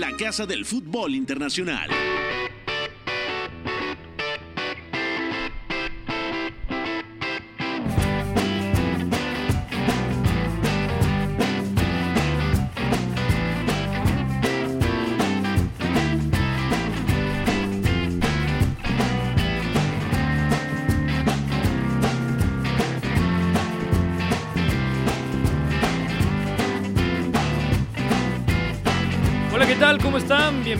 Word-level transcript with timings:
la 0.00 0.10
casa 0.16 0.44
del 0.46 0.64
fútbol 0.64 1.14
internacional. 1.14 1.88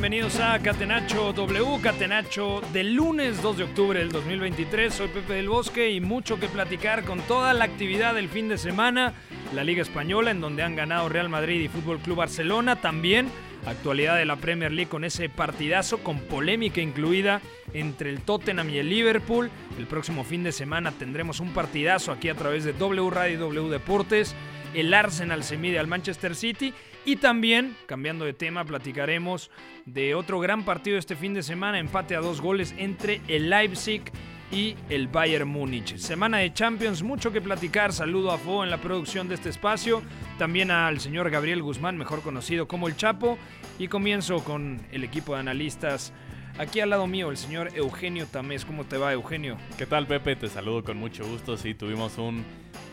Bienvenidos 0.04 0.38
a 0.38 0.58
Catenacho 0.58 1.32
W, 1.32 1.80
Catenacho 1.80 2.60
del 2.74 2.92
lunes 2.92 3.40
2 3.40 3.56
de 3.56 3.64
octubre 3.64 3.98
del 3.98 4.12
2023. 4.12 4.92
Soy 4.92 5.08
Pepe 5.08 5.32
del 5.32 5.48
Bosque 5.48 5.92
y 5.92 6.02
mucho 6.02 6.38
que 6.38 6.46
platicar 6.46 7.04
con 7.04 7.20
toda 7.20 7.54
la 7.54 7.64
actividad 7.64 8.14
del 8.14 8.28
fin 8.28 8.50
de 8.50 8.58
semana. 8.58 9.14
La 9.54 9.64
Liga 9.64 9.80
Española, 9.80 10.30
en 10.30 10.42
donde 10.42 10.62
han 10.62 10.76
ganado 10.76 11.08
Real 11.08 11.30
Madrid 11.30 11.58
y 11.58 11.68
Fútbol 11.68 12.00
Club 12.00 12.18
Barcelona. 12.18 12.82
También 12.82 13.30
actualidad 13.64 14.18
de 14.18 14.26
la 14.26 14.36
Premier 14.36 14.72
League 14.72 14.90
con 14.90 15.04
ese 15.04 15.30
partidazo 15.30 15.96
con 16.04 16.18
polémica 16.18 16.82
incluida 16.82 17.40
entre 17.72 18.10
el 18.10 18.20
Tottenham 18.20 18.68
y 18.68 18.80
el 18.80 18.90
Liverpool. 18.90 19.50
El 19.78 19.86
próximo 19.86 20.22
fin 20.22 20.44
de 20.44 20.52
semana 20.52 20.92
tendremos 20.92 21.40
un 21.40 21.54
partidazo 21.54 22.12
aquí 22.12 22.28
a 22.28 22.34
través 22.34 22.64
de 22.64 22.74
W 22.74 23.08
Radio 23.08 23.36
y 23.36 23.38
W 23.38 23.70
Deportes. 23.70 24.34
El 24.74 24.92
Arsenal 24.92 25.44
se 25.44 25.56
mide 25.56 25.78
al 25.78 25.86
Manchester 25.86 26.34
City 26.34 26.74
y 27.04 27.16
también, 27.16 27.76
cambiando 27.86 28.24
de 28.24 28.32
tema, 28.32 28.64
platicaremos 28.64 29.50
de 29.84 30.14
otro 30.14 30.40
gran 30.40 30.64
partido 30.64 30.98
este 30.98 31.16
fin 31.16 31.34
de 31.34 31.42
semana, 31.42 31.78
empate 31.78 32.16
a 32.16 32.20
dos 32.20 32.40
goles 32.40 32.74
entre 32.78 33.20
el 33.28 33.50
Leipzig 33.50 34.02
y 34.50 34.76
el 34.88 35.08
Bayern 35.08 35.48
Múnich. 35.48 35.96
Semana 35.96 36.38
de 36.38 36.52
Champions, 36.52 37.02
mucho 37.02 37.32
que 37.32 37.40
platicar. 37.40 37.92
Saludo 37.92 38.30
a 38.30 38.38
Fo 38.38 38.62
en 38.64 38.70
la 38.70 38.78
producción 38.78 39.28
de 39.28 39.34
este 39.34 39.48
espacio, 39.48 40.02
también 40.38 40.70
al 40.70 41.00
señor 41.00 41.30
Gabriel 41.30 41.62
Guzmán, 41.62 41.98
mejor 41.98 42.22
conocido 42.22 42.68
como 42.68 42.88
el 42.88 42.96
Chapo, 42.96 43.38
y 43.78 43.88
comienzo 43.88 44.44
con 44.44 44.80
el 44.92 45.04
equipo 45.04 45.34
de 45.34 45.40
analistas. 45.40 46.12
Aquí 46.56 46.78
al 46.78 46.90
lado 46.90 47.08
mío, 47.08 47.30
el 47.30 47.36
señor 47.36 47.70
Eugenio 47.74 48.26
Tamés. 48.26 48.64
¿Cómo 48.64 48.84
te 48.84 48.96
va, 48.96 49.12
Eugenio? 49.12 49.56
¿Qué 49.76 49.86
tal, 49.86 50.06
Pepe? 50.06 50.36
Te 50.36 50.48
saludo 50.48 50.84
con 50.84 50.96
mucho 50.96 51.26
gusto. 51.26 51.56
Sí, 51.56 51.74
tuvimos 51.74 52.16
un 52.16 52.44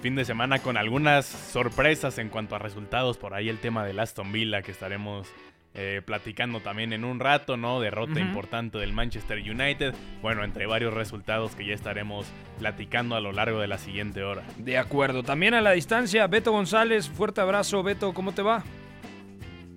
fin 0.02 0.16
de 0.16 0.26
semana 0.26 0.60
con 0.60 0.78
algunas 0.78 1.28
sorpresas 1.28 2.18
en 2.18 2.30
cuanto 2.30 2.56
a 2.56 2.60
resultados. 2.60 3.20
Por 3.20 3.36
ahí 3.36 3.50
el 3.50 3.60
tema 3.60 3.86
del 3.86 4.00
Aston 4.00 4.32
Villa 4.32 4.64
que 4.64 4.72
estaremos 4.72 5.28
eh, 5.76 6.02
platicando 6.04 6.62
también 6.62 6.92
en 6.92 7.06
un 7.06 7.20
rato, 7.20 7.56
¿no? 7.56 7.80
Derrota 7.80 8.20
importante 8.20 8.80
del 8.80 8.94
Manchester 8.94 9.38
United. 9.38 9.94
Bueno, 10.24 10.44
entre 10.44 10.66
varios 10.66 10.96
resultados 10.96 11.56
que 11.56 11.64
ya 11.64 11.76
estaremos 11.76 12.26
platicando 12.58 13.16
a 13.16 13.22
lo 13.22 13.32
largo 13.32 13.60
de 13.60 13.68
la 13.68 13.78
siguiente 13.78 14.24
hora. 14.24 14.42
De 14.58 14.80
acuerdo. 14.80 15.22
También 15.22 15.54
a 15.54 15.62
la 15.62 15.74
distancia, 15.74 16.26
Beto 16.26 16.52
González. 16.52 17.08
Fuerte 17.08 17.42
abrazo, 17.42 17.84
Beto. 17.84 18.12
¿Cómo 18.12 18.32
te 18.32 18.42
va? 18.42 18.64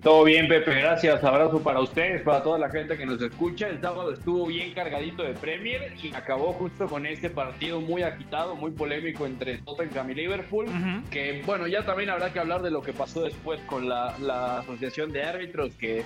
Todo 0.05 0.23
bien, 0.23 0.47
Pepe, 0.47 0.71
gracias. 0.81 1.23
Abrazo 1.23 1.63
para 1.63 1.79
ustedes, 1.79 2.21
para 2.21 2.43
toda 2.43 2.59
la 2.59 2.69
gente 2.69 2.95
que 2.95 3.07
nos 3.07 3.19
escucha. 3.19 3.69
El 3.69 3.81
sábado 3.81 4.13
estuvo 4.13 4.45
bien 4.45 4.71
cargadito 4.71 5.23
de 5.23 5.33
Premier 5.33 5.95
y 5.99 6.13
acabó 6.13 6.53
justo 6.53 6.85
con 6.85 7.07
este 7.07 7.31
partido 7.31 7.81
muy 7.81 8.03
agitado, 8.03 8.55
muy 8.55 8.69
polémico 8.69 9.25
entre 9.25 9.57
Tottenham 9.57 10.11
y 10.11 10.13
Liverpool. 10.13 10.67
Que 11.09 11.41
bueno, 11.43 11.65
ya 11.65 11.83
también 11.83 12.11
habrá 12.11 12.31
que 12.31 12.37
hablar 12.37 12.61
de 12.61 12.69
lo 12.69 12.83
que 12.83 12.93
pasó 12.93 13.23
después 13.23 13.59
con 13.61 13.89
la, 13.89 14.15
la 14.19 14.59
asociación 14.59 15.11
de 15.11 15.23
árbitros 15.23 15.73
que 15.73 16.03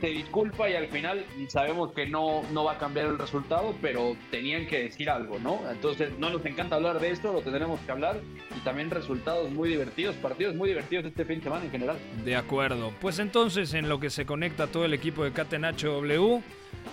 se 0.00 0.08
disculpa 0.08 0.68
y 0.68 0.74
al 0.74 0.88
final 0.88 1.24
sabemos 1.48 1.92
que 1.92 2.06
no, 2.06 2.42
no 2.52 2.64
va 2.64 2.72
a 2.72 2.78
cambiar 2.78 3.06
el 3.06 3.18
resultado, 3.18 3.74
pero 3.80 4.16
tenían 4.30 4.66
que 4.66 4.84
decir 4.84 5.10
algo, 5.10 5.38
¿no? 5.38 5.60
Entonces 5.70 6.18
no 6.18 6.30
nos 6.30 6.44
encanta 6.44 6.76
hablar 6.76 7.00
de 7.00 7.10
esto, 7.10 7.32
lo 7.32 7.40
tendremos 7.40 7.80
que 7.80 7.92
hablar 7.92 8.20
y 8.56 8.60
también 8.60 8.90
resultados 8.90 9.50
muy 9.50 9.68
divertidos, 9.68 10.16
partidos 10.16 10.54
muy 10.54 10.68
divertidos 10.68 11.06
este 11.06 11.24
fin 11.24 11.38
de 11.38 11.44
semana 11.44 11.64
en 11.64 11.70
general. 11.70 11.96
De 12.24 12.36
acuerdo. 12.36 12.92
Pues 13.00 13.18
entonces, 13.18 13.74
en 13.74 13.88
lo 13.88 14.00
que 14.00 14.10
se 14.10 14.26
conecta 14.26 14.66
todo 14.66 14.84
el 14.84 14.94
equipo 14.94 15.24
de 15.24 15.32
Catenacho 15.32 15.92
W, 15.92 16.42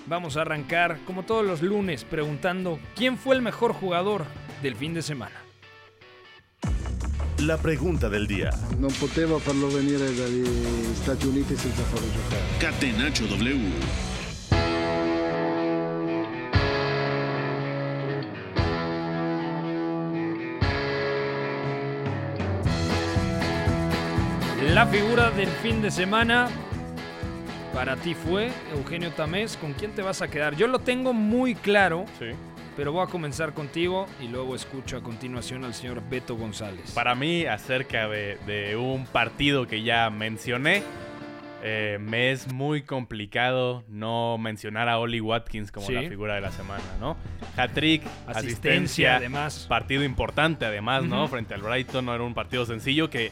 vamos 0.07 0.37
a 0.37 0.41
arrancar, 0.41 0.97
como 1.05 1.23
todos 1.23 1.45
los 1.45 1.61
lunes, 1.61 2.03
preguntando 2.03 2.79
quién 2.95 3.17
fue 3.17 3.35
el 3.35 3.41
mejor 3.41 3.73
jugador 3.73 4.25
del 4.61 4.75
fin 4.75 4.93
de 4.93 5.01
semana. 5.01 5.42
La 7.39 7.57
pregunta 7.57 8.07
del 8.09 8.25
día. 8.25 8.51
Non 8.77 8.91
poteva 8.97 9.37
farlo 9.37 9.67
venire 9.67 10.13
dagli 10.15 10.45
Stati 10.93 11.27
Uniti 11.27 11.55
senza 11.57 11.83
farlo 11.83 12.07
giocare. 12.11 12.41
Catenacho 12.57 13.25
W. 13.25 13.71
La 24.73 24.87
figura 24.87 25.29
del 25.31 25.49
fin 25.49 25.81
de 25.81 25.91
semana 25.91 26.47
para 27.73 27.95
ti 27.97 28.13
fue 28.15 28.51
Eugenio 28.73 29.11
Tamés. 29.11 29.57
¿Con 29.57 29.73
quién 29.73 29.91
te 29.91 30.01
vas 30.01 30.21
a 30.21 30.29
quedar? 30.29 30.55
Yo 30.55 30.67
lo 30.67 30.79
tengo 30.79 31.13
muy 31.13 31.55
claro, 31.55 32.05
Sí. 32.17 32.27
Pero 32.75 32.91
voy 32.91 33.03
a 33.03 33.07
comenzar 33.09 33.53
contigo 33.53 34.07
y 34.21 34.27
luego 34.27 34.55
escucho 34.55 34.97
a 34.97 35.01
continuación 35.03 35.63
al 35.63 35.73
señor 35.73 36.01
Beto 36.09 36.35
González. 36.35 36.91
Para 36.91 37.15
mí, 37.15 37.45
acerca 37.45 38.07
de, 38.07 38.37
de 38.45 38.75
un 38.75 39.05
partido 39.05 39.67
que 39.67 39.83
ya 39.83 40.09
mencioné, 40.09 40.83
eh, 41.65 41.97
me 42.01 42.31
es 42.31 42.51
muy 42.51 42.81
complicado 42.81 43.83
no 43.87 44.37
mencionar 44.37 44.89
a 44.89 44.99
Oli 44.99 45.21
Watkins 45.21 45.71
como 45.71 45.87
Sí. 45.87 45.93
la 45.93 46.01
figura 46.09 46.35
de 46.35 46.41
la 46.41 46.51
semana, 46.51 46.83
¿no? 46.99 47.15
Hat-trick, 47.55 48.01
Asistencia, 48.03 48.31
asistencia, 48.39 49.15
además. 49.17 49.65
partido 49.69 50.03
importante 50.03 50.65
además, 50.65 51.03
¿no? 51.03 51.27
Frente 51.29 51.53
al 51.53 51.61
Brighton 51.61 52.05
no 52.05 52.13
era 52.15 52.23
un 52.23 52.33
partido 52.33 52.65
sencillo 52.65 53.09
que, 53.09 53.31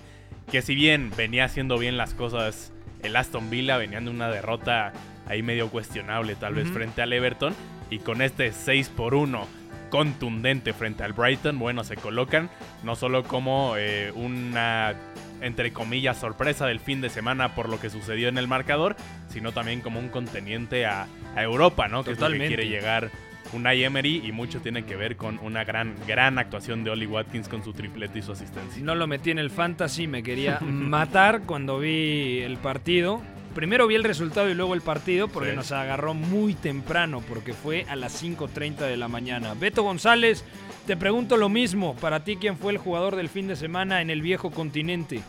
que 0.49 0.61
si 0.61 0.75
bien 0.75 1.11
venía 1.17 1.43
haciendo 1.45 1.77
bien 1.77 1.97
las 1.97 2.13
cosas 2.13 2.71
el 3.03 3.15
Aston 3.17 3.49
Villa, 3.49 3.75
venían 3.77 4.05
de 4.05 4.11
una 4.11 4.29
derrota 4.29 4.93
ahí 5.27 5.41
medio 5.43 5.69
cuestionable 5.69 6.35
tal 6.35 6.53
vez 6.53 6.69
frente 6.69 7.01
al 7.01 7.11
Everton 7.11 7.53
y 7.91 7.99
con 7.99 8.23
este 8.23 8.51
6 8.51 8.89
por 8.89 9.13
1 9.13 9.47
contundente 9.91 10.73
frente 10.73 11.03
al 11.03 11.13
Brighton, 11.13 11.59
bueno, 11.59 11.83
se 11.83 11.97
colocan 11.97 12.49
no 12.83 12.95
solo 12.95 13.23
como 13.23 13.75
eh, 13.77 14.11
una 14.15 14.95
entre 15.41 15.73
comillas 15.73 16.17
sorpresa 16.17 16.65
del 16.65 16.79
fin 16.79 17.01
de 17.01 17.09
semana 17.09 17.53
por 17.55 17.67
lo 17.67 17.79
que 17.79 17.89
sucedió 17.89 18.29
en 18.29 18.37
el 18.37 18.47
marcador, 18.47 18.95
sino 19.29 19.51
también 19.51 19.81
como 19.81 19.99
un 19.99 20.07
conteniente 20.09 20.85
a, 20.85 21.07
a 21.35 21.43
Europa, 21.43 21.87
¿no? 21.87 22.03
Que 22.03 22.11
es 22.11 22.19
lo 22.19 22.27
que 22.27 22.33
Totalmente. 22.33 22.47
quiere 22.47 22.69
llegar 22.69 23.11
Unai 23.53 23.83
Emery 23.83 24.21
y 24.25 24.31
mucho 24.31 24.61
tiene 24.61 24.85
que 24.85 24.95
ver 24.95 25.17
con 25.17 25.39
una 25.39 25.63
gran, 25.63 25.95
gran 26.07 26.39
actuación 26.39 26.83
de 26.83 26.91
Oli 26.91 27.05
Watkins 27.05 27.49
con 27.49 27.63
su 27.63 27.73
triplete 27.73 28.19
y 28.19 28.21
su 28.21 28.31
asistencia. 28.31 28.81
No 28.83 28.95
lo 28.95 29.07
metí 29.07 29.31
en 29.31 29.39
el 29.39 29.49
fantasy, 29.49 30.07
me 30.07 30.23
quería 30.23 30.59
matar 30.61 31.41
cuando 31.41 31.79
vi 31.79 32.39
el 32.39 32.57
partido. 32.57 33.21
Primero 33.55 33.85
vi 33.87 33.95
el 33.95 34.03
resultado 34.03 34.49
y 34.49 34.53
luego 34.53 34.73
el 34.73 34.81
partido 34.81 35.27
porque 35.27 35.49
Sí. 35.51 35.55
nos 35.55 35.71
agarró 35.71 36.13
muy 36.13 36.53
temprano, 36.53 37.21
porque 37.27 37.53
fue 37.53 37.85
a 37.89 37.95
las 37.95 38.13
5.30 38.13 38.85
de 38.87 38.95
la 38.97 39.07
mañana. 39.09 39.53
Beto 39.53 39.83
González, 39.83 40.45
te 40.87 40.95
pregunto 40.95 41.35
lo 41.37 41.49
mismo. 41.49 41.95
Para 41.95 42.23
ti, 42.23 42.37
¿quién 42.37 42.57
fue 42.57 42.71
el 42.71 42.77
jugador 42.77 43.15
del 43.17 43.27
fin 43.29 43.47
de 43.47 43.55
semana 43.57 44.01
en 44.01 44.09
el 44.09 44.21
viejo 44.21 44.51
continente? 44.51 45.21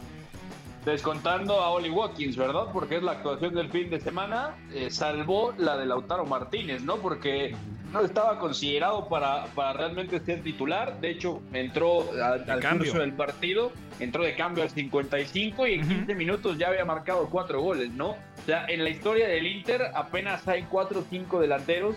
Descontando 0.85 1.61
a 1.61 1.71
Oli 1.71 1.91
Watkins, 1.91 2.37
¿verdad? 2.37 2.65
Porque 2.73 2.97
es 2.97 3.03
la 3.05 3.13
actuación 3.13 3.55
del 3.55 3.71
fin 3.71 3.89
de 3.89 4.01
semana, 4.01 4.57
eh, 4.73 4.91
salvó 4.91 5.55
la 5.57 5.77
de 5.77 5.87
Lautaro 5.87 6.27
Martínez, 6.27 6.83
¿no? 6.83 6.97
Porque 6.97 7.55
no 7.93 8.01
estaba 8.01 8.39
considerado 8.41 9.09
para, 9.09 9.45
para 9.55 9.75
realmente 9.75 10.19
ser 10.21 10.43
titular. 10.43 11.01
De 11.01 11.11
hecho, 11.11 11.41
entró 11.53 12.11
a- 12.21 12.33
al 12.53 12.61
cambio. 12.61 12.87
curso 12.91 12.99
del 13.01 13.13
partido, 13.13 13.71
entró 14.01 14.25
de 14.25 14.35
cambio 14.35 14.65
al 14.65 14.71
55 14.71 15.67
y 15.69 15.75
en 15.75 15.81
Ujú. 15.83 15.89
15 15.91 16.15
minutos 16.17 16.59
ya 16.59 16.69
había 16.69 16.85
marcado 16.85 17.29
cuatro 17.31 17.61
goles, 17.63 17.91
¿no? 17.91 18.11
O 18.11 18.17
sea, 18.47 18.67
en 18.67 18.83
la 18.83 18.91
historia 18.91 19.29
del 19.29 19.47
Inter 19.47 19.83
apenas 19.95 20.49
hay 20.49 20.65
cuatro 20.65 21.01
o 21.01 21.05
cinco 21.09 21.39
delanteros 21.39 21.95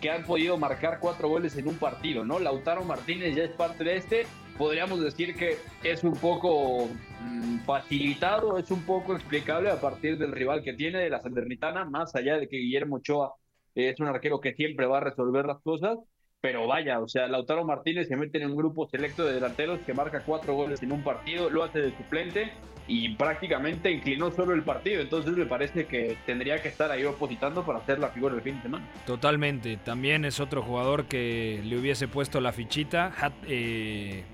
que 0.00 0.10
han 0.12 0.22
podido 0.22 0.56
marcar 0.56 1.00
cuatro 1.00 1.28
goles 1.28 1.56
en 1.56 1.66
un 1.66 1.74
partido, 1.76 2.24
¿no? 2.24 2.38
Lautaro 2.38 2.84
Martínez 2.84 3.34
ya 3.34 3.42
es 3.42 3.50
parte 3.50 3.82
de 3.82 3.96
este 3.96 4.26
podríamos 4.58 5.00
decir 5.00 5.36
que 5.36 5.56
es 5.82 6.04
un 6.04 6.14
poco 6.14 6.88
mm, 7.22 7.60
facilitado, 7.60 8.58
es 8.58 8.70
un 8.70 8.82
poco 8.82 9.14
explicable 9.14 9.70
a 9.70 9.80
partir 9.80 10.18
del 10.18 10.32
rival 10.32 10.62
que 10.62 10.74
tiene 10.74 10.98
de 10.98 11.10
la 11.10 11.20
Salernitana, 11.20 11.84
más 11.84 12.14
allá 12.14 12.36
de 12.36 12.48
que 12.48 12.58
Guillermo 12.58 12.96
Ochoa 12.96 13.32
es 13.74 14.00
un 14.00 14.08
arquero 14.08 14.40
que 14.40 14.54
siempre 14.54 14.86
va 14.86 14.98
a 14.98 15.02
resolver 15.02 15.46
las 15.46 15.62
cosas, 15.62 15.98
pero 16.40 16.66
vaya, 16.66 17.00
o 17.00 17.08
sea, 17.08 17.28
Lautaro 17.28 17.64
Martínez 17.64 18.08
se 18.08 18.16
mete 18.16 18.38
en 18.38 18.50
un 18.50 18.56
grupo 18.56 18.88
selecto 18.88 19.24
de 19.24 19.34
delanteros 19.34 19.80
que 19.80 19.94
marca 19.94 20.22
cuatro 20.24 20.54
goles 20.54 20.82
en 20.82 20.92
un 20.92 21.02
partido, 21.02 21.50
lo 21.50 21.64
hace 21.64 21.80
de 21.80 21.96
suplente 21.96 22.52
y 22.88 23.14
prácticamente 23.16 23.90
inclinó 23.90 24.30
solo 24.30 24.54
el 24.54 24.62
partido. 24.62 25.02
Entonces 25.02 25.36
me 25.36 25.46
parece 25.46 25.86
que 25.86 26.16
tendría 26.26 26.60
que 26.62 26.68
estar 26.68 26.90
ahí 26.90 27.04
opositando 27.04 27.64
para 27.64 27.80
hacer 27.80 27.98
la 27.98 28.08
figura 28.08 28.34
del 28.34 28.42
fin 28.42 28.56
de 28.56 28.62
semana. 28.62 28.88
Totalmente. 29.04 29.76
También 29.76 30.24
es 30.24 30.40
otro 30.40 30.62
jugador 30.62 31.06
que 31.06 31.60
le 31.64 31.76
hubiese 31.76 32.08
puesto 32.08 32.40
la 32.40 32.52
fichita. 32.52 33.12
Eh, 33.46 34.24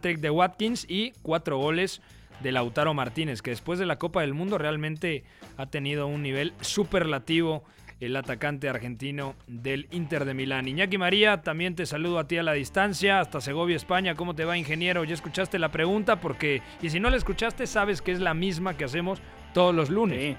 trick 0.00 0.18
de 0.18 0.30
Watkins 0.30 0.86
y 0.88 1.12
cuatro 1.22 1.58
goles 1.58 2.00
de 2.42 2.52
Lautaro 2.52 2.94
Martínez, 2.94 3.42
que 3.42 3.50
después 3.50 3.78
de 3.78 3.86
la 3.86 3.98
Copa 3.98 4.22
del 4.22 4.34
Mundo 4.34 4.58
realmente 4.58 5.24
ha 5.56 5.66
tenido 5.66 6.06
un 6.06 6.22
nivel 6.22 6.52
superlativo 6.60 7.64
el 8.00 8.16
atacante 8.16 8.68
argentino 8.68 9.34
del 9.46 9.86
Inter 9.90 10.24
de 10.24 10.32
Milán. 10.32 10.66
Iñaki 10.66 10.96
María, 10.96 11.42
también 11.42 11.74
te 11.74 11.84
saludo 11.84 12.18
a 12.18 12.26
ti 12.26 12.38
a 12.38 12.42
la 12.42 12.54
distancia, 12.54 13.20
hasta 13.20 13.42
Segovia, 13.42 13.76
España. 13.76 14.14
¿Cómo 14.14 14.34
te 14.34 14.46
va, 14.46 14.56
ingeniero? 14.56 15.04
Ya 15.04 15.14
escuchaste 15.14 15.58
la 15.58 15.70
pregunta, 15.70 16.16
porque, 16.16 16.62
y 16.80 16.88
si 16.88 16.98
no 16.98 17.10
la 17.10 17.18
escuchaste, 17.18 17.66
sabes 17.66 18.00
que 18.00 18.12
es 18.12 18.20
la 18.20 18.32
misma 18.32 18.74
que 18.74 18.84
hacemos 18.84 19.20
todos 19.52 19.74
los 19.74 19.90
lunes. 19.90 20.18
Sí. 20.18 20.36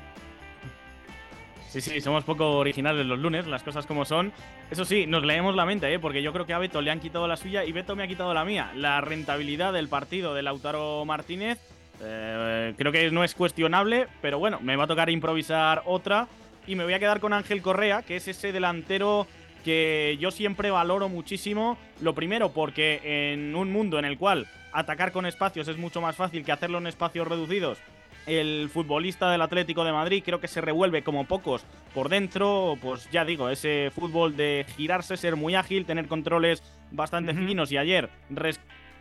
Sí, 1.79 2.01
somos 2.01 2.25
poco 2.25 2.57
originales 2.57 3.05
los 3.05 3.17
lunes, 3.17 3.47
las 3.47 3.63
cosas 3.63 3.85
como 3.85 4.03
son. 4.03 4.33
Eso 4.69 4.83
sí, 4.83 5.07
nos 5.07 5.23
leemos 5.23 5.55
la 5.55 5.65
mente, 5.65 5.93
¿eh? 5.93 5.99
porque 5.99 6.21
yo 6.21 6.33
creo 6.33 6.45
que 6.45 6.51
a 6.51 6.59
Beto 6.59 6.81
le 6.81 6.91
han 6.91 6.99
quitado 6.99 7.29
la 7.29 7.37
suya 7.37 7.63
y 7.63 7.71
Beto 7.71 7.95
me 7.95 8.03
ha 8.03 8.07
quitado 8.07 8.33
la 8.33 8.43
mía. 8.43 8.73
La 8.75 8.99
rentabilidad 8.99 9.71
del 9.71 9.87
partido 9.87 10.33
de 10.33 10.41
Lautaro 10.41 11.05
Martínez 11.05 11.59
eh, 12.01 12.73
creo 12.77 12.91
que 12.91 13.09
no 13.09 13.23
es 13.23 13.35
cuestionable, 13.35 14.07
pero 14.21 14.37
bueno, 14.37 14.59
me 14.61 14.75
va 14.75 14.83
a 14.83 14.87
tocar 14.87 15.09
improvisar 15.09 15.83
otra 15.85 16.27
y 16.67 16.75
me 16.75 16.83
voy 16.83 16.93
a 16.93 16.99
quedar 16.99 17.21
con 17.21 17.31
Ángel 17.31 17.61
Correa, 17.61 18.01
que 18.01 18.17
es 18.17 18.27
ese 18.27 18.51
delantero 18.51 19.25
que 19.63 20.17
yo 20.19 20.29
siempre 20.29 20.71
valoro 20.71 21.07
muchísimo. 21.07 21.77
Lo 22.01 22.13
primero, 22.13 22.51
porque 22.51 23.31
en 23.31 23.55
un 23.55 23.71
mundo 23.71 23.97
en 23.97 24.03
el 24.03 24.17
cual 24.17 24.45
atacar 24.73 25.13
con 25.13 25.25
espacios 25.25 25.69
es 25.69 25.77
mucho 25.77 26.01
más 26.01 26.17
fácil 26.17 26.43
que 26.43 26.51
hacerlo 26.51 26.79
en 26.79 26.87
espacios 26.87 27.27
reducidos, 27.27 27.77
el 28.25 28.69
futbolista 28.69 29.31
del 29.31 29.41
Atlético 29.41 29.83
de 29.83 29.91
Madrid 29.91 30.23
creo 30.25 30.39
que 30.39 30.47
se 30.47 30.61
revuelve 30.61 31.03
como 31.03 31.25
pocos 31.25 31.65
por 31.93 32.09
dentro, 32.09 32.77
pues 32.81 33.09
ya 33.11 33.25
digo, 33.25 33.49
ese 33.49 33.91
fútbol 33.93 34.35
de 34.37 34.65
girarse, 34.75 35.17
ser 35.17 35.35
muy 35.35 35.55
ágil, 35.55 35.85
tener 35.85 36.07
controles 36.07 36.63
bastante 36.91 37.33
finos 37.33 37.71
y 37.71 37.77
ayer 37.77 38.09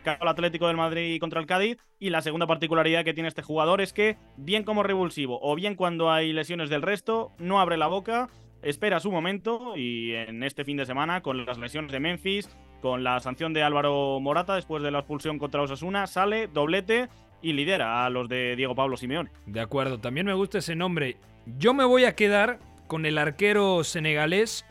al 0.05 0.27
Atlético 0.27 0.67
del 0.67 0.77
Madrid 0.77 1.19
contra 1.19 1.39
el 1.39 1.45
Cádiz. 1.45 1.77
Y 1.99 2.09
la 2.09 2.21
segunda 2.21 2.47
particularidad 2.47 3.03
que 3.03 3.13
tiene 3.13 3.29
este 3.29 3.43
jugador 3.43 3.81
es 3.81 3.93
que, 3.93 4.17
bien 4.37 4.63
como 4.63 4.83
revulsivo 4.83 5.39
o 5.41 5.55
bien 5.55 5.75
cuando 5.75 6.11
hay 6.11 6.33
lesiones 6.33 6.69
del 6.69 6.81
resto, 6.81 7.31
no 7.37 7.59
abre 7.59 7.77
la 7.77 7.87
boca, 7.87 8.27
espera 8.63 8.99
su 8.99 9.11
momento 9.11 9.77
y 9.77 10.13
en 10.13 10.43
este 10.43 10.65
fin 10.65 10.77
de 10.77 10.85
semana, 10.85 11.21
con 11.21 11.45
las 11.45 11.57
lesiones 11.57 11.91
de 11.91 11.99
Memphis, 11.99 12.49
con 12.81 13.03
la 13.03 13.19
sanción 13.19 13.53
de 13.53 13.63
Álvaro 13.63 14.19
Morata 14.19 14.55
después 14.55 14.81
de 14.81 14.91
la 14.91 14.99
expulsión 14.99 15.37
contra 15.37 15.61
Osasuna, 15.61 16.07
sale 16.07 16.47
doblete 16.47 17.09
y 17.41 17.53
lidera 17.53 18.05
a 18.05 18.09
los 18.09 18.29
de 18.29 18.55
Diego 18.55 18.75
Pablo 18.75 18.97
Simeone. 18.97 19.29
De 19.45 19.59
acuerdo, 19.59 19.99
también 19.99 20.25
me 20.25 20.33
gusta 20.33 20.59
ese 20.59 20.75
nombre. 20.75 21.17
Yo 21.57 21.73
me 21.73 21.83
voy 21.83 22.05
a 22.05 22.15
quedar 22.15 22.59
con 22.87 23.05
el 23.05 23.17
arquero 23.17 23.83
senegalés 23.83 24.65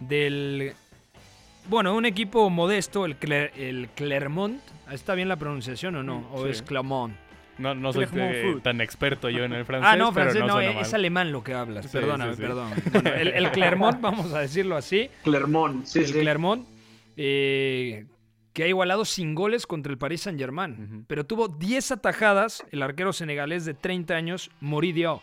del 0.00 0.74
bueno, 1.66 1.94
un 1.94 2.04
equipo 2.04 2.50
modesto, 2.50 3.06
el, 3.06 3.16
el 3.56 3.88
Clermont. 3.94 4.60
¿Está 4.90 5.14
bien 5.14 5.28
la 5.28 5.36
pronunciación 5.36 5.96
o 5.96 6.02
no? 6.02 6.28
¿O 6.32 6.46
es 6.46 6.62
Clermont? 6.62 7.14
No, 7.56 7.74
no 7.74 7.92
soy 7.92 8.06
tan 8.62 8.80
experto 8.80 9.30
yo 9.30 9.44
en 9.44 9.52
el 9.52 9.64
francés. 9.66 9.90
Ah, 9.92 9.96
no, 9.96 10.12
francés 10.12 10.42
no, 10.44 10.60
es 10.60 10.92
alemán 10.92 11.32
lo 11.32 11.42
que 11.42 11.54
hablas. 11.54 11.86
Perdóname, 11.86 12.36
perdón. 12.36 12.72
el, 13.16 13.50
Clermont, 13.52 14.00
vamos 14.00 14.32
a 14.32 14.40
decirlo 14.40 14.76
así. 14.76 15.08
Clermont, 15.22 15.86
sí, 15.86 16.00
el 16.00 16.12
Clermont, 16.12 16.66
eh, 17.16 18.04
que 18.54 18.62
ha 18.62 18.68
igualado 18.68 19.04
sin 19.04 19.34
goles 19.34 19.66
contra 19.66 19.92
el 19.92 19.98
Paris 19.98 20.22
Saint-Germain. 20.22 21.04
Pero 21.06 21.26
tuvo 21.26 21.48
10 21.48 21.90
atajadas 21.92 22.64
el 22.70 22.82
arquero 22.82 23.12
senegalés 23.12 23.64
de 23.66 23.74
30 23.74 24.14
años, 24.14 24.50
Moridio. 24.60 25.20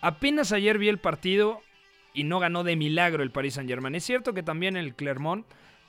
Apenas 0.00 0.52
ayer 0.52 0.78
vi 0.78 0.88
el 0.88 0.98
partido 0.98 1.62
y 2.12 2.24
no 2.24 2.40
ganó 2.40 2.64
de 2.64 2.76
milagro 2.76 3.22
el 3.22 3.30
Paris 3.30 3.54
Saint-Germain. 3.54 3.94
Es 3.94 4.04
cierto 4.04 4.34
que 4.34 4.42
también 4.42 4.76
el 4.76 4.94
Clermont 4.94 5.46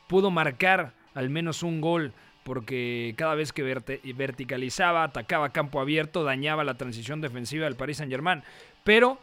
pudo 0.07 0.31
marcar 0.31 0.93
al 1.15 1.29
menos 1.29 1.63
un 1.63 1.81
gol 1.81 2.13
porque 2.43 3.15
cada 3.17 3.35
vez 3.35 3.53
que 3.53 3.63
verticalizaba, 3.63 5.03
atacaba 5.03 5.49
campo 5.49 5.79
abierto, 5.79 6.23
dañaba 6.23 6.63
la 6.63 6.75
transición 6.75 7.21
defensiva 7.21 7.65
del 7.65 7.75
Paris 7.75 7.97
Saint-Germain. 7.97 8.43
Pero, 8.83 9.17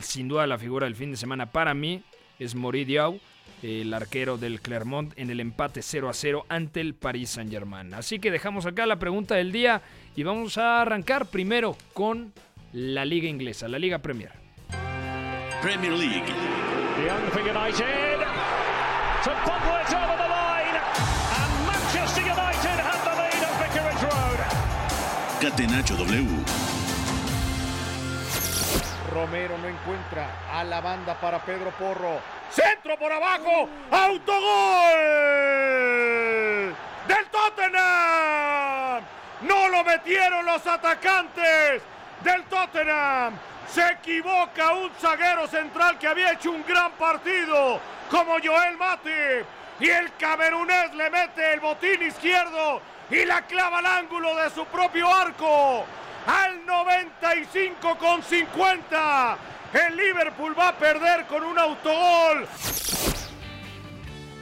sin 0.00 0.26
duda, 0.26 0.46
la 0.46 0.58
figura 0.58 0.86
del 0.86 0.96
fin 0.96 1.12
de 1.12 1.16
semana 1.16 1.52
para 1.52 1.72
mí 1.74 2.02
es 2.38 2.54
Moridiau, 2.54 3.20
el 3.62 3.92
arquero 3.92 4.38
del 4.38 4.60
Clermont, 4.60 5.12
en 5.16 5.30
el 5.30 5.40
empate 5.40 5.82
0 5.82 6.08
a 6.08 6.12
0 6.12 6.46
ante 6.48 6.80
el 6.80 6.94
Paris 6.94 7.30
Saint-Germain. 7.30 7.94
Así 7.94 8.18
que 8.18 8.30
dejamos 8.30 8.66
acá 8.66 8.86
la 8.86 8.98
pregunta 8.98 9.34
del 9.34 9.52
día 9.52 9.82
y 10.16 10.22
vamos 10.22 10.58
a 10.58 10.82
arrancar 10.82 11.26
primero 11.26 11.76
con 11.92 12.32
la 12.72 13.04
Liga 13.04 13.28
Inglesa, 13.28 13.68
la 13.68 13.78
Liga 13.78 13.98
Premier. 13.98 14.32
Premier 15.62 15.92
League. 15.92 16.24
Catenacho 25.40 25.96
W. 25.96 26.79
Romero 29.20 29.58
no 29.58 29.68
encuentra 29.68 30.30
a 30.50 30.64
la 30.64 30.80
banda 30.80 31.12
para 31.20 31.40
Pedro 31.40 31.70
Porro. 31.72 32.20
Centro 32.50 32.98
por 32.98 33.12
abajo. 33.12 33.68
Autogol 33.90 34.40
del 37.06 37.26
Tottenham. 37.30 39.04
No 39.42 39.68
lo 39.68 39.84
metieron 39.84 40.46
los 40.46 40.66
atacantes 40.66 41.82
del 42.24 42.44
Tottenham. 42.44 43.34
Se 43.68 43.86
equivoca 43.90 44.72
un 44.72 44.90
zaguero 44.98 45.46
central 45.46 45.98
que 45.98 46.08
había 46.08 46.32
hecho 46.32 46.52
un 46.52 46.64
gran 46.66 46.92
partido 46.92 47.78
como 48.10 48.38
Joel 48.42 48.78
Mate. 48.78 49.44
Y 49.80 49.90
el 49.90 50.14
camerunés 50.16 50.94
le 50.94 51.10
mete 51.10 51.52
el 51.52 51.60
botín 51.60 52.02
izquierdo 52.02 52.80
y 53.10 53.26
la 53.26 53.42
clava 53.42 53.80
al 53.80 53.86
ángulo 53.86 54.34
de 54.36 54.48
su 54.48 54.64
propio 54.64 55.14
arco. 55.14 55.84
Al 56.26 56.66
95 56.66 57.96
con 57.98 58.22
50. 58.22 59.38
El 59.72 59.96
Liverpool 59.96 60.58
va 60.58 60.68
a 60.68 60.78
perder 60.78 61.26
con 61.26 61.44
un 61.44 61.58
autogol. 61.58 62.46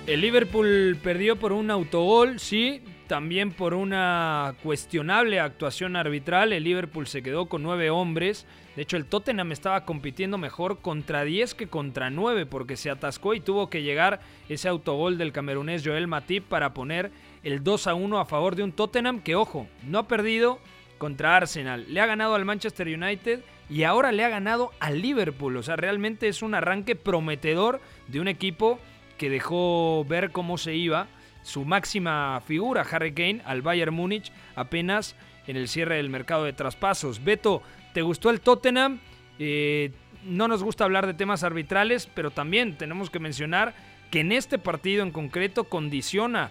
El 0.07 0.21
Liverpool 0.23 0.99
perdió 1.03 1.37
por 1.37 1.53
un 1.53 1.71
autogol, 1.71 2.41
sí, 2.41 2.83
también 3.09 3.53
por 3.53 3.75
una 3.75 4.55
cuestionable 4.63 5.39
actuación 5.39 5.97
arbitral. 5.97 6.53
El 6.53 6.65
Liverpool 6.65 7.07
se 7.07 7.23
quedó 7.23 7.47
con 7.47 7.63
nueve 7.63 7.91
hombres. 7.91 8.47
De 8.75 8.83
hecho, 8.83 8.97
el 8.97 9.07
Tottenham 9.07 9.53
estaba 9.53 9.85
compitiendo 9.85 10.39
mejor 10.39 10.79
contra 10.79 11.25
10 11.25 11.55
que 11.55 11.67
contra 11.67 12.11
9 12.11 12.47
porque 12.47 12.77
se 12.77 12.91
atascó 12.91 13.35
y 13.35 13.41
tuvo 13.41 13.69
que 13.69 13.83
llegar 13.83 14.21
ese 14.49 14.69
autogol 14.69 15.19
del 15.19 15.33
camerunés 15.33 15.83
Joel 15.85 16.07
Matip 16.07 16.45
para 16.45 16.73
poner 16.73 17.11
el 17.43 17.65
2 17.65 17.87
a 17.89 17.95
1 17.95 18.19
a 18.19 18.25
favor 18.25 18.57
de 18.57 18.63
un 18.63 18.73
Tottenham 18.73 19.21
que, 19.21 19.35
ojo, 19.35 19.67
no 19.83 19.99
ha 19.99 20.09
perdido 20.09 20.61
contra 20.99 21.37
Arsenal. 21.37 21.87
Le 21.89 22.01
ha 22.01 22.07
ganado 22.07 22.35
al 22.35 22.45
Manchester 22.45 22.89
United 22.89 23.41
y 23.71 23.85
ahora 23.85 24.13
le 24.13 24.25
ha 24.25 24.29
ganado 24.29 24.73
al 24.81 25.01
Liverpool. 25.01 25.57
O 25.57 25.63
sea, 25.63 25.77
realmente 25.77 26.29
es 26.29 26.43
un 26.43 26.55
arranque 26.55 26.97
prometedor 26.97 27.81
de 28.09 28.21
un 28.21 28.29
equipo 28.29 28.79
que 29.17 29.31
dejó 29.31 30.05
ver 30.05 30.31
cómo 30.31 30.59
se 30.59 30.75
iba 30.75 31.09
su 31.43 31.65
máxima 31.65 32.41
figura, 32.47 32.87
Harry 32.91 33.13
Kane, 33.13 33.41
al 33.45 33.63
Bayern 33.63 33.95
Múnich 33.95 34.33
apenas 34.55 35.17
en 35.47 35.57
el 35.57 35.69
cierre 35.69 35.97
del 35.97 36.11
mercado 36.11 36.45
de 36.45 36.53
traspasos. 36.53 37.25
Beto, 37.25 37.63
¿te 37.95 38.03
gustó 38.03 38.31
el 38.31 38.41
Tottenham? 38.41 39.01
Eh, 39.39 39.93
no 40.25 40.47
nos 40.47 40.63
gusta 40.63 40.85
hablar 40.85 41.07
de 41.07 41.15
temas 41.15 41.43
arbitrales, 41.43 42.07
pero 42.07 42.31
también 42.31 42.77
tenemos 42.77 43.09
que 43.09 43.19
mencionar 43.19 43.75
que 44.11 44.21
en 44.21 44.33
este 44.33 44.59
partido 44.59 45.03
en 45.03 45.11
concreto 45.11 45.65
condiciona 45.65 46.51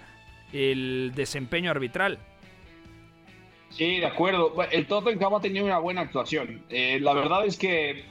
el 0.52 1.12
desempeño 1.16 1.72
arbitral. 1.72 2.20
Sí, 3.78 4.00
de 4.00 4.08
acuerdo. 4.08 4.56
El 4.72 4.88
Tottenham 4.88 5.36
ha 5.36 5.40
tenido 5.40 5.64
una 5.64 5.78
buena 5.78 6.02
actuación. 6.02 6.64
Eh, 6.70 7.00
la 7.00 7.14
verdad 7.14 7.46
es 7.46 7.58
que 7.58 8.06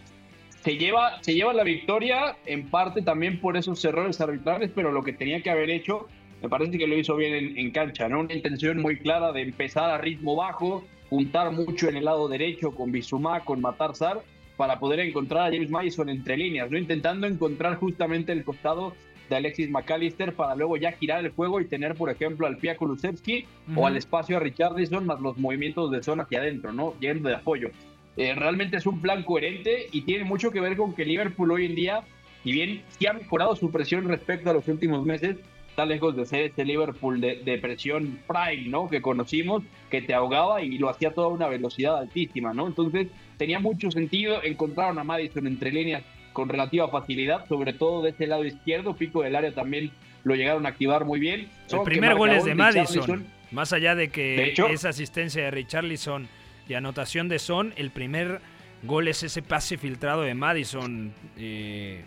se 0.62 0.76
lleva, 0.76 1.20
se 1.24 1.34
lleva 1.34 1.52
la 1.52 1.64
victoria 1.64 2.36
en 2.46 2.70
parte 2.70 3.02
también 3.02 3.40
por 3.40 3.56
esos 3.56 3.84
errores 3.84 4.20
arbitrales, 4.20 4.70
pero 4.72 4.92
lo 4.92 5.02
que 5.02 5.12
tenía 5.12 5.42
que 5.42 5.50
haber 5.50 5.70
hecho, 5.70 6.06
me 6.40 6.48
parece 6.48 6.78
que 6.78 6.86
lo 6.86 6.96
hizo 6.96 7.16
bien 7.16 7.58
en, 7.58 7.70
cancha, 7.72 8.08
¿no? 8.08 8.20
Una 8.20 8.34
intención 8.34 8.80
muy 8.80 8.96
clara 8.98 9.32
de 9.32 9.42
empezar 9.42 9.90
a 9.90 9.98
ritmo 9.98 10.36
bajo, 10.36 10.84
juntar 11.10 11.50
mucho 11.50 11.88
en 11.88 11.96
el 11.96 12.04
lado 12.04 12.28
derecho 12.28 12.70
con 12.70 12.92
Bisumá, 12.92 13.40
con 13.40 13.60
Matarzar, 13.60 14.22
para 14.56 14.78
poder 14.78 15.00
encontrar 15.00 15.48
a 15.48 15.52
James 15.52 15.70
Madison 15.70 16.08
entre 16.08 16.36
líneas, 16.36 16.70
¿no? 16.70 16.78
Intentando 16.78 17.26
encontrar 17.26 17.74
justamente 17.74 18.30
el 18.30 18.44
costado 18.44 18.94
de 19.28 19.36
Alexis 19.36 19.70
McAllister 19.70 20.34
para 20.34 20.54
luego 20.54 20.76
ya 20.76 20.92
girar 20.92 21.24
el 21.24 21.32
juego 21.32 21.60
y 21.60 21.66
tener, 21.66 21.94
por 21.94 22.10
ejemplo, 22.10 22.46
al 22.46 22.56
Pia 22.56 22.76
Kulusevski 22.76 23.46
o 23.74 23.86
al 23.86 23.96
espacio 23.96 24.36
a 24.36 24.40
Richardson 24.40 25.06
más 25.06 25.20
los 25.20 25.36
movimientos 25.38 25.90
de 25.90 26.02
zona 26.02 26.24
hacia 26.24 26.40
adentro, 26.40 26.72
¿no? 26.72 26.94
Yendo 27.00 27.28
de 27.28 27.36
apoyo. 27.36 27.70
Eh, 28.16 28.34
realmente 28.34 28.78
es 28.78 28.86
un 28.86 29.00
plan 29.00 29.22
coherente 29.22 29.88
y 29.92 30.02
tiene 30.02 30.24
mucho 30.24 30.50
que 30.50 30.60
ver 30.60 30.76
con 30.76 30.94
que 30.94 31.04
Liverpool 31.04 31.50
hoy 31.50 31.66
en 31.66 31.74
día, 31.74 32.04
si 32.42 32.52
bien 32.52 32.82
sí 32.88 33.06
ha 33.06 33.12
mejorado 33.12 33.54
su 33.56 33.70
presión 33.70 34.08
respecto 34.08 34.50
a 34.50 34.54
los 34.54 34.66
últimos 34.68 35.04
meses, 35.04 35.36
está 35.68 35.84
lejos 35.84 36.16
de 36.16 36.24
ser 36.24 36.40
este 36.40 36.64
Liverpool 36.64 37.20
de, 37.20 37.58
presión 37.60 38.18
prime, 38.26 38.70
¿no? 38.70 38.88
Que 38.88 39.02
conocimos, 39.02 39.62
que 39.90 40.00
te 40.00 40.14
ahogaba 40.14 40.62
y 40.62 40.78
lo 40.78 40.88
hacía 40.88 41.10
a 41.10 41.12
toda 41.12 41.28
una 41.28 41.48
velocidad 41.48 41.98
altísima, 41.98 42.54
¿no? 42.54 42.66
Entonces 42.66 43.08
tenía 43.36 43.58
mucho 43.58 43.90
sentido, 43.90 44.42
encontraron 44.42 44.98
a 44.98 45.04
Madison 45.04 45.46
entre 45.46 45.70
líneas 45.70 46.02
con 46.36 46.50
relativa 46.50 46.86
facilidad, 46.90 47.48
sobre 47.48 47.72
todo 47.72 48.02
de 48.02 48.10
ese 48.10 48.26
lado 48.26 48.44
izquierdo, 48.44 48.94
pico 48.94 49.22
del 49.22 49.36
área 49.36 49.54
también 49.54 49.90
lo 50.22 50.34
llegaron 50.34 50.66
a 50.66 50.68
activar 50.68 51.06
muy 51.06 51.18
bien. 51.18 51.48
El 51.72 51.80
primer 51.80 52.14
gol 52.14 52.28
es 52.28 52.44
de 52.44 52.54
Madison, 52.54 53.24
más 53.52 53.72
allá 53.72 53.94
de 53.94 54.10
que 54.10 54.52
esa 54.70 54.90
asistencia 54.90 55.44
de 55.44 55.50
Richarlison 55.50 56.28
y 56.68 56.74
anotación 56.74 57.30
de 57.30 57.38
Son, 57.38 57.72
el 57.78 57.90
primer 57.90 58.42
gol 58.82 59.08
es 59.08 59.22
ese 59.22 59.40
pase 59.40 59.78
filtrado 59.78 60.24
de 60.24 60.34
Madison 60.34 61.14
eh, 61.38 62.04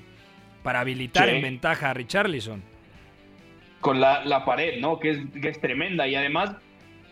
para 0.61 0.81
habilitar 0.81 1.27
en 1.27 1.41
ventaja 1.41 1.89
a 1.89 1.95
Richarlison 1.95 2.61
con 3.81 3.99
la, 3.99 4.23
la 4.25 4.45
pared, 4.45 4.79
¿no? 4.79 4.99
Que 4.99 5.09
es, 5.09 5.19
que 5.41 5.49
es 5.49 5.59
tremenda 5.59 6.07
y 6.07 6.13
además 6.13 6.51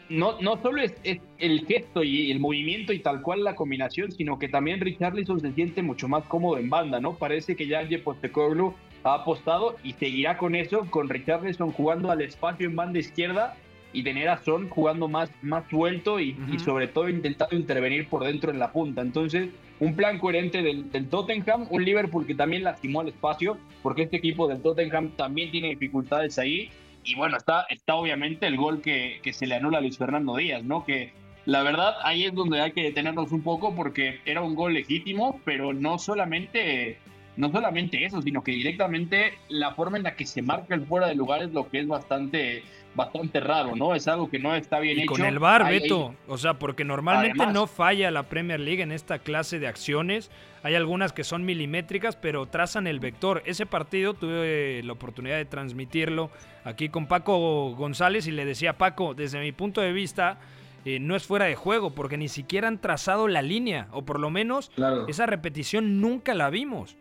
no, 0.09 0.39
no 0.41 0.61
solo 0.61 0.81
es, 0.81 0.95
el 1.37 1.65
gesto 1.65 2.03
y 2.03 2.31
el 2.31 2.39
movimiento 2.39 2.93
y 2.93 2.99
tal 2.99 3.21
cual 3.21 3.43
la 3.43 3.55
combinación, 3.55 4.11
sino 4.11 4.39
que 4.39 4.49
también 4.49 4.79
Richarlison 4.79 5.39
se 5.39 5.51
siente 5.53 5.81
mucho 5.81 6.07
más 6.07 6.23
cómodo 6.25 6.57
en 6.57 6.69
banda, 6.69 6.99
¿no? 6.99 7.15
Parece 7.15 7.55
que 7.55 7.67
ya 7.67 7.87
Postecoglou 8.03 8.73
ha 9.03 9.15
apostado 9.15 9.75
y 9.83 9.93
seguirá 9.93 10.37
con 10.37 10.55
eso, 10.55 10.85
con 10.89 11.09
Richarlison 11.09 11.71
jugando 11.71 12.11
al 12.11 12.21
espacio 12.21 12.67
en 12.67 12.75
banda 12.75 12.99
izquierda 12.99 13.55
y 13.93 14.03
tener 14.03 14.29
a 14.29 14.37
Son 14.43 14.69
jugando 14.69 15.07
más, 15.07 15.31
más 15.41 15.67
suelto 15.69 16.19
y, 16.19 16.35
sobre 16.63 16.87
todo 16.87 17.09
intentando 17.09 17.55
intervenir 17.55 18.07
por 18.07 18.23
dentro 18.23 18.51
en 18.51 18.59
la 18.59 18.71
punta. 18.71 19.01
Entonces, 19.01 19.49
un 19.79 19.95
plan 19.95 20.19
coherente 20.19 20.61
del, 20.61 20.91
del, 20.91 21.07
Tottenham, 21.07 21.67
un 21.69 21.83
Liverpool 21.83 22.25
que 22.25 22.35
también 22.35 22.63
lastimó 22.63 23.01
el 23.01 23.09
espacio, 23.09 23.57
porque 23.81 24.03
este 24.03 24.17
equipo 24.17 24.47
del 24.47 24.61
Tottenham 24.61 25.09
también 25.15 25.51
tiene 25.51 25.69
dificultades 25.69 26.37
ahí. 26.37 26.69
Y 27.07 27.15
bueno, 27.15 27.37
está, 27.37 27.65
está 27.69 27.95
obviamente 27.95 28.47
el 28.47 28.57
gol 28.57 28.81
que, 28.81 29.21
se 29.31 29.47
le 29.47 29.55
anula 29.55 29.77
a 29.77 29.81
Luis 29.81 29.97
Fernando 29.97 30.35
Díaz, 30.35 30.63
¿no? 30.63 30.83
Que 30.83 31.13
la 31.45 31.63
verdad 31.63 31.95
ahí 32.03 32.25
es 32.25 32.35
donde 32.35 32.59
hay 32.59 32.73
que 32.73 32.83
detenernos 32.83 33.31
un 33.31 33.41
poco 33.43 33.73
porque 33.73 34.19
era 34.25 34.41
un 34.41 34.55
gol 34.55 34.73
legítimo, 34.73 35.39
pero 35.45 35.73
no 35.73 35.97
solamente 35.99 36.99
no 37.37 37.49
solamente 37.51 38.03
eso, 38.03 38.21
sino 38.21 38.43
que 38.43 38.51
directamente 38.51 39.33
la 39.47 39.73
forma 39.73 39.97
en 39.97 40.03
la 40.03 40.15
que 40.15 40.25
se 40.25 40.41
marca 40.41 40.75
el 40.75 40.85
fuera 40.85 41.07
de 41.07 41.15
lugar 41.15 41.43
es 41.43 41.53
lo 41.53 41.69
que 41.69 41.79
es 41.79 41.87
bastante 41.87 42.63
bastante 42.97 43.39
raro, 43.39 43.75
¿no? 43.75 43.95
Es 43.95 44.07
algo 44.07 44.29
que 44.29 44.39
no 44.39 44.53
está 44.55 44.79
bien 44.79 44.97
y 44.97 45.03
hecho. 45.03 45.13
Con 45.13 45.23
el 45.23 45.39
VAR, 45.39 45.69
Beto, 45.69 46.15
o 46.27 46.37
sea, 46.37 46.55
porque 46.55 46.83
normalmente 46.83 47.45
no 47.45 47.67
falla 47.67 48.11
la 48.11 48.23
Premier 48.23 48.59
League 48.59 48.81
en 48.81 48.91
esta 48.91 49.19
clase 49.19 49.59
de 49.59 49.67
acciones. 49.67 50.29
Hay 50.63 50.75
algunas 50.75 51.13
que 51.13 51.23
son 51.23 51.45
milimétricas, 51.45 52.17
pero 52.17 52.47
trazan 52.47 52.87
el 52.87 52.99
vector. 52.99 53.43
Ese 53.45 53.65
partido 53.65 54.15
tuve 54.15 54.81
la 54.83 54.91
oportunidad 54.93 55.37
de 55.37 55.45
transmitirlo 55.45 56.31
aquí 56.65 56.89
con 56.89 57.05
Paco 57.05 57.75
González 57.75 58.27
y 58.27 58.31
le 58.31 58.43
decía, 58.43 58.77
Paco, 58.77 59.13
desde 59.13 59.39
mi 59.39 59.51
punto 59.51 59.79
de 59.79 59.93
vista, 59.93 60.39
eh, 60.83 60.99
no 60.99 61.15
es 61.15 61.23
fuera 61.23 61.45
de 61.45 61.55
juego, 61.55 61.91
porque 61.91 62.17
ni 62.17 62.27
siquiera 62.27 62.67
han 62.67 62.81
trazado 62.81 63.27
la 63.27 63.43
línea, 63.43 63.87
o 63.91 64.03
por 64.03 64.19
lo 64.19 64.31
menos 64.31 64.71
esa 65.07 65.27
repetición 65.27 66.01
nunca 66.01 66.33
la 66.33 66.49
vimos. 66.49 66.97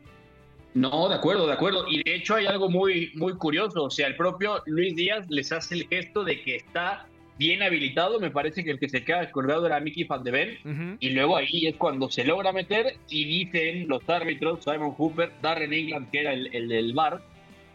No, 0.76 1.08
de 1.08 1.14
acuerdo, 1.14 1.46
de 1.46 1.54
acuerdo. 1.54 1.86
Y 1.88 2.02
de 2.02 2.16
hecho 2.16 2.34
hay 2.34 2.44
algo 2.44 2.68
muy, 2.68 3.10
muy 3.14 3.32
curioso. 3.32 3.84
O 3.84 3.90
sea, 3.90 4.08
el 4.08 4.14
propio 4.14 4.62
Luis 4.66 4.94
Díaz 4.94 5.24
les 5.30 5.50
hace 5.50 5.74
el 5.74 5.88
gesto 5.88 6.22
de 6.22 6.42
que 6.42 6.56
está 6.56 7.06
bien 7.38 7.62
habilitado. 7.62 8.20
Me 8.20 8.30
parece 8.30 8.62
que 8.62 8.72
el 8.72 8.78
que 8.78 8.90
se 8.90 9.02
queda 9.02 9.22
descolgado 9.22 9.64
era 9.64 9.80
Mickey 9.80 10.04
Van 10.04 10.22
de 10.22 10.30
Ven. 10.30 10.98
Y 11.00 11.10
luego 11.10 11.38
ahí 11.38 11.66
es 11.66 11.76
cuando 11.76 12.10
se 12.10 12.24
logra 12.24 12.52
meter 12.52 12.98
y 13.08 13.24
dicen 13.24 13.88
los 13.88 14.06
árbitros, 14.06 14.62
Simon 14.64 14.90
Hooper, 14.90 15.32
Darren 15.40 15.72
England, 15.72 16.10
que 16.10 16.20
era 16.20 16.34
el, 16.34 16.54
el 16.54 16.68
del 16.68 16.92
bar, 16.92 17.22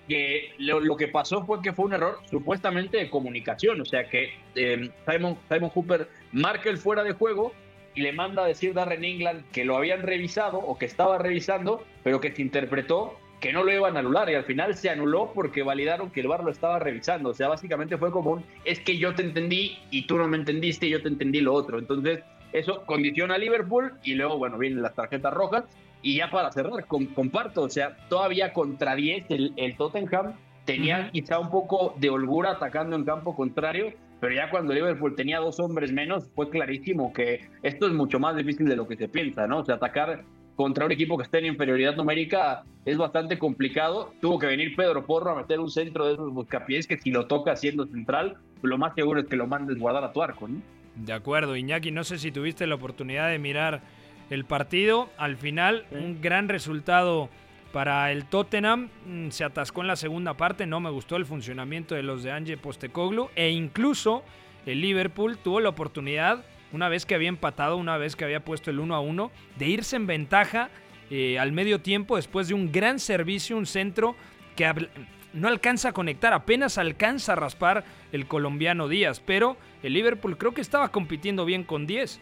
que 0.07 0.51
lo, 0.59 0.95
que 0.95 1.07
pasó 1.07 1.43
fue 1.43 1.59
que 1.63 1.73
fue 1.73 1.85
un 1.85 1.93
error 1.93 2.19
supuestamente 2.29 2.97
de 2.97 3.09
comunicación. 3.09 3.81
O 3.81 3.85
sea, 3.85 4.07
que 4.07 4.29
eh, 4.53 4.91
Simon, 5.09 5.39
Simon 5.49 5.71
Hooper 5.71 6.07
marca 6.33 6.69
el 6.69 6.77
fuera 6.77 7.03
de 7.03 7.13
juego 7.13 7.51
y 7.95 8.01
le 8.01 8.13
manda 8.13 8.43
a 8.43 8.47
decir 8.47 8.73
Darren 8.73 9.03
England 9.03 9.43
que 9.51 9.65
lo 9.65 9.77
habían 9.77 10.01
revisado 10.01 10.57
o 10.59 10.77
que 10.77 10.85
estaba 10.85 11.17
revisando, 11.17 11.83
pero 12.03 12.21
que 12.21 12.31
se 12.33 12.41
interpretó 12.41 13.17
que 13.41 13.51
no 13.51 13.63
lo 13.63 13.73
iban 13.73 13.97
a 13.97 13.99
anular 13.99 14.29
y 14.29 14.35
al 14.35 14.45
final 14.45 14.75
se 14.75 14.89
anuló 14.89 15.31
porque 15.33 15.63
validaron 15.63 16.11
que 16.11 16.21
el 16.21 16.27
VAR 16.27 16.43
lo 16.43 16.51
estaba 16.51 16.77
revisando. 16.77 17.29
O 17.29 17.33
sea, 17.33 17.49
básicamente 17.49 17.97
fue 17.97 18.11
como 18.11 18.31
un, 18.33 18.45
es 18.63 18.79
que 18.79 18.97
yo 18.97 19.15
te 19.15 19.23
entendí 19.23 19.79
y 19.89 20.05
tú 20.05 20.17
no 20.17 20.27
me 20.27 20.37
entendiste 20.37 20.85
y 20.85 20.91
yo 20.91 21.01
te 21.01 21.07
entendí 21.07 21.41
lo 21.41 21.53
otro. 21.53 21.79
Entonces, 21.79 22.19
eso 22.53 22.83
condiciona 22.85 23.35
a 23.35 23.37
Liverpool 23.39 23.93
y 24.03 24.13
luego, 24.13 24.37
bueno, 24.37 24.59
vienen 24.59 24.83
las 24.83 24.93
tarjetas 24.93 25.33
rojas. 25.33 25.65
Y 26.03 26.17
ya 26.17 26.29
para 26.29 26.51
cerrar, 26.51 26.85
comparto, 26.85 27.63
o 27.63 27.69
sea, 27.69 27.97
todavía 28.09 28.53
contra 28.53 28.95
10 28.95 29.25
el, 29.29 29.53
el 29.57 29.75
Tottenham 29.75 30.33
tenía 30.65 31.09
quizá 31.11 31.39
un 31.39 31.49
poco 31.49 31.95
de 31.97 32.09
holgura 32.09 32.51
atacando 32.51 32.95
en 32.95 33.05
campo 33.05 33.35
contrario 33.35 33.93
pero 34.21 34.35
ya 34.35 34.49
cuando 34.51 34.73
Liverpool 34.73 35.15
tenía 35.15 35.39
dos 35.39 35.59
hombres 35.59 35.91
menos, 35.91 36.29
fue 36.35 36.49
clarísimo 36.49 37.11
que 37.11 37.49
esto 37.63 37.87
es 37.87 37.93
mucho 37.93 38.19
más 38.19 38.35
difícil 38.37 38.67
de 38.67 38.75
lo 38.75 38.87
que 38.87 38.95
se 38.95 39.09
piensa, 39.09 39.47
¿no? 39.47 39.59
O 39.59 39.65
sea, 39.65 39.75
atacar 39.75 40.23
contra 40.55 40.85
un 40.85 40.91
equipo 40.91 41.17
que 41.17 41.23
está 41.23 41.39
en 41.39 41.47
inferioridad 41.47 41.95
numérica 41.95 42.63
es 42.85 42.97
bastante 42.97 43.39
complicado. 43.39 44.13
Tuvo 44.21 44.37
que 44.37 44.45
venir 44.45 44.75
Pedro 44.75 45.07
Porro 45.07 45.31
a 45.31 45.35
meter 45.35 45.59
un 45.59 45.71
centro 45.71 46.05
de 46.05 46.13
esos 46.13 46.31
buscapiés 46.31 46.85
que 46.85 46.99
si 46.99 47.09
lo 47.09 47.25
toca 47.25 47.55
siendo 47.55 47.87
central, 47.87 48.37
lo 48.61 48.77
más 48.77 48.93
seguro 48.93 49.21
es 49.21 49.25
que 49.25 49.35
lo 49.35 49.47
mandes 49.47 49.79
guardar 49.79 50.03
a 50.03 50.13
tu 50.13 50.21
arco, 50.21 50.47
¿no? 50.47 50.61
De 50.95 51.13
acuerdo, 51.13 51.55
Iñaki, 51.55 51.89
no 51.89 52.03
sé 52.03 52.19
si 52.19 52.31
tuviste 52.31 52.67
la 52.67 52.75
oportunidad 52.75 53.29
de 53.29 53.39
mirar 53.39 53.81
el 54.29 54.45
partido. 54.45 55.09
Al 55.17 55.35
final, 55.35 55.85
un 55.89 56.21
gran 56.21 56.47
resultado 56.47 57.29
para 57.71 58.11
el 58.11 58.25
Tottenham 58.25 58.89
mm, 59.05 59.29
se 59.29 59.43
atascó 59.43 59.81
en 59.81 59.87
la 59.87 59.95
segunda 59.95 60.35
parte, 60.35 60.65
no 60.65 60.79
me 60.79 60.89
gustó 60.89 61.15
el 61.15 61.25
funcionamiento 61.25 61.95
de 61.95 62.03
los 62.03 62.23
de 62.23 62.31
Ange 62.31 62.57
Postecoglou 62.57 63.29
e 63.35 63.49
incluso 63.49 64.23
el 64.65 64.81
Liverpool 64.81 65.37
tuvo 65.37 65.59
la 65.59 65.69
oportunidad, 65.69 66.45
una 66.71 66.89
vez 66.89 67.05
que 67.05 67.15
había 67.15 67.29
empatado, 67.29 67.77
una 67.77 67.97
vez 67.97 68.15
que 68.15 68.25
había 68.25 68.45
puesto 68.45 68.69
el 68.69 68.79
1 68.79 68.95
a 68.95 68.99
1, 68.99 69.31
de 69.57 69.67
irse 69.67 69.95
en 69.95 70.07
ventaja 70.07 70.69
eh, 71.09 71.39
al 71.39 71.51
medio 71.51 71.81
tiempo 71.81 72.15
después 72.15 72.47
de 72.47 72.53
un 72.53 72.71
gran 72.71 72.99
servicio, 72.99 73.57
un 73.57 73.65
centro 73.65 74.15
que 74.55 74.71
no 75.33 75.47
alcanza 75.47 75.89
a 75.89 75.93
conectar, 75.93 76.33
apenas 76.33 76.77
alcanza 76.77 77.33
a 77.33 77.35
raspar 77.35 77.83
el 78.11 78.27
colombiano 78.27 78.87
Díaz, 78.87 79.19
pero 79.19 79.57
el 79.81 79.93
Liverpool 79.93 80.37
creo 80.37 80.53
que 80.53 80.61
estaba 80.61 80.89
compitiendo 80.91 81.45
bien 81.45 81.63
con 81.63 81.87
10. 81.87 82.21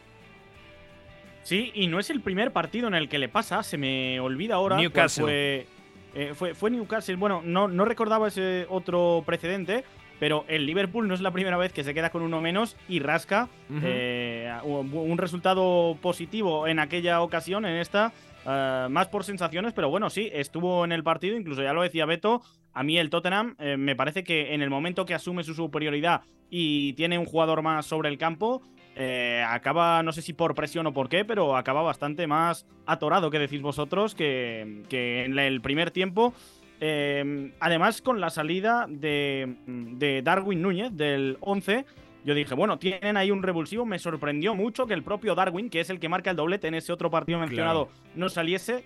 Sí, 1.44 1.72
y 1.74 1.88
no 1.88 2.00
es 2.00 2.10
el 2.10 2.22
primer 2.22 2.52
partido 2.52 2.88
en 2.88 2.96
el 2.96 3.10
que 3.10 3.18
le 3.18 3.30
pasa, 3.30 3.64
se 3.64 3.78
me 3.78 4.20
olvida 4.20 4.56
ahora. 4.56 4.78
Newcastle. 4.78 5.68
Eh, 6.14 6.34
fue, 6.34 6.54
fue, 6.56 6.72
Newcastle. 6.72 7.16
Bueno, 7.16 7.42
no, 7.44 7.68
no 7.68 7.86
recordaba 7.86 8.28
ese 8.28 8.66
otro 8.70 9.24
precedente, 9.26 9.84
pero 10.20 10.46
el 10.48 10.66
Liverpool 10.66 11.08
no 11.08 11.14
es 11.14 11.22
la 11.22 11.32
primera 11.32 11.58
vez 11.58 11.72
que 11.72 11.84
se 11.84 11.94
queda 11.94 12.10
con 12.10 12.22
uno 12.22 12.42
menos 12.42 12.76
y 12.88 13.00
rasca 13.00 13.48
eh, 13.84 14.52
un 14.64 15.18
resultado 15.18 15.98
positivo 16.02 16.68
en 16.68 16.80
aquella 16.80 17.22
ocasión, 17.22 17.66
en 17.66 17.76
esta, 17.76 18.12
eh, 18.46 18.88
más 18.90 19.08
por 19.08 19.24
sensaciones, 19.24 19.74
pero 19.74 19.90
bueno, 19.90 20.10
sí, 20.10 20.30
estuvo 20.34 20.84
en 20.84 20.92
el 20.92 21.04
partido, 21.04 21.38
incluso 21.38 21.62
ya 21.62 21.74
lo 21.74 21.84
decía 21.84 22.06
Beto. 22.06 22.42
A 22.74 22.84
mí 22.84 22.98
el 22.98 23.10
Tottenham 23.10 23.56
me 23.78 23.96
parece 23.96 24.24
que 24.24 24.54
en 24.54 24.62
el 24.62 24.70
momento 24.70 25.06
que 25.06 25.16
asume 25.16 25.44
su 25.44 25.54
superioridad 25.54 26.22
y 26.52 26.94
tiene 26.94 27.18
un 27.18 27.26
jugador 27.26 27.62
más 27.62 27.86
sobre 27.86 28.10
el 28.10 28.18
campo, 28.18 28.62
eh, 29.02 29.42
acaba, 29.48 30.04
no 30.04 30.12
sé 30.12 30.22
si 30.22 30.34
por 30.34 30.54
presión 30.56 30.86
o 30.86 30.94
por 30.94 31.08
qué, 31.08 31.24
pero 31.24 31.56
acaba 31.56 31.82
bastante 31.82 32.28
más 32.28 32.66
atorado 32.86 33.32
que 33.32 33.40
decís 33.40 33.62
vosotros 33.62 34.14
que, 34.14 34.84
en 34.92 35.40
el 35.40 35.62
primer 35.62 35.92
tiempo. 35.92 36.34
Eh, 36.82 37.54
además, 37.62 38.02
con 38.02 38.20
la 38.20 38.30
salida 38.30 38.88
de, 38.90 40.22
Darwin 40.22 40.62
Núñez 40.62 40.92
del 40.92 41.38
11, 41.40 41.86
yo 42.26 42.34
dije, 42.34 42.54
bueno, 42.56 42.78
tienen 42.78 43.16
ahí 43.16 43.32
un 43.32 43.42
revulsivo. 43.42 43.86
Me 43.86 44.00
sorprendió 44.00 44.54
mucho 44.54 44.86
que 44.86 44.96
el 44.96 45.04
propio 45.04 45.34
Darwin, 45.34 45.70
que 45.70 45.80
es 45.80 45.90
el 45.90 46.02
que 46.02 46.10
marca 46.10 46.32
el 46.32 46.36
doblete 46.36 46.68
en 46.68 46.74
ese 46.74 46.92
otro 46.92 47.10
partido 47.10 47.40
mencionado, 47.40 47.88
no 48.16 48.28
saliese. 48.28 48.84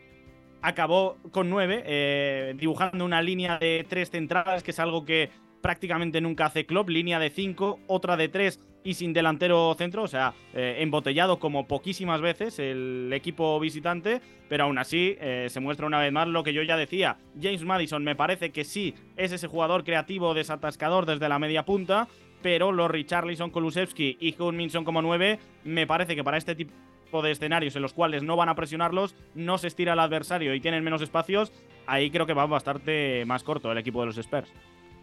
Acabó 0.61 1.17
con 1.31 1.49
9, 1.49 1.83
eh, 1.87 2.53
dibujando 2.55 3.03
una 3.03 3.23
línea 3.23 3.57
de 3.57 3.83
tres 3.89 4.11
centrales, 4.11 4.61
que 4.61 4.71
es 4.71 4.79
algo 4.79 5.05
que 5.05 5.31
prácticamente 5.61 6.21
nunca 6.21 6.45
hace 6.45 6.67
Klopp. 6.67 6.89
Línea 6.89 7.17
de 7.17 7.31
5, 7.31 7.79
otra 7.87 8.15
de 8.15 8.29
3 8.29 8.59
y 8.83 8.93
sin 8.95 9.13
delantero 9.13 9.73
centro, 9.77 10.03
o 10.03 10.07
sea, 10.07 10.33
eh, 10.53 10.77
embotellado 10.79 11.39
como 11.39 11.67
poquísimas 11.67 12.21
veces 12.21 12.59
el 12.59 13.11
equipo 13.13 13.59
visitante, 13.59 14.21
pero 14.49 14.65
aún 14.65 14.77
así 14.77 15.15
eh, 15.19 15.47
se 15.49 15.59
muestra 15.59 15.87
una 15.87 15.99
vez 15.99 16.11
más 16.11 16.27
lo 16.27 16.43
que 16.43 16.53
yo 16.53 16.61
ya 16.63 16.77
decía. 16.77 17.17
James 17.41 17.63
Madison 17.63 18.03
me 18.03 18.15
parece 18.15 18.51
que 18.51 18.63
sí 18.63 18.93
es 19.17 19.31
ese 19.31 19.47
jugador 19.47 19.83
creativo 19.83 20.33
desatascador 20.33 21.05
desde 21.05 21.29
la 21.29 21.39
media 21.39 21.65
punta, 21.65 22.07
pero 22.41 22.71
los 22.71 22.91
Richarlison, 22.91 23.49
Kulusevski 23.49 24.17
y 24.19 24.35
Minson 24.51 24.83
como 24.83 25.01
nueve, 25.01 25.39
me 25.63 25.87
parece 25.87 26.15
que 26.15 26.23
para 26.23 26.37
este 26.37 26.55
tipo 26.55 27.21
de 27.21 27.31
escenarios 27.31 27.75
en 27.75 27.81
los 27.81 27.93
cuales 27.93 28.23
no 28.23 28.35
van 28.35 28.49
a 28.49 28.55
presionarlos, 28.55 29.15
no 29.33 29.57
se 29.57 29.67
estira 29.67 29.93
el 29.93 29.99
adversario 29.99 30.53
y 30.53 30.59
tienen 30.59 30.83
menos 30.83 31.01
espacios, 31.01 31.53
ahí 31.87 32.09
creo 32.11 32.25
que 32.25 32.33
va 32.33 32.45
bastante 32.45 33.23
más 33.25 33.43
corto 33.43 33.71
el 33.71 33.77
equipo 33.77 34.01
de 34.01 34.07
los 34.07 34.17
Spurs. 34.17 34.51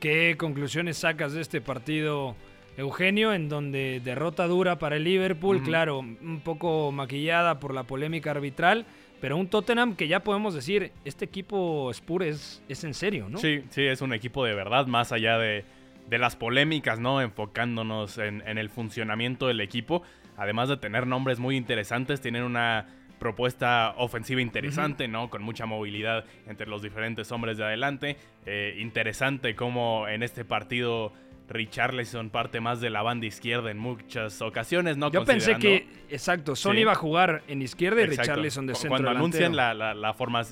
¿Qué 0.00 0.36
conclusiones 0.38 0.96
sacas 0.96 1.34
de 1.34 1.42
este 1.42 1.60
partido, 1.60 2.34
Eugenio, 2.80 3.32
en 3.32 3.48
donde 3.48 4.00
derrota 4.02 4.46
dura 4.46 4.78
para 4.78 4.96
el 4.96 5.04
Liverpool, 5.04 5.62
claro, 5.62 5.98
un 6.00 6.40
poco 6.42 6.92
maquillada 6.92 7.60
por 7.60 7.74
la 7.74 7.84
polémica 7.84 8.32
arbitral, 8.32 8.86
pero 9.20 9.36
un 9.36 9.48
Tottenham 9.48 9.96
que 9.96 10.08
ya 10.08 10.20
podemos 10.20 10.54
decir, 10.54 10.92
este 11.04 11.24
equipo 11.24 11.90
Spurs 11.90 12.62
es, 12.68 12.84
en 12.84 12.94
serio, 12.94 13.28
¿no? 13.28 13.38
Sí, 13.38 13.62
sí, 13.70 13.82
es 13.82 14.00
un 14.00 14.12
equipo 14.12 14.44
de 14.44 14.54
verdad, 14.54 14.86
más 14.86 15.12
allá 15.12 15.38
de, 15.38 15.64
de 16.08 16.18
las 16.18 16.36
polémicas, 16.36 16.98
¿no? 16.98 17.20
Enfocándonos 17.20 18.18
en, 18.18 18.42
en 18.46 18.58
el 18.58 18.70
funcionamiento 18.70 19.46
del 19.46 19.60
equipo, 19.60 20.02
además 20.36 20.68
de 20.68 20.78
tener 20.78 21.06
nombres 21.06 21.38
muy 21.38 21.56
interesantes, 21.56 22.20
tienen 22.20 22.42
una 22.42 22.86
propuesta 23.20 23.94
ofensiva 23.98 24.40
interesante, 24.40 25.06
¿no? 25.06 25.28
Con 25.28 25.42
mucha 25.42 25.66
movilidad 25.66 26.24
entre 26.48 26.66
los 26.66 26.80
diferentes 26.82 27.30
hombres 27.30 27.58
de 27.58 27.64
adelante. 27.64 28.16
Eh, 28.46 28.78
interesante 28.80 29.54
como 29.54 30.08
en 30.08 30.22
este 30.22 30.44
partido 30.46 31.12
Richarlison 31.50 32.30
parte 32.30 32.60
más 32.60 32.80
de 32.80 32.90
la 32.90 33.02
banda 33.02 33.26
izquierda 33.26 33.70
en 33.72 33.78
muchas 33.78 34.40
ocasiones, 34.40 34.96
¿no? 34.96 35.10
Yo 35.10 35.24
pensé 35.24 35.56
que, 35.58 35.86
exacto, 36.08 36.54
Son 36.54 36.78
iba 36.78 36.92
a 36.92 36.94
jugar 36.94 37.42
en 37.48 37.60
izquierda 37.60 38.02
y 38.02 38.06
Richarlison 38.06 38.66
de 38.66 38.74
centro 38.74 38.90
Cuando 38.90 39.10
anuncian 39.10 39.56
la, 39.56 39.74
la, 39.74 40.14
forma, 40.14 40.42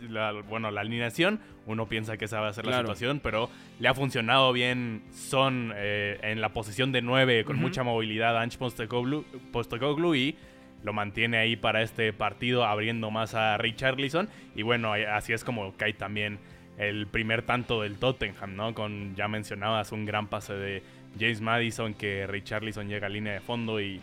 bueno, 0.48 0.72
la 0.72 0.80
alineación, 0.80 1.40
uno 1.66 1.86
piensa 1.86 2.16
que 2.16 2.24
esa 2.24 2.40
va 2.40 2.48
a 2.48 2.52
ser 2.52 2.66
la 2.66 2.80
situación, 2.80 3.20
pero 3.22 3.48
le 3.78 3.88
ha 3.88 3.94
funcionado 3.94 4.52
bien 4.52 5.04
Son 5.12 5.72
eh, 5.76 6.18
en 6.22 6.40
la 6.40 6.52
posición 6.52 6.90
de 6.90 7.00
9 7.00 7.44
con 7.44 7.56
mucha 7.56 7.84
movilidad 7.84 8.36
a 8.36 8.42
Ange 8.42 8.58
Postecoglou 8.58 10.14
y 10.16 10.36
lo 10.82 10.92
mantiene 10.92 11.38
ahí 11.38 11.56
para 11.56 11.82
este 11.82 12.12
partido, 12.12 12.64
abriendo 12.64 13.10
más 13.10 13.34
a 13.34 13.56
Richarlison. 13.56 14.28
Y 14.54 14.62
bueno, 14.62 14.92
así 14.92 15.32
es 15.32 15.44
como 15.44 15.76
cae 15.76 15.92
también 15.92 16.38
el 16.78 17.06
primer 17.08 17.42
tanto 17.42 17.82
del 17.82 17.98
Tottenham, 17.98 18.54
¿no? 18.56 18.74
Con, 18.74 19.14
ya 19.16 19.28
mencionabas, 19.28 19.92
un 19.92 20.06
gran 20.06 20.28
pase 20.28 20.54
de 20.54 20.82
James 21.18 21.40
Madison 21.40 21.92
que 21.92 22.26
Richarlison 22.26 22.88
llega 22.88 23.08
a 23.08 23.10
línea 23.10 23.32
de 23.32 23.40
fondo 23.40 23.80
y, 23.80 24.00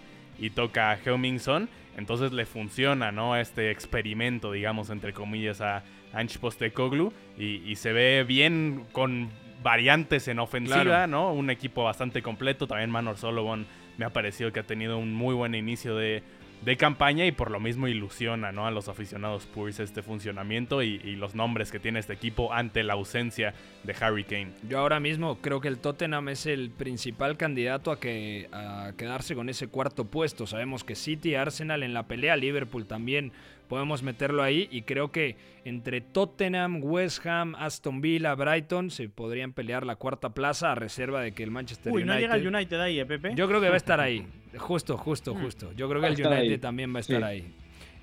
toca 0.53 0.91
a 0.91 0.97
Helmingson. 0.97 1.69
Entonces 1.97 2.33
le 2.33 2.45
funciona, 2.45 3.13
¿no? 3.13 3.37
Este 3.37 3.71
experimento, 3.71 4.51
digamos, 4.51 4.89
entre 4.89 5.13
comillas, 5.13 5.61
a 5.61 5.83
Ange 6.13 6.37
Postecoglou. 6.39 7.13
Y, 7.37 7.61
y 7.65 7.77
se 7.77 7.93
ve 7.93 8.25
bien 8.27 8.85
con 8.91 9.29
variantes 9.63 10.27
en 10.27 10.39
ofensiva, 10.39 11.07
¿no? 11.07 11.31
Un 11.33 11.49
equipo 11.49 11.85
bastante 11.85 12.21
completo. 12.21 12.67
También 12.67 12.91
Manor 12.91 13.17
Solomon 13.17 13.65
me 13.97 14.05
ha 14.05 14.11
parecido 14.11 14.51
que 14.51 14.59
ha 14.59 14.63
tenido 14.63 14.97
un 14.97 15.13
muy 15.13 15.33
buen 15.33 15.55
inicio 15.55 15.95
de, 15.95 16.21
de 16.65 16.77
campaña 16.77 17.27
y 17.27 17.31
por 17.31 17.51
lo 17.51 17.59
mismo 17.59 17.87
ilusiona 17.87 18.51
¿no? 18.51 18.65
a 18.65 18.71
los 18.71 18.89
aficionados 18.89 19.43
Spurs 19.43 19.79
este 19.79 20.01
funcionamiento 20.01 20.81
y, 20.81 21.15
los 21.15 21.35
nombres 21.35 21.71
que 21.71 21.79
tiene 21.79 21.99
este 21.99 22.13
equipo 22.13 22.51
ante 22.51 22.83
la 22.83 22.93
ausencia 22.93 23.53
de 23.83 23.95
Harry 24.01 24.25
Kane. 24.25 24.51
Yo 24.67 24.79
ahora 24.79 24.99
mismo 24.99 25.37
creo 25.39 25.61
que 25.61 25.67
el 25.67 25.77
Tottenham 25.77 26.27
es 26.29 26.45
el 26.45 26.71
principal 26.71 27.37
candidato 27.37 27.91
a, 27.91 27.99
que, 27.99 28.49
a 28.51 28.91
quedarse 28.97 29.35
con 29.35 29.47
ese 29.47 29.67
cuarto 29.67 30.05
puesto. 30.05 30.47
Sabemos 30.47 30.83
que 30.83 30.95
City, 30.95 31.35
Arsenal 31.35 31.83
en 31.83 31.93
la 31.93 32.03
pelea, 32.03 32.35
Liverpool 32.35 32.85
también 32.85 33.31
podemos 33.67 34.03
meterlo 34.03 34.43
ahí 34.43 34.67
y 34.71 34.83
creo 34.83 35.11
que 35.11 35.35
entre 35.65 36.01
Tottenham, 36.01 36.81
West 36.83 37.25
Ham, 37.25 37.55
Aston 37.55 38.01
Villa, 38.01 38.35
Brighton 38.35 38.91
se 38.91 39.09
podrían 39.09 39.53
pelear 39.53 39.85
la 39.85 39.95
cuarta 39.95 40.29
plaza 40.29 40.71
a 40.71 40.75
reserva 40.75 41.21
de 41.21 41.33
que 41.33 41.43
el 41.43 41.51
Manchester 41.51 41.91
Uy, 41.91 42.03
United... 42.03 42.13
no 42.13 42.19
llega 42.19 42.35
el 42.35 42.47
United 42.47 42.79
ahí, 42.79 42.99
¿eh, 42.99 43.05
Pepe? 43.05 43.33
Yo 43.35 43.47
creo 43.47 43.59
que 43.59 43.67
va 43.67 43.73
a 43.73 43.77
estar 43.77 43.99
ahí. 43.99 44.25
Justo, 44.57 44.97
justo, 44.97 45.35
mm. 45.35 45.41
justo. 45.41 45.73
Yo 45.73 45.89
creo 45.89 46.01
que 46.01 46.07
el 46.07 46.25
United 46.25 46.59
también 46.61 46.93
va 46.93 46.99
a 46.99 47.01
estar 47.01 47.23
ahí. 47.23 47.45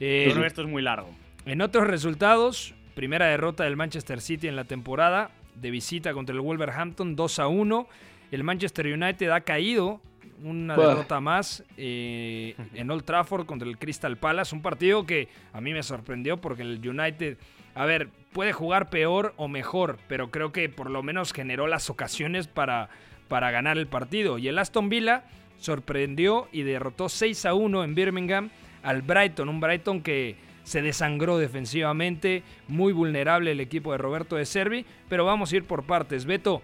Eh, 0.00 0.28
creo 0.30 0.42
que 0.42 0.46
esto 0.46 0.62
es 0.62 0.68
muy 0.68 0.82
largo. 0.82 1.08
En 1.46 1.62
otros 1.62 1.86
resultados, 1.86 2.74
primera 2.94 3.26
derrota 3.26 3.64
del 3.64 3.76
Manchester 3.76 4.20
City 4.20 4.48
en 4.48 4.56
la 4.56 4.64
temporada, 4.64 5.30
de 5.54 5.70
visita 5.70 6.12
contra 6.12 6.34
el 6.34 6.40
Wolverhampton, 6.40 7.16
2 7.16 7.38
a 7.38 7.46
1. 7.48 7.88
El 8.32 8.44
Manchester 8.44 8.86
United 8.86 9.30
ha 9.30 9.40
caído 9.40 10.00
una 10.42 10.76
derrota 10.76 11.20
más 11.20 11.64
eh, 11.76 12.54
en 12.74 12.90
Old 12.90 13.04
Trafford 13.04 13.46
contra 13.46 13.68
el 13.68 13.78
Crystal 13.78 14.16
Palace. 14.16 14.54
Un 14.54 14.62
partido 14.62 15.06
que 15.06 15.28
a 15.52 15.60
mí 15.60 15.72
me 15.72 15.82
sorprendió 15.82 16.38
porque 16.38 16.62
el 16.62 16.86
United, 16.86 17.38
a 17.74 17.84
ver, 17.84 18.08
puede 18.32 18.52
jugar 18.52 18.90
peor 18.90 19.34
o 19.36 19.48
mejor, 19.48 19.98
pero 20.08 20.30
creo 20.30 20.52
que 20.52 20.68
por 20.68 20.90
lo 20.90 21.02
menos 21.02 21.32
generó 21.32 21.66
las 21.66 21.90
ocasiones 21.90 22.48
para, 22.48 22.88
para 23.28 23.50
ganar 23.50 23.78
el 23.78 23.86
partido. 23.86 24.38
Y 24.38 24.48
el 24.48 24.58
Aston 24.58 24.88
Villa 24.88 25.24
sorprendió 25.58 26.48
y 26.52 26.62
derrotó 26.62 27.08
6 27.08 27.46
a 27.46 27.54
1 27.54 27.84
en 27.84 27.94
Birmingham 27.94 28.50
al 28.82 29.02
Brighton, 29.02 29.48
un 29.48 29.60
Brighton 29.60 30.02
que 30.02 30.36
se 30.64 30.82
desangró 30.82 31.38
defensivamente, 31.38 32.42
muy 32.68 32.92
vulnerable 32.92 33.52
el 33.52 33.60
equipo 33.60 33.92
de 33.92 33.98
Roberto 33.98 34.36
de 34.36 34.46
Servi, 34.46 34.84
pero 35.08 35.24
vamos 35.24 35.52
a 35.52 35.56
ir 35.56 35.64
por 35.64 35.84
partes. 35.84 36.24
Beto, 36.24 36.62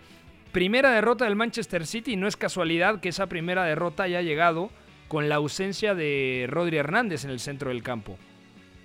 Primera 0.52 0.90
derrota 0.92 1.26
del 1.26 1.36
Manchester 1.36 1.86
City, 1.86 2.16
no 2.16 2.26
es 2.26 2.36
casualidad 2.36 3.00
que 3.00 3.10
esa 3.10 3.26
primera 3.26 3.64
derrota 3.64 4.04
haya 4.04 4.22
llegado 4.22 4.70
con 5.06 5.28
la 5.28 5.36
ausencia 5.36 5.94
de 5.94 6.46
Rodri 6.48 6.78
Hernández 6.78 7.24
en 7.24 7.30
el 7.30 7.40
centro 7.40 7.70
del 7.70 7.82
campo. 7.82 8.18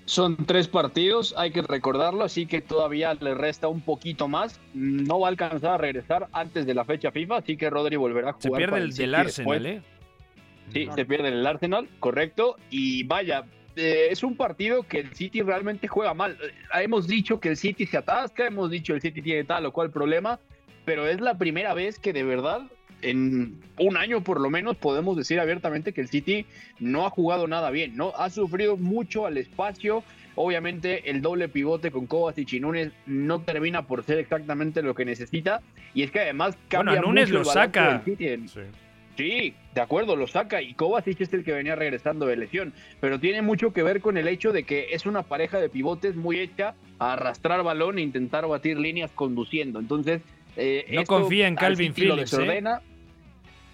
Son 0.05 0.35
tres 0.35 0.67
partidos, 0.67 1.33
hay 1.37 1.51
que 1.51 1.61
recordarlo, 1.61 2.25
así 2.25 2.45
que 2.45 2.59
todavía 2.61 3.13
le 3.13 3.35
resta 3.35 3.69
un 3.69 3.79
poquito 3.79 4.27
más. 4.27 4.59
No 4.73 5.21
va 5.21 5.27
a 5.27 5.29
alcanzar 5.29 5.71
a 5.71 5.77
regresar 5.77 6.27
antes 6.33 6.65
de 6.65 6.73
la 6.73 6.83
fecha 6.83 7.11
FIFA, 7.11 7.37
así 7.37 7.55
que 7.55 7.69
Rodri 7.69 7.95
volverá 7.95 8.31
a 8.31 8.33
jugar. 8.33 8.61
Se 8.61 8.67
pierde 8.67 8.77
el, 8.79 8.93
del 8.93 9.15
Arsenal, 9.15 9.65
¿eh? 9.65 9.81
Sí, 10.73 10.89
se 10.93 11.05
pierde 11.05 11.29
el 11.29 11.45
Arsenal, 11.45 11.87
correcto. 11.99 12.57
Y 12.69 13.03
vaya, 13.03 13.45
eh, 13.77 14.07
es 14.11 14.23
un 14.23 14.35
partido 14.35 14.83
que 14.83 14.99
el 14.99 15.13
City 15.15 15.41
realmente 15.41 15.87
juega 15.87 16.13
mal. 16.13 16.37
Eh, 16.43 16.83
hemos 16.83 17.07
dicho 17.07 17.39
que 17.39 17.49
el 17.49 17.57
City 17.57 17.85
se 17.85 17.97
atasca, 17.97 18.45
hemos 18.45 18.69
dicho 18.69 18.91
que 18.91 18.97
el 18.97 19.01
City 19.01 19.21
tiene 19.21 19.45
tal 19.45 19.65
o 19.65 19.71
cual 19.71 19.89
problema 19.89 20.37
pero 20.85 21.07
es 21.07 21.21
la 21.21 21.37
primera 21.37 21.73
vez 21.73 21.99
que 21.99 22.13
de 22.13 22.23
verdad 22.23 22.61
en 23.03 23.59
un 23.77 23.97
año 23.97 24.21
por 24.21 24.39
lo 24.39 24.49
menos 24.49 24.77
podemos 24.77 25.15
decir 25.17 25.39
abiertamente 25.39 25.93
que 25.93 26.01
el 26.01 26.07
City 26.07 26.45
no 26.79 27.05
ha 27.05 27.09
jugado 27.09 27.47
nada 27.47 27.69
bien, 27.69 27.95
¿no? 27.95 28.13
Ha 28.17 28.29
sufrido 28.29 28.77
mucho 28.77 29.25
al 29.25 29.37
espacio. 29.37 30.03
Obviamente 30.35 31.11
el 31.11 31.21
doble 31.21 31.47
pivote 31.47 31.91
con 31.91 32.07
Kovacic 32.07 32.53
y 32.53 32.59
Núñez 32.59 32.91
no 33.05 33.41
termina 33.41 33.85
por 33.85 34.03
ser 34.03 34.17
exactamente 34.17 34.81
lo 34.81 34.95
que 34.95 35.05
necesita. 35.05 35.61
Y 35.93 36.03
es 36.03 36.11
que 36.11 36.21
además 36.21 36.57
cambia 36.69 36.95
bueno, 36.95 37.09
Núñez 37.09 37.29
lo 37.29 37.45
saca. 37.45 38.01
Sí. 39.15 39.53
de 39.75 39.81
acuerdo, 39.81 40.15
lo 40.15 40.25
saca 40.25 40.63
y 40.63 40.73
Kovacic 40.73 41.21
es 41.21 41.31
el 41.33 41.43
que 41.43 41.51
venía 41.51 41.75
regresando 41.75 42.25
de 42.25 42.35
lesión. 42.35 42.73
Pero 42.99 43.19
tiene 43.19 43.43
mucho 43.43 43.71
que 43.73 43.83
ver 43.83 44.01
con 44.01 44.17
el 44.17 44.27
hecho 44.27 44.51
de 44.51 44.63
que 44.63 44.87
es 44.93 45.05
una 45.05 45.21
pareja 45.21 45.59
de 45.59 45.69
pivotes 45.69 46.15
muy 46.15 46.39
hecha 46.39 46.73
a 46.97 47.13
arrastrar 47.13 47.61
balón 47.61 47.99
e 47.99 48.01
intentar 48.01 48.47
batir 48.47 48.79
líneas 48.79 49.11
conduciendo. 49.11 49.79
Entonces 49.79 50.23
eh, 50.55 50.85
no 50.91 51.03
confía 51.05 51.47
en 51.47 51.55
Calvin 51.55 51.93
Phillips. 51.93 52.33
¿eh? 52.33 52.63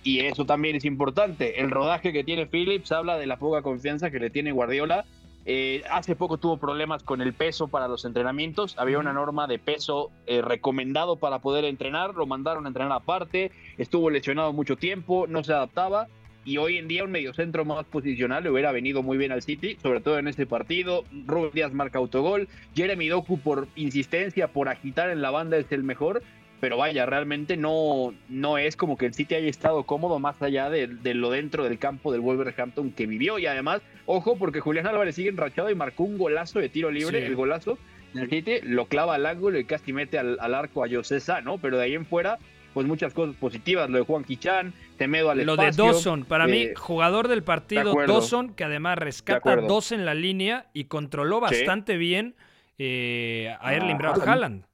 Y 0.04 0.20
eso 0.20 0.46
también 0.46 0.76
es 0.76 0.86
importante. 0.86 1.60
El 1.60 1.72
rodaje 1.72 2.14
que 2.14 2.24
tiene 2.24 2.46
Phillips 2.46 2.92
habla 2.92 3.18
de 3.18 3.28
la 3.28 3.38
poca 3.38 3.62
confianza 3.62 4.10
que 4.10 4.20
le 4.20 4.30
tiene 4.30 4.52
Guardiola. 4.52 5.06
Eh, 5.46 5.84
hace 5.90 6.16
poco 6.16 6.38
tuvo 6.38 6.58
problemas 6.58 7.04
con 7.04 7.22
el 7.22 7.34
peso 7.34 7.68
para 7.68 7.88
los 7.88 8.06
entrenamientos. 8.06 8.76
Había 8.78 9.00
una 9.00 9.14
norma 9.14 9.48
de 9.48 9.60
peso 9.60 10.12
recomendado 10.28 11.18
para 11.18 11.40
poder 11.40 11.66
entrenar. 11.66 12.16
Lo 12.16 12.26
mandaron 12.26 12.66
a 12.66 12.70
entrenar 12.70 12.94
aparte. 12.94 13.52
Estuvo 13.78 14.10
lesionado 14.10 14.54
mucho 14.54 14.78
tiempo. 14.78 15.28
No 15.28 15.44
se 15.44 15.54
adaptaba. 15.54 16.08
Y 16.46 16.58
hoy 16.58 16.78
en 16.78 16.88
día 16.88 17.04
un 17.04 17.12
mediocentro 17.12 17.66
más 17.66 17.86
posicional 17.86 18.44
le 18.44 18.50
hubiera 18.50 18.72
venido 18.72 19.04
muy 19.04 19.18
bien 19.18 19.32
al 19.32 19.42
City, 19.42 19.78
sobre 19.82 20.00
todo 20.00 20.18
en 20.18 20.28
este 20.28 20.46
partido. 20.46 21.04
Rubén 21.26 21.52
Díaz 21.54 21.74
marca 21.74 22.00
autogol. 22.00 22.48
Jeremy 22.76 23.10
Doku 23.10 23.40
por 23.40 23.68
insistencia, 23.76 24.48
por 24.48 24.70
agitar 24.70 25.10
en 25.10 25.22
la 25.22 25.32
banda 25.32 25.58
es 25.58 25.72
el 25.72 25.84
mejor 25.84 26.24
pero 26.60 26.78
vaya, 26.78 27.06
realmente 27.06 27.58
no, 27.58 28.14
no 28.28 28.58
es 28.58 28.76
como 28.76 28.98
que 28.98 29.06
el 29.06 29.14
City 29.14 29.36
haya 29.36 29.50
estado 29.50 29.84
cómodo 29.84 30.20
más 30.20 30.42
allá 30.42 30.70
de, 30.70 30.88
lo 31.14 31.30
dentro 31.30 31.64
del 31.64 31.80
campo 31.80 32.12
del 32.12 32.22
Wolverhampton 32.22 32.92
que 32.92 33.06
vivió. 33.06 33.40
Y 33.40 33.46
además, 33.46 33.82
ojo, 34.06 34.38
porque 34.38 34.60
Julián 34.60 34.88
Álvarez 34.88 35.16
sigue 35.16 35.30
enrachado 35.30 35.70
y 35.70 35.76
marcó 35.76 36.04
un 36.04 36.18
golazo 36.18 36.60
de 36.60 36.70
tiro 36.70 36.92
libre, 36.92 37.26
el 37.26 37.36
golazo 37.36 37.78
del 38.14 38.30
City, 38.30 38.60
lo 38.64 38.88
clava 38.88 39.16
al 39.16 39.26
ángulo 39.26 39.60
y 39.60 39.66
casi 39.66 39.94
mete 39.94 40.18
al, 40.18 40.54
arco 40.54 40.84
a 40.84 40.90
José 40.90 41.20
¿no? 41.44 41.58
Pero 41.60 41.78
de 41.78 41.84
ahí 41.84 41.94
en 41.94 42.06
fuera, 42.06 42.40
pues 42.74 42.86
muchas 42.88 43.14
cosas 43.14 43.36
positivas, 43.36 43.90
lo 43.90 44.00
de 44.00 44.04
Juan 44.04 44.24
Quichán, 44.24 44.74
Temedo 44.98 45.30
al 45.30 45.46
Lo 45.46 45.56
de 45.56 45.72
Dawson, 45.72 46.26
para 46.26 46.48
mí, 46.48 46.64
eh, 46.64 46.74
jugador 46.76 47.28
del 47.28 47.44
partido, 47.44 47.94
Dawson, 48.06 48.54
que 48.54 48.64
además 48.64 48.98
rescata 48.98 49.56
dos 49.58 49.92
en 49.92 50.06
la 50.06 50.14
línea 50.14 50.68
y 50.74 50.86
controló 50.86 51.40
bastante 51.40 51.98
bien 51.98 52.36
eh, 52.78 53.56
a 53.62 53.74
Erling 53.74 53.96
ah, 53.96 54.00
Braut 54.00 54.28
Haaland. 54.28 54.69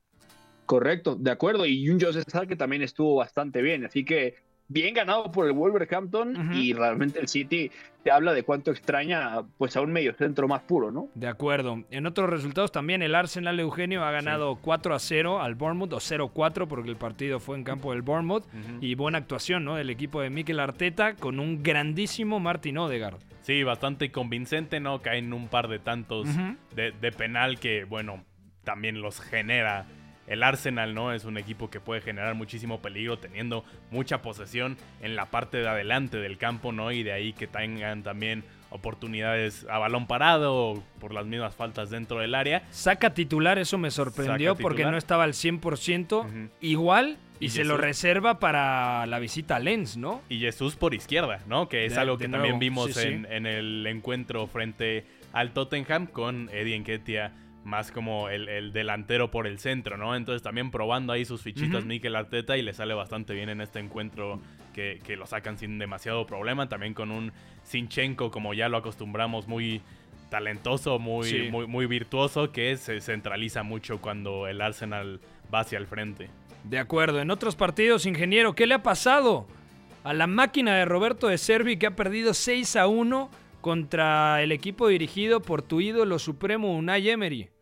Correcto, 0.65 1.15
de 1.15 1.31
acuerdo. 1.31 1.65
Y 1.65 1.89
un 1.89 1.99
Joseph 1.99 2.25
que 2.47 2.55
también 2.55 2.81
estuvo 2.81 3.15
bastante 3.15 3.61
bien. 3.61 3.85
Así 3.85 4.03
que 4.03 4.35
bien 4.67 4.93
ganado 4.93 5.31
por 5.31 5.45
el 5.45 5.53
Wolverhampton 5.53 6.53
y 6.53 6.73
realmente 6.73 7.19
el 7.19 7.27
City 7.27 7.71
te 8.03 8.11
habla 8.11 8.33
de 8.33 8.43
cuánto 8.43 8.71
extraña 8.71 9.43
pues 9.57 9.75
a 9.75 9.81
un 9.81 9.91
mediocentro 9.91 10.47
más 10.47 10.61
puro, 10.61 10.91
¿no? 10.91 11.09
De 11.13 11.27
acuerdo. 11.27 11.83
En 11.91 12.05
otros 12.05 12.29
resultados 12.29 12.71
también 12.71 13.01
el 13.01 13.15
Arsenal 13.15 13.59
Eugenio 13.59 14.03
ha 14.03 14.11
ganado 14.11 14.57
4 14.61 14.95
a 14.95 14.99
0 14.99 15.41
al 15.41 15.55
Bournemouth 15.55 15.93
o 15.93 15.97
0-4 15.97 16.67
porque 16.67 16.89
el 16.89 16.97
partido 16.97 17.39
fue 17.39 17.57
en 17.57 17.63
campo 17.63 17.91
del 17.91 18.01
Bournemouth 18.01 18.45
y 18.81 18.95
buena 18.95 19.19
actuación, 19.19 19.65
¿no? 19.65 19.75
Del 19.75 19.89
equipo 19.89 20.21
de 20.21 20.29
Mikel 20.29 20.59
Arteta 20.59 21.15
con 21.15 21.39
un 21.39 21.61
grandísimo 21.61 22.39
Martin 22.39 22.77
Odegaard. 22.77 23.19
Sí, 23.41 23.61
bastante 23.63 24.11
convincente, 24.11 24.79
¿no? 24.79 25.01
Caen 25.01 25.31
un 25.31 25.47
par 25.47 25.67
de 25.67 25.77
tantos 25.77 26.27
de, 26.75 26.91
de 26.91 27.11
penal 27.11 27.59
que, 27.59 27.83
bueno, 27.83 28.23
también 28.63 29.01
los 29.01 29.21
genera 29.21 29.85
el 30.27 30.43
Arsenal, 30.43 30.93
¿no? 30.93 31.13
Es 31.13 31.25
un 31.25 31.37
equipo 31.37 31.69
que 31.69 31.79
puede 31.79 32.01
generar 32.01 32.35
muchísimo 32.35 32.81
peligro 32.81 33.17
teniendo 33.17 33.63
mucha 33.91 34.21
posesión 34.21 34.77
en 35.01 35.15
la 35.15 35.27
parte 35.27 35.57
de 35.57 35.67
adelante 35.67 36.17
del 36.17 36.37
campo, 36.37 36.71
¿no? 36.71 36.91
Y 36.91 37.03
de 37.03 37.11
ahí 37.11 37.33
que 37.33 37.47
tengan 37.47 38.03
también 38.03 38.43
oportunidades 38.69 39.65
a 39.69 39.77
balón 39.77 40.05
parado 40.07 40.83
por 40.99 41.13
las 41.13 41.25
mismas 41.25 41.55
faltas 41.55 41.89
dentro 41.89 42.19
del 42.19 42.35
área. 42.35 42.63
Saca 42.71 43.13
titular, 43.13 43.57
eso 43.57 43.77
me 43.77 43.91
sorprendió 43.91 44.55
porque 44.55 44.83
no 44.83 44.97
estaba 44.97 45.23
al 45.23 45.33
100% 45.33 46.49
igual 46.61 47.17
y, 47.39 47.49
se 47.49 47.63
lo 47.63 47.77
reserva 47.77 48.39
para 48.39 49.05
la 49.05 49.19
visita 49.19 49.57
a 49.57 49.59
Lens, 49.59 49.97
¿no? 49.97 50.21
Y 50.29 50.39
Jesús 50.39 50.75
por 50.75 50.93
izquierda, 50.93 51.41
¿no? 51.47 51.69
Que 51.69 51.85
es 51.85 51.97
algo 51.97 52.17
que 52.17 52.27
también 52.27 52.59
vimos 52.59 52.97
en, 52.97 53.25
en, 53.29 53.45
el 53.45 53.85
encuentro 53.87 54.47
frente 54.47 55.05
al 55.33 55.51
Tottenham 55.51 56.07
con 56.07 56.49
Eddie 56.51 56.79
Nketiah 56.79 57.31
más 57.65 57.91
como 57.91 58.29
el, 58.29 58.71
delantero 58.71 59.31
por 59.31 59.47
el 59.47 59.57
centro, 59.57 59.97
¿no? 59.97 60.15
Entonces 60.15 60.43
también 60.43 60.69
probando 60.69 61.11
ahí 61.11 61.25
sus 61.25 61.41
fichitas 61.41 61.83
Mikel 61.83 62.15
Arteta 62.15 62.57
y 62.57 62.61
le 62.61 62.73
sale 62.73 62.93
bastante 62.93 63.33
bien 63.33 63.49
en 63.49 63.59
este 63.59 63.79
encuentro 63.79 64.39
que, 64.73 65.01
lo 65.17 65.25
sacan 65.25 65.57
sin 65.57 65.79
demasiado 65.79 66.27
problema. 66.27 66.69
También 66.69 66.93
con 66.93 67.11
un 67.11 67.31
Sinchenko, 67.63 68.29
como 68.29 68.53
ya 68.53 68.69
lo 68.69 68.77
acostumbramos, 68.77 69.47
muy 69.47 69.81
talentoso, 70.29 70.99
muy, 70.99 71.49
muy, 71.49 71.65
muy 71.65 71.87
virtuoso, 71.87 72.51
que 72.51 72.77
se 72.77 73.01
centraliza 73.01 73.63
mucho 73.63 73.99
cuando 73.99 74.47
el 74.47 74.61
Arsenal 74.61 75.19
va 75.53 75.61
hacia 75.61 75.79
el 75.79 75.87
frente. 75.87 76.29
De 76.63 76.77
acuerdo, 76.77 77.19
en 77.19 77.31
otros 77.31 77.55
partidos, 77.55 78.05
ingeniero, 78.05 78.53
¿qué 78.53 78.67
le 78.67 78.75
ha 78.75 78.83
pasado 78.83 79.47
a 80.03 80.13
la 80.13 80.27
máquina 80.27 80.75
de 80.75 80.85
Roberto 80.85 81.27
de 81.27 81.39
Servi 81.39 81.77
que 81.77 81.87
ha 81.87 81.95
perdido 81.95 82.35
6 82.35 82.75
a 82.75 82.85
1 82.85 83.31
contra 83.61 84.43
el 84.43 84.51
equipo 84.51 84.87
dirigido 84.87 85.41
por 85.41 85.63
tu 85.63 85.81
ídolo 85.81 86.19
supremo 86.19 86.75
Unai 86.75 87.09
Emery? 87.09 87.54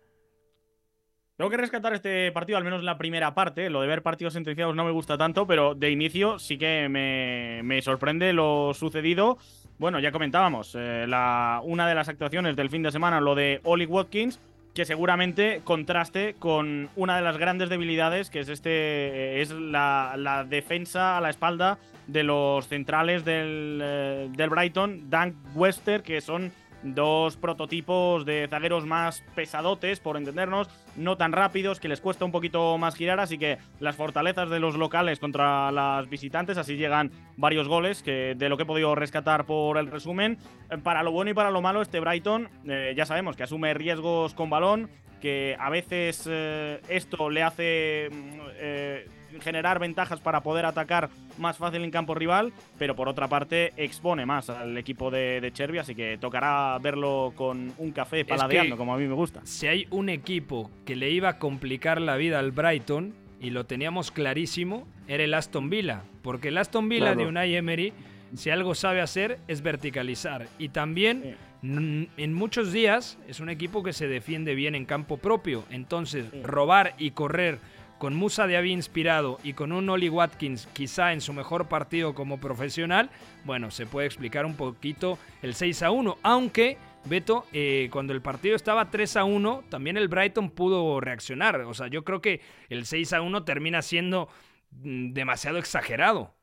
Tengo 1.43 1.51
que 1.51 1.57
rescatar 1.57 1.93
este 1.93 2.31
partido, 2.31 2.57
al 2.57 2.63
menos 2.63 2.83
la 2.83 2.97
primera 2.97 3.35
parte. 3.35 3.69
Lo 3.69 3.81
de 3.81 3.87
ver 3.87 4.01
partidos 4.01 4.31
sentenciados 4.31 4.77
no 4.77 4.85
me 4.85 4.91
gusta 4.91 5.17
tanto, 5.17 5.45
pero 5.45 5.75
de 5.75 5.91
inicio 5.91 6.39
sí 6.39 6.57
que 6.57 6.87
me, 6.87 7.81
sorprende 7.81 8.31
lo 8.31 8.73
sucedido. 8.73 9.37
Bueno, 9.77 9.99
ya 9.99 10.13
comentábamos, 10.13 10.73
eh, 10.73 11.03
la, 11.05 11.59
una 11.61 11.85
de 11.85 11.95
las 11.95 12.07
actuaciones 12.07 12.55
del 12.55 12.69
fin 12.69 12.81
de 12.81 12.93
semana, 12.93 13.19
lo 13.19 13.35
de 13.35 13.59
Oli 13.65 13.85
Watkins, 13.85 14.39
que 14.73 14.85
seguramente 14.85 15.59
contraste 15.65 16.37
con 16.39 16.89
una 16.95 17.17
de 17.17 17.23
las 17.23 17.37
grandes 17.37 17.67
debilidades, 17.67 18.29
que 18.29 18.39
es 18.39 18.47
este 18.47 18.69
eh, 18.69 19.41
es 19.41 19.51
la, 19.51 20.45
defensa 20.47 21.17
a 21.17 21.19
la 21.19 21.29
espalda 21.29 21.77
de 22.07 22.23
los 22.23 22.69
centrales 22.69 23.25
del, 23.25 23.81
eh, 23.83 24.29
del 24.31 24.49
Brighton, 24.49 25.09
Dan 25.09 25.35
Wester, 25.55 26.03
que 26.03 26.21
son 26.21 26.53
dos 26.83 27.35
prototipos 27.35 28.25
de 28.25 28.47
zagueros 28.49 28.85
más 28.85 29.23
pesadotes, 29.35 29.99
por 29.99 30.15
entendernos, 30.15 30.69
no 30.95 31.17
tan 31.17 31.31
rápidos, 31.31 31.79
que 31.79 31.87
les 31.87 32.01
cuesta 32.01 32.25
un 32.25 32.31
poquito 32.31 32.77
más 32.77 32.95
girar, 32.95 33.19
así 33.19 33.37
que 33.37 33.57
las 33.79 33.95
fortalezas 33.95 34.49
de 34.49 34.59
los 34.59 34.75
locales 34.75 35.19
contra 35.19 35.71
las 35.71 36.09
visitantes, 36.09 36.57
así 36.57 36.75
llegan 36.75 37.11
varios 37.37 37.67
goles, 37.67 38.03
que 38.03 38.35
de 38.35 38.49
lo 38.49 38.57
que 38.57 38.63
he 38.63 38.65
podido 38.67 38.95
rescatar 38.95 39.45
por 39.45 39.77
el 39.77 39.87
resumen. 39.87 40.37
Eh, 40.69 40.77
para 40.77 41.03
lo 41.03 41.11
bueno 41.11 41.31
y 41.31 41.33
para 41.33 41.51
lo 41.51 41.61
malo, 41.61 41.81
este 41.81 41.99
Brighton, 41.99 42.49
eh, 42.67 42.93
ya 42.95 43.05
sabemos 43.05 43.35
que 43.35 43.43
asume 43.43 43.73
riesgos 43.73 44.33
con 44.33 44.49
balón, 44.49 44.89
que 45.21 45.55
a 45.59 45.69
veces 45.69 46.27
eh, 46.29 46.81
esto 46.89 47.29
le 47.29 47.43
hace 47.43 48.09
mm, 48.11 49.22
generar 49.41 49.79
ventajas 49.79 50.19
para 50.19 50.41
poder 50.41 50.65
atacar 50.65 51.09
más 51.37 51.57
fácil 51.57 51.83
en 51.83 51.91
campo 51.91 52.15
rival, 52.15 52.53
pero 52.77 52.95
por 52.95 53.07
otra 53.07 53.27
parte 53.27 53.73
expone 53.77 54.25
más 54.25 54.49
al 54.49 54.77
equipo 54.77 55.11
de, 55.11 55.41
de 55.41 55.51
Cherby, 55.51 55.79
así 55.79 55.95
que 55.95 56.17
tocará 56.17 56.77
verlo 56.79 57.33
con 57.35 57.73
un 57.77 57.91
café 57.91 58.25
paladeando, 58.25 58.77
como 58.77 58.93
a 58.93 58.97
mí 58.97 59.07
me 59.07 59.15
gusta. 59.15 59.41
Si 59.43 59.67
hay 59.67 59.87
un 59.89 60.09
equipo 60.09 60.69
que 60.85 60.95
le 60.95 61.09
iba 61.09 61.29
a 61.29 61.39
complicar 61.39 62.01
la 62.01 62.15
vida 62.17 62.39
al 62.39 62.51
Brighton, 62.51 63.13
y 63.43 63.49
lo 63.49 63.65
teníamos 63.65 64.09
clarísimo, 64.09 64.87
era 65.05 65.25
el 65.25 65.33
Aston 65.33 65.69
Villa, 65.69 66.03
porque 66.21 66.47
el 66.47 66.57
Aston 66.57 66.87
Villa 66.87 67.13
de 67.13 67.25
Unai 67.25 67.55
Emery, 67.55 67.91
si 68.37 68.49
algo 68.49 68.73
sabe 68.73 69.01
hacer, 69.01 69.37
es 69.49 69.61
verticalizar. 69.61 70.47
Y 70.57 70.69
también 70.69 71.35
en 71.61 72.33
muchos 72.33 72.71
días 72.71 73.19
es 73.27 73.41
un 73.41 73.49
equipo 73.49 73.83
que 73.83 73.91
se 73.91 74.07
defiende 74.07 74.55
bien 74.55 74.75
en 74.75 74.85
campo 74.85 75.17
propio, 75.17 75.65
entonces 75.69 76.25
robar 76.41 76.95
y 76.97 77.11
correr 77.11 77.59
con 78.03 78.15
Musa 78.15 78.47
de 78.47 78.57
Avi 78.57 78.73
inspirado 78.73 79.39
y 79.45 79.53
con 79.53 79.71
un 79.71 79.89
Oli 79.89 80.09
Watkins 80.09 80.67
quizá 80.73 81.13
en 81.13 81.21
su 81.21 81.31
mejor 81.31 81.69
partido 81.69 82.13
como 82.13 82.37
profesional, 82.37 83.09
bueno, 83.45 83.71
se 83.71 83.85
puede 83.85 84.07
explicar 84.07 84.45
un 84.45 84.57
poquito 84.57 85.17
el 85.41 85.53
6 85.53 85.83
a 85.83 85.91
1, 85.91 86.17
aunque 86.21 86.77
Beto, 87.05 87.45
eh, 87.53 87.87
cuando 87.93 88.11
el 88.11 88.21
partido 88.21 88.57
estaba 88.57 88.89
3 88.89 89.15
a 89.15 89.23
1, 89.23 89.63
también 89.69 89.95
el 89.95 90.09
Brighton 90.09 90.49
pudo 90.49 90.99
reaccionar. 90.99 91.61
O 91.61 91.73
sea, 91.73 91.87
yo 91.87 92.03
creo 92.03 92.21
que 92.21 92.41
el 92.67 92.85
6 92.85 93.13
a 93.13 93.21
1 93.21 93.45
termina 93.45 93.81
siendo 93.81 94.27
mm, 94.71 95.13
demasiado 95.13 95.57
exagerado. 95.57 96.33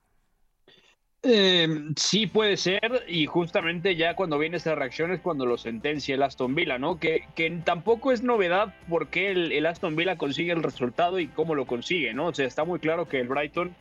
Eh, 1.23 1.69
sí 1.97 2.27
puede 2.27 2.57
ser, 2.57 3.05
y 3.07 3.27
justamente 3.27 3.95
ya 3.95 4.17
cuando 4.17 4.39
viene 4.39 4.57
esa 4.57 4.75
reacción 4.75 5.13
es 5.13 5.21
cuando 5.21 5.45
lo 5.45 5.59
sentencia 5.59 6.15
el 6.15 6.23
Aston 6.23 6.55
Villa, 6.55 6.79
¿no? 6.79 6.99
Que, 6.99 7.25
que 7.35 7.51
tampoco 7.63 8.11
es 8.11 8.23
novedad 8.23 8.75
porque 8.89 9.31
el, 9.31 9.53
el, 9.53 9.67
Aston 9.67 9.97
Villa 9.97 10.17
consigue 10.17 10.53
el 10.53 10.63
resultado 10.63 11.19
y 11.19 11.27
cómo 11.27 11.55
lo 11.55 11.67
consigue, 11.67 12.15
¿no? 12.15 12.29
O 12.29 12.35
sea, 12.35 12.47
está 12.47 12.65
muy 12.65 12.79
claro 12.79 13.07
que 13.07 13.21
el 13.21 13.29
Brighton 13.29 13.77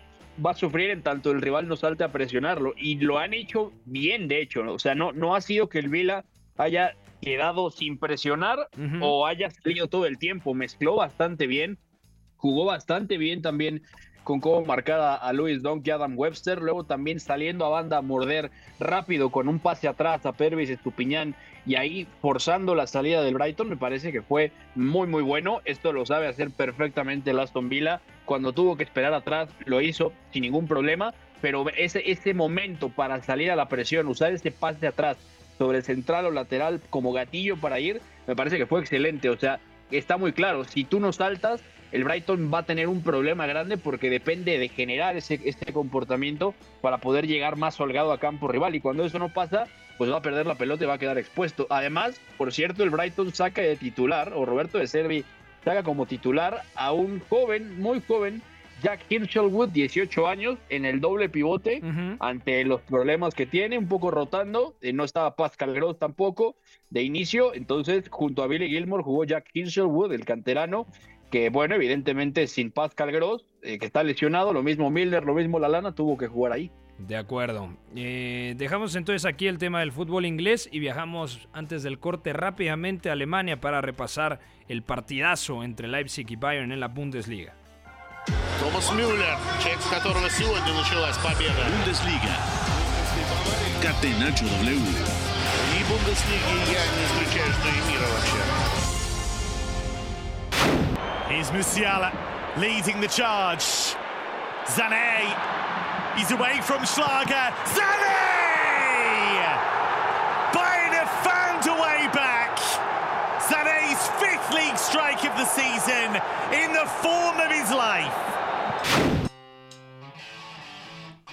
va 0.45 0.52
a 0.52 0.56
sufrir 0.56 0.89
en 0.89 1.02
tanto 1.02 1.32
el 1.32 1.41
rival 1.41 1.67
no 1.69 1.78
salte 1.78 2.04
a 2.04 2.12
presionarlo, 2.12 2.73
y 2.78 2.95
lo 2.95 3.19
han 3.19 3.34
hecho 3.34 3.71
bien, 3.86 4.28
de 4.28 4.41
hecho, 4.41 4.63
¿no? 4.63 4.73
O 4.73 4.80
sea, 4.80 4.93
no, 4.93 5.13
no 5.13 5.34
ha 5.34 5.39
sido 5.39 5.69
que 5.69 5.80
el 5.80 5.88
Villa 5.88 6.25
haya 6.58 6.95
quedado 7.21 7.71
sin 7.71 7.97
presionar 7.97 8.69
o 9.02 9.25
haya 9.25 9.49
salido 9.49 9.88
todo 9.88 10.06
el 10.06 10.17
tiempo, 10.17 10.54
mezcló 10.54 10.95
bastante 10.95 11.47
bien, 11.47 11.78
jugó 12.36 12.65
bastante 12.65 13.17
bien 13.17 13.41
también 13.41 13.84
con 14.30 14.42
cómo 14.42 14.63
marcada 14.63 15.15
a 15.15 15.34
Louis 15.34 15.63
Dunk 15.63 15.88
y 15.88 15.89
Adam 15.89 16.13
Webster, 16.15 16.62
luego 16.62 16.84
también 16.84 17.20
saliendo 17.20 17.65
a 17.65 17.70
banda 17.70 17.98
a 17.98 18.04
morder 18.04 18.52
rápido 18.80 19.32
con 19.32 19.48
un 19.48 19.58
pase 19.58 19.88
atrás 19.88 20.24
a 20.28 20.34
Pervis 20.34 20.70
Estupiñán 20.70 21.34
y 21.65 21.74
ahí 21.74 22.06
forzando 22.22 22.76
la 22.76 22.86
salida 22.86 23.24
del 23.24 23.34
Brighton, 23.34 23.70
me 23.70 23.76
parece 23.76 24.12
que 24.12 24.22
fue 24.22 24.52
muy 24.76 25.08
muy 25.08 25.24
bueno, 25.24 25.62
esto 25.65 25.94
lo 25.94 26.06
sabe 26.06 26.28
hacer 26.28 26.52
perfectamente 26.52 27.32
el 27.32 27.39
Aston 27.39 27.70
Villa, 27.70 28.02
cuando 28.26 28.54
tuvo 28.54 28.78
que 28.78 28.84
esperar 28.84 29.15
atrás 29.15 29.50
lo 29.65 29.82
hizo 29.82 30.13
sin 30.32 30.44
ningún 30.44 30.68
problema, 30.68 31.15
pero 31.42 31.65
ese, 31.76 32.12
ese 32.12 32.36
momento 32.36 32.89
para 32.89 33.24
salir 33.24 33.50
a 33.50 33.56
la 33.56 33.68
presión, 33.68 34.08
usar 34.08 34.32
ese 34.32 34.52
pase 34.52 34.86
atrás 34.86 35.18
sobre 35.58 35.82
central 35.82 36.28
o 36.28 36.32
lateral 36.32 36.82
como 36.92 37.13
gatillo 37.13 37.58
para 37.58 37.80
ir, 37.80 38.00
me 38.28 38.36
parece 38.36 38.60
que 38.60 38.68
fue 38.68 38.80
excelente, 38.80 39.28
o 39.32 39.39
sea, 39.39 39.60
está 39.89 40.18
muy 40.18 40.34
claro, 40.34 40.65
si 40.65 40.84
tú 40.84 41.00
no 41.00 41.13
saltas, 41.13 41.63
el 41.91 42.04
Brighton 42.04 42.52
va 42.54 42.60
a 42.60 42.63
tener 42.63 42.88
un 42.88 43.02
problema 43.02 43.47
grande 43.47 43.78
porque 43.78 44.10
depende 44.10 44.58
de 44.58 44.69
generar 44.69 45.17
ese, 45.17 45.39
este 45.45 45.73
comportamiento 45.73 46.54
para 46.82 46.99
poder 46.99 47.28
llegar 47.28 47.56
más 47.56 47.80
holgado 47.80 48.12
a 48.12 48.19
campo 48.19 48.47
rival. 48.47 48.75
Y 48.75 48.80
cuando 48.80 49.06
eso 49.06 49.19
no 49.19 49.30
pasa, 49.30 49.67
pues 49.97 50.12
va 50.12 50.17
a 50.17 50.21
perder 50.21 50.45
la 50.45 50.56
pelota 50.56 50.84
y 50.84 50.88
va 50.88 50.93
a 50.93 50.99
quedar 50.99 51.17
expuesto. 51.17 51.67
Además, 51.69 52.19
por 52.38 52.54
cierto, 52.54 52.84
el 52.84 52.89
Brighton 52.89 53.34
saca 53.34 53.62
de 53.62 53.75
titular, 53.75 54.34
o 54.36 54.45
Roberto 54.45 54.78
de 54.78 54.88
Servi 54.88 55.25
saca 55.63 55.84
como 55.84 56.06
titular 56.06 56.63
a 56.75 56.93
un 56.93 57.19
joven, 57.30 57.82
muy 57.82 58.02
joven, 58.02 58.41
Jack 58.82 59.02
Hinchelwood, 59.10 59.69
18 59.69 60.28
años, 60.28 60.58
en 60.69 60.86
el 60.86 61.02
doble 61.02 61.28
pivote, 61.28 61.82
ante 62.19 62.63
los 62.63 62.80
problemas 62.82 63.34
que 63.34 63.45
tiene, 63.45 63.78
un 63.78 63.89
poco 63.89 64.10
rotando, 64.10 64.73
eh, 64.82 64.93
no 64.93 65.04
estaba 65.04 65.36
Pascal 65.36 65.73
Gross 65.73 65.99
tampoco 65.99 66.56
de 66.89 67.04
inicio, 67.04 67.54
entonces 67.54 68.06
junto 68.10 68.41
a 68.41 68.47
Billy 68.47 68.69
Gilmore 68.69 69.04
jugó 69.04 69.25
Jack 69.25 69.49
Hinchelwood, 69.54 70.13
el 70.13 70.23
canterano, 70.23 70.88
que 71.31 71.50
bueno, 71.50 71.74
evidentemente 71.74 72.46
sin 72.46 72.70
Pascal 72.70 73.11
Gross, 73.11 73.44
eh, 73.62 73.79
que 73.79 73.87
está 73.87 74.03
lesionado, 74.03 74.53
lo 74.53 74.62
mismo 74.62 74.90
Miller, 74.90 75.24
lo 75.24 75.35
mismo 75.35 75.59
Lalana, 75.59 75.94
tuvo 75.94 76.16
que 76.16 76.29
jugar 76.29 76.53
ahí. 76.53 76.70
De 76.98 77.16
acuerdo. 77.16 77.70
Eh, 77.96 78.55
dejamos 78.57 78.94
entonces 78.94 79.24
aquí 79.24 79.48
el 79.48 79.59
tema 79.59 79.81
del 79.81 79.90
fútbol 79.90 80.27
inglés 80.27 80.68
y 80.70 80.79
viajamos 80.79 81.48
antes 81.53 81.83
del 81.83 81.98
corte 81.98 82.33
rápidamente 82.33 83.09
a 83.09 83.14
Alemania 83.14 83.61
para 83.61 83.81
repasar 83.81 84.38
el 84.68 84.83
partidazo 84.83 85.64
entre 85.64 85.88
Leipzig 85.88 86.31
y 86.31 86.37
Bayern 86.37 86.70
en 86.70 86.79
la 86.79 86.88
Bundesliga. 86.88 87.55
Thomas 88.61 88.90
Müller, 88.94 89.37
check 89.61 89.79
которого 89.90 90.31
сегодня 90.31 90.72
началась 90.72 91.18
победа. 91.18 91.68
Bundesliga. 91.68 92.38
Catenacho 93.83 94.46
W. 94.46 94.79
И 95.74 95.85
Бундеслиги 95.85 96.72
я 96.72 96.87
не 96.87 97.05
исключаю, 97.05 97.53
что 97.53 97.68
и 97.68 97.92
мира 97.92 98.07
вообще. 98.09 98.97
Here's 101.30 101.52
Musiala 101.52 102.12
leading 102.58 103.00
the 103.00 103.08
charge. 103.08 103.94
Zane. 104.68 105.30
He's 106.18 106.32
away 106.32 106.60
from 106.62 106.84
Schlager. 106.84 107.54
Sané! 107.70 109.46
Bayern 110.52 110.94
have 110.98 111.13
found 111.22 111.68
a 111.68 111.74
way 111.74 112.10
back. 112.13 112.58
Sané's 113.39 114.02
fifth 114.20 114.52
league 114.56 114.76
strike 114.76 115.24
of 115.24 115.38
the 115.38 115.46
season 115.46 116.15
in 116.52 116.74
the 116.74 116.88
form 117.04 117.38
of 117.39 117.52
his 117.52 117.70
life. 117.72 118.12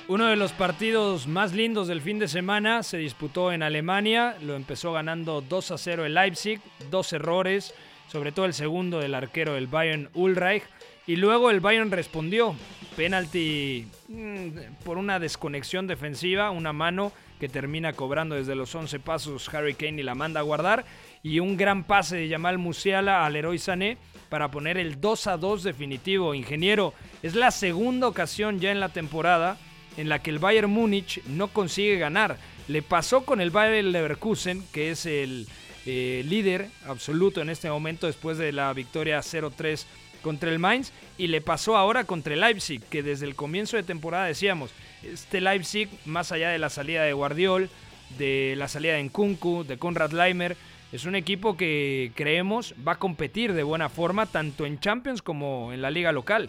Uno 0.08 0.26
de 0.26 0.36
los 0.36 0.52
partidos 0.52 1.26
más 1.26 1.52
lindos 1.54 1.88
del 1.88 2.02
fin 2.02 2.18
de 2.18 2.28
semana 2.28 2.82
se 2.82 2.98
disputó 2.98 3.50
en 3.50 3.62
Alemania, 3.62 4.36
lo 4.42 4.54
empezó 4.54 4.92
ganando 4.92 5.40
2 5.40 5.70
a 5.70 5.78
0 5.78 6.04
el 6.04 6.14
Leipzig, 6.14 6.60
dos 6.90 7.12
errores, 7.12 7.74
sobre 8.08 8.32
todo 8.32 8.46
el 8.46 8.54
segundo 8.54 9.00
del 9.00 9.14
arquero 9.14 9.54
del 9.54 9.66
Bayern 9.66 10.10
Ulreich, 10.14 10.64
y 11.06 11.16
luego 11.16 11.50
el 11.50 11.60
Bayern 11.60 11.90
respondió, 11.90 12.56
penalti 12.96 13.86
mm, 14.08 14.48
por 14.84 14.98
una 14.98 15.18
desconexión 15.18 15.86
defensiva, 15.86 16.50
una 16.50 16.72
mano 16.72 17.12
que 17.38 17.48
termina 17.48 17.92
cobrando 17.92 18.34
desde 18.34 18.54
los 18.54 18.74
11 18.74 18.98
pasos 19.00 19.52
Harry 19.54 19.74
Kane 19.74 20.00
y 20.00 20.04
la 20.04 20.14
manda 20.14 20.40
a 20.40 20.44
guardar, 20.44 20.84
y 21.22 21.38
un 21.40 21.56
gran 21.56 21.84
pase 21.84 22.16
de 22.16 22.28
Jamal 22.28 22.58
Musiala 22.58 23.24
al 23.24 23.34
Leroy 23.34 23.58
Sané 23.58 23.98
para 24.28 24.50
poner 24.50 24.78
el 24.78 25.00
2 25.00 25.26
a 25.26 25.36
2 25.36 25.62
definitivo. 25.62 26.34
Ingeniero, 26.34 26.94
es 27.22 27.34
la 27.34 27.50
segunda 27.50 28.08
ocasión 28.08 28.60
ya 28.60 28.70
en 28.70 28.80
la 28.80 28.88
temporada 28.88 29.58
en 29.96 30.08
la 30.08 30.20
que 30.20 30.30
el 30.30 30.38
Bayern 30.38 30.70
Múnich 30.70 31.22
no 31.26 31.48
consigue 31.48 31.98
ganar. 31.98 32.36
Le 32.68 32.82
pasó 32.82 33.24
con 33.24 33.40
el 33.40 33.50
Bayern 33.50 33.92
Leverkusen, 33.92 34.64
que 34.72 34.90
es 34.90 35.06
el 35.06 35.46
eh, 35.86 36.22
líder 36.26 36.68
absoluto 36.86 37.40
en 37.40 37.50
este 37.50 37.70
momento 37.70 38.06
después 38.06 38.38
de 38.38 38.52
la 38.52 38.72
victoria 38.72 39.20
0-3 39.20 39.84
contra 40.22 40.50
el 40.50 40.58
Mainz, 40.58 40.92
y 41.18 41.28
le 41.28 41.40
pasó 41.40 41.76
ahora 41.76 42.04
contra 42.04 42.34
el 42.34 42.40
Leipzig, 42.40 42.82
que 42.82 43.02
desde 43.02 43.26
el 43.26 43.36
comienzo 43.36 43.76
de 43.76 43.84
temporada 43.84 44.26
decíamos, 44.26 44.70
este 45.04 45.40
Leipzig, 45.40 45.88
más 46.04 46.32
allá 46.32 46.50
de 46.50 46.58
la 46.58 46.70
salida 46.70 47.04
de 47.04 47.12
Guardiol, 47.12 47.70
de 48.18 48.54
la 48.56 48.66
salida 48.66 48.94
de 48.94 49.04
Nkunku, 49.04 49.64
de 49.64 49.78
Konrad 49.78 50.10
Leimer, 50.10 50.56
es 50.92 51.04
un 51.04 51.14
equipo 51.14 51.56
que 51.56 52.12
creemos 52.14 52.74
va 52.86 52.92
a 52.92 52.98
competir 52.98 53.52
de 53.52 53.62
buena 53.62 53.88
forma 53.88 54.26
tanto 54.26 54.66
en 54.66 54.78
Champions 54.78 55.20
como 55.20 55.72
en 55.72 55.82
la 55.82 55.90
liga 55.90 56.12
local. 56.12 56.48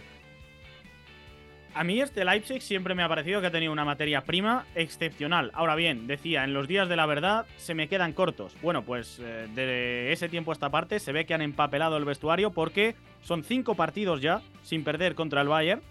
A 1.77 1.83
mí 1.83 2.01
este 2.01 2.25
Leipzig 2.25 2.63
siempre 2.63 2.95
me 2.95 3.03
ha 3.03 3.07
parecido 3.07 3.39
que 3.39 3.45
ha 3.47 3.51
tenido 3.51 3.71
una 3.71 3.85
materia 3.85 4.23
prima 4.23 4.65
excepcional. 4.73 5.51
Ahora 5.53 5.75
bien, 5.75 6.07
decía, 6.07 6.43
en 6.43 6.51
los 6.51 6.67
días 6.67 6.89
de 6.89 6.95
la 6.95 7.05
verdad 7.05 7.45
se 7.57 7.75
me 7.75 7.87
quedan 7.87 8.13
cortos. 8.13 8.55
Bueno, 8.63 8.81
pues 8.81 9.21
eh, 9.23 9.47
de 9.53 10.11
ese 10.11 10.27
tiempo 10.27 10.49
a 10.49 10.53
esta 10.53 10.71
parte 10.71 10.97
se 10.97 11.11
ve 11.11 11.27
que 11.27 11.35
han 11.35 11.43
empapelado 11.43 11.95
el 11.97 12.03
vestuario 12.03 12.49
porque 12.49 12.95
son 13.21 13.43
cinco 13.43 13.75
partidos 13.75 14.21
ya 14.21 14.41
sin 14.63 14.83
perder 14.83 15.13
contra 15.13 15.41
el 15.41 15.49
Bayern. 15.49 15.83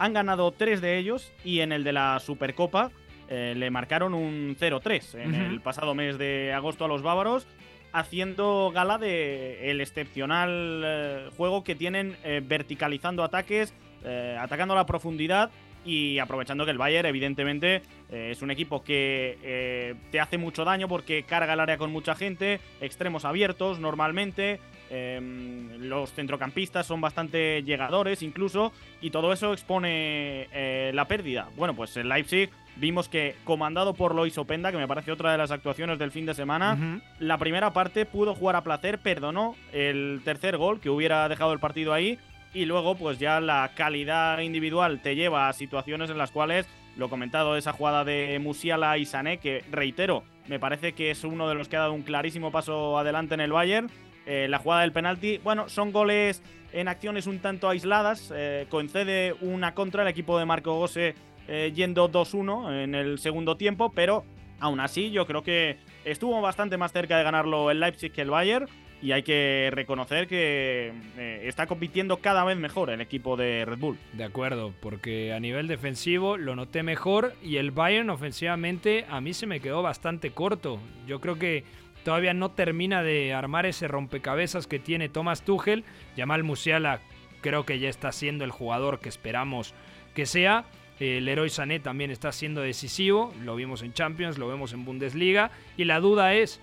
Han 0.00 0.12
ganado 0.12 0.50
tres 0.50 0.80
de 0.80 0.98
ellos 0.98 1.32
y 1.44 1.60
en 1.60 1.70
el 1.70 1.84
de 1.84 1.92
la 1.92 2.18
Supercopa 2.18 2.90
eh, 3.28 3.54
le 3.56 3.70
marcaron 3.70 4.14
un 4.14 4.56
0-3 4.58 5.20
en 5.20 5.36
el 5.36 5.60
pasado 5.60 5.94
mes 5.94 6.18
de 6.18 6.52
agosto 6.52 6.84
a 6.84 6.88
los 6.88 7.02
bávaros 7.02 7.46
haciendo 7.92 8.72
gala 8.74 8.98
de 8.98 9.70
el 9.70 9.80
excepcional 9.80 10.82
eh, 10.84 11.30
juego 11.36 11.62
que 11.62 11.76
tienen 11.76 12.16
verticalizando 12.42 13.22
ataques 13.22 13.72
eh, 14.04 14.36
atacando 14.38 14.74
a 14.74 14.76
la 14.76 14.86
profundidad 14.86 15.50
y 15.84 16.18
aprovechando 16.18 16.64
que 16.64 16.70
el 16.70 16.78
Bayern, 16.78 17.06
evidentemente, 17.06 17.82
eh, 18.10 18.30
es 18.32 18.42
un 18.42 18.50
equipo 18.50 18.82
que 18.82 19.38
eh, 19.42 19.94
te 20.10 20.20
hace 20.20 20.36
mucho 20.36 20.64
daño 20.64 20.88
porque 20.88 21.22
carga 21.22 21.54
el 21.54 21.60
área 21.60 21.78
con 21.78 21.90
mucha 21.90 22.14
gente, 22.14 22.60
extremos 22.80 23.24
abiertos 23.24 23.78
normalmente, 23.78 24.60
em, 24.90 25.78
los 25.88 26.12
centrocampistas 26.12 26.86
son 26.86 27.00
bastante 27.00 27.62
llegadores 27.62 28.22
incluso, 28.22 28.72
y 29.00 29.10
todo 29.10 29.32
eso 29.32 29.52
expone 29.52 30.48
la 30.92 31.06
pérdida. 31.06 31.48
Bueno, 31.56 31.74
pues 31.74 31.96
el 31.96 32.08
Leipzig 32.08 32.50
vimos 32.76 33.08
que, 33.08 33.36
comandado 33.44 33.94
por 33.94 34.14
Lois 34.14 34.36
Openda, 34.38 34.70
que 34.70 34.78
me 34.78 34.88
parece 34.88 35.12
otra 35.12 35.32
de 35.32 35.38
las 35.38 35.50
actuaciones 35.50 35.98
del 35.98 36.10
fin 36.10 36.26
de 36.26 36.34
semana, 36.34 37.00
la 37.18 37.38
primera 37.38 37.72
parte 37.72 38.04
pudo 38.04 38.34
jugar 38.34 38.56
a 38.56 38.62
placer, 38.62 38.98
perdonó 38.98 39.56
el 39.72 40.20
tercer 40.24 40.56
gol 40.56 40.80
que 40.80 40.90
hubiera 40.90 41.28
dejado 41.28 41.52
el 41.52 41.60
partido 41.60 41.92
ahí 41.92 42.18
y 42.54 42.64
luego 42.64 42.94
pues 42.94 43.18
ya 43.18 43.40
la 43.40 43.72
calidad 43.74 44.38
individual 44.40 45.00
te 45.00 45.14
lleva 45.14 45.48
a 45.48 45.52
situaciones 45.52 46.10
en 46.10 46.18
las 46.18 46.30
cuales, 46.30 46.66
lo 46.96 47.08
comentado, 47.08 47.56
esa 47.56 47.72
jugada 47.72 48.04
de 48.04 48.38
Musiala 48.38 48.98
y 48.98 49.04
Sané, 49.04 49.38
que 49.38 49.64
reitero, 49.70 50.24
me 50.48 50.58
parece 50.58 50.92
que 50.94 51.10
es 51.10 51.24
uno 51.24 51.48
de 51.48 51.54
los 51.54 51.68
que 51.68 51.76
ha 51.76 51.80
dado 51.80 51.92
un 51.92 52.02
clarísimo 52.02 52.50
paso 52.50 52.98
adelante 52.98 53.34
en 53.34 53.40
el 53.40 53.52
Bayern. 53.52 53.90
Eh, 54.26 54.46
la 54.48 54.58
jugada 54.58 54.82
del 54.82 54.92
penalti, 54.92 55.38
bueno, 55.38 55.68
son 55.68 55.92
goles 55.92 56.42
en 56.72 56.88
acciones 56.88 57.26
un 57.26 57.38
tanto 57.38 57.68
aisladas, 57.68 58.32
eh, 58.34 58.66
concede 58.68 59.34
una 59.40 59.74
contra 59.74 60.02
el 60.02 60.08
equipo 60.08 60.38
de 60.38 60.44
Marco 60.44 60.74
Gose 60.74 61.14
eh, 61.46 61.72
yendo 61.74 62.10
2-1 62.10 62.84
en 62.84 62.94
el 62.94 63.18
segundo 63.18 63.56
tiempo, 63.56 63.90
pero 63.92 64.24
aún 64.60 64.80
así 64.80 65.10
yo 65.10 65.26
creo 65.26 65.42
que 65.42 65.78
estuvo 66.04 66.38
bastante 66.42 66.76
más 66.76 66.92
cerca 66.92 67.16
de 67.16 67.24
ganarlo 67.24 67.70
el 67.70 67.80
Leipzig 67.80 68.12
que 68.12 68.22
el 68.22 68.30
Bayern 68.30 68.68
y 69.00 69.12
hay 69.12 69.22
que 69.22 69.70
reconocer 69.72 70.26
que 70.26 70.92
eh, 71.16 71.42
está 71.44 71.66
compitiendo 71.66 72.18
cada 72.18 72.44
vez 72.44 72.56
mejor 72.56 72.90
el 72.90 73.00
equipo 73.00 73.36
de 73.36 73.64
Red 73.64 73.78
Bull. 73.78 73.98
De 74.12 74.24
acuerdo, 74.24 74.72
porque 74.80 75.32
a 75.32 75.40
nivel 75.40 75.68
defensivo 75.68 76.36
lo 76.36 76.56
noté 76.56 76.82
mejor 76.82 77.34
y 77.42 77.56
el 77.56 77.70
Bayern 77.70 78.10
ofensivamente 78.10 79.06
a 79.08 79.20
mí 79.20 79.34
se 79.34 79.46
me 79.46 79.60
quedó 79.60 79.82
bastante 79.82 80.30
corto. 80.30 80.80
Yo 81.06 81.20
creo 81.20 81.38
que 81.38 81.64
todavía 82.04 82.34
no 82.34 82.50
termina 82.50 83.02
de 83.02 83.34
armar 83.34 83.66
ese 83.66 83.86
rompecabezas 83.86 84.66
que 84.66 84.78
tiene 84.78 85.08
Thomas 85.08 85.42
Tuchel. 85.42 85.84
Jamal 86.16 86.42
Musiala 86.42 87.00
creo 87.40 87.64
que 87.64 87.78
ya 87.78 87.88
está 87.88 88.10
siendo 88.10 88.44
el 88.44 88.50
jugador 88.50 88.98
que 88.98 89.08
esperamos 89.08 89.74
que 90.14 90.26
sea. 90.26 90.64
El 90.98 91.28
héroe 91.28 91.48
Sané 91.48 91.78
también 91.78 92.10
está 92.10 92.32
siendo 92.32 92.60
decisivo, 92.60 93.32
lo 93.44 93.54
vimos 93.54 93.82
en 93.82 93.92
Champions, 93.92 94.36
lo 94.36 94.48
vemos 94.48 94.72
en 94.72 94.84
Bundesliga 94.84 95.52
y 95.76 95.84
la 95.84 96.00
duda 96.00 96.34
es 96.34 96.60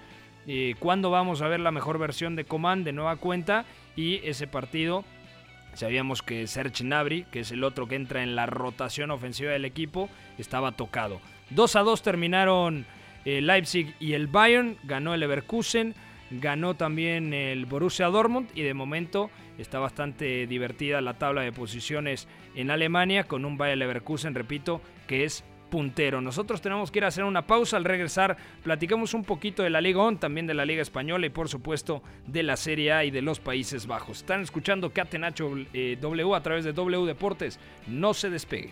eh, 0.47 0.75
cuándo 0.79 1.09
vamos 1.11 1.41
a 1.41 1.47
ver 1.47 1.59
la 1.59 1.71
mejor 1.71 1.97
versión 1.97 2.35
de 2.35 2.45
Coman 2.45 2.83
de 2.83 2.93
nueva 2.93 3.15
cuenta 3.17 3.65
y 3.95 4.15
ese 4.27 4.47
partido 4.47 5.03
sabíamos 5.73 6.21
que 6.21 6.47
Serge 6.47 6.83
Gnabry, 6.83 7.25
que 7.31 7.41
es 7.41 7.51
el 7.51 7.63
otro 7.63 7.87
que 7.87 7.95
entra 7.95 8.23
en 8.23 8.35
la 8.35 8.45
rotación 8.45 9.11
ofensiva 9.11 9.51
del 9.51 9.65
equipo, 9.65 10.09
estaba 10.37 10.71
tocado. 10.71 11.19
2 11.51 11.75
a 11.75 11.81
2 11.81 12.01
terminaron 12.01 12.85
eh, 13.25 13.41
Leipzig 13.41 13.93
y 13.99 14.13
el 14.13 14.27
Bayern, 14.27 14.77
ganó 14.83 15.13
el 15.13 15.19
Leverkusen, 15.19 15.95
ganó 16.31 16.75
también 16.75 17.33
el 17.33 17.65
Borussia 17.65 18.07
Dortmund 18.07 18.49
y 18.55 18.61
de 18.61 18.73
momento 18.73 19.29
está 19.57 19.79
bastante 19.79 20.47
divertida 20.47 21.01
la 21.01 21.15
tabla 21.15 21.41
de 21.41 21.51
posiciones 21.51 22.27
en 22.55 22.71
Alemania 22.71 23.25
con 23.25 23.45
un 23.45 23.57
Bayern 23.57 23.79
Leverkusen, 23.79 24.33
repito, 24.33 24.81
que 25.07 25.23
es 25.23 25.43
puntero. 25.69 26.21
Nosotros 26.21 26.61
tenemos 26.61 26.91
que 26.91 26.99
ir 26.99 27.05
a 27.05 27.09
hacer 27.09 27.23
una 27.23 27.45
pausa. 27.45 27.77
Al 27.77 27.85
regresar, 27.85 28.37
platicamos 28.63 29.13
un 29.13 29.23
poquito 29.23 29.63
de 29.63 29.69
la 29.69 29.81
Liga 29.81 30.01
ON, 30.01 30.17
también 30.17 30.47
de 30.47 30.53
la 30.53 30.65
Liga 30.65 30.81
Española 30.81 31.25
y, 31.25 31.29
por 31.29 31.49
supuesto, 31.49 32.01
de 32.27 32.43
la 32.43 32.57
Serie 32.57 32.93
A 32.93 33.03
y 33.03 33.11
de 33.11 33.21
los 33.21 33.39
Países 33.39 33.87
Bajos. 33.87 34.19
Están 34.19 34.41
escuchando 34.41 34.91
Catenacho 34.91 35.51
eh, 35.73 35.97
W 35.99 36.35
a 36.35 36.41
través 36.41 36.65
de 36.65 36.73
W 36.73 37.05
Deportes. 37.05 37.59
No 37.87 38.13
se 38.13 38.29
despegue. 38.29 38.71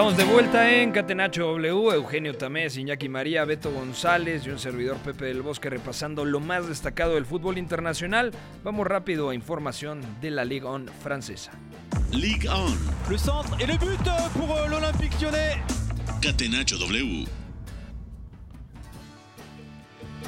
Estamos 0.00 0.16
de 0.16 0.24
vuelta 0.24 0.72
en 0.72 0.92
Catenacho 0.92 1.42
W, 1.42 1.94
Eugenio 1.94 2.34
Tamés, 2.34 2.78
Iñaki 2.78 3.10
María, 3.10 3.44
Beto 3.44 3.70
González 3.70 4.46
y 4.46 4.48
un 4.48 4.58
servidor 4.58 4.96
Pepe 4.96 5.26
del 5.26 5.42
Bosque 5.42 5.68
repasando 5.68 6.24
lo 6.24 6.40
más 6.40 6.66
destacado 6.66 7.16
del 7.16 7.26
fútbol 7.26 7.58
internacional. 7.58 8.32
Vamos 8.64 8.86
rápido 8.86 9.28
a 9.28 9.34
información 9.34 10.00
de 10.22 10.30
la 10.30 10.46
Ligue 10.46 10.64
1 10.64 10.90
francesa. 11.02 11.52
Ligue 12.12 12.48
1. 12.48 12.76
Le 13.10 13.18
centre 13.18 13.54
et 13.60 13.66
le 13.66 13.76
but 13.76 14.00
pour 14.32 14.50
euh, 14.56 14.68
l'Olympique 14.68 15.20
lyonnais. 15.20 15.58
Catenacho 16.22 16.78
W. 16.78 17.26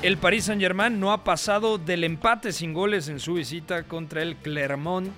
El 0.02 0.18
Paris 0.18 0.44
Saint-Germain 0.44 1.00
no 1.00 1.12
ha 1.12 1.24
pasado 1.24 1.78
del 1.78 2.04
empate 2.04 2.52
sin 2.52 2.74
goles 2.74 3.08
en 3.08 3.18
su 3.18 3.32
visita 3.32 3.84
contra 3.84 4.20
el 4.20 4.36
Clermont 4.36 5.14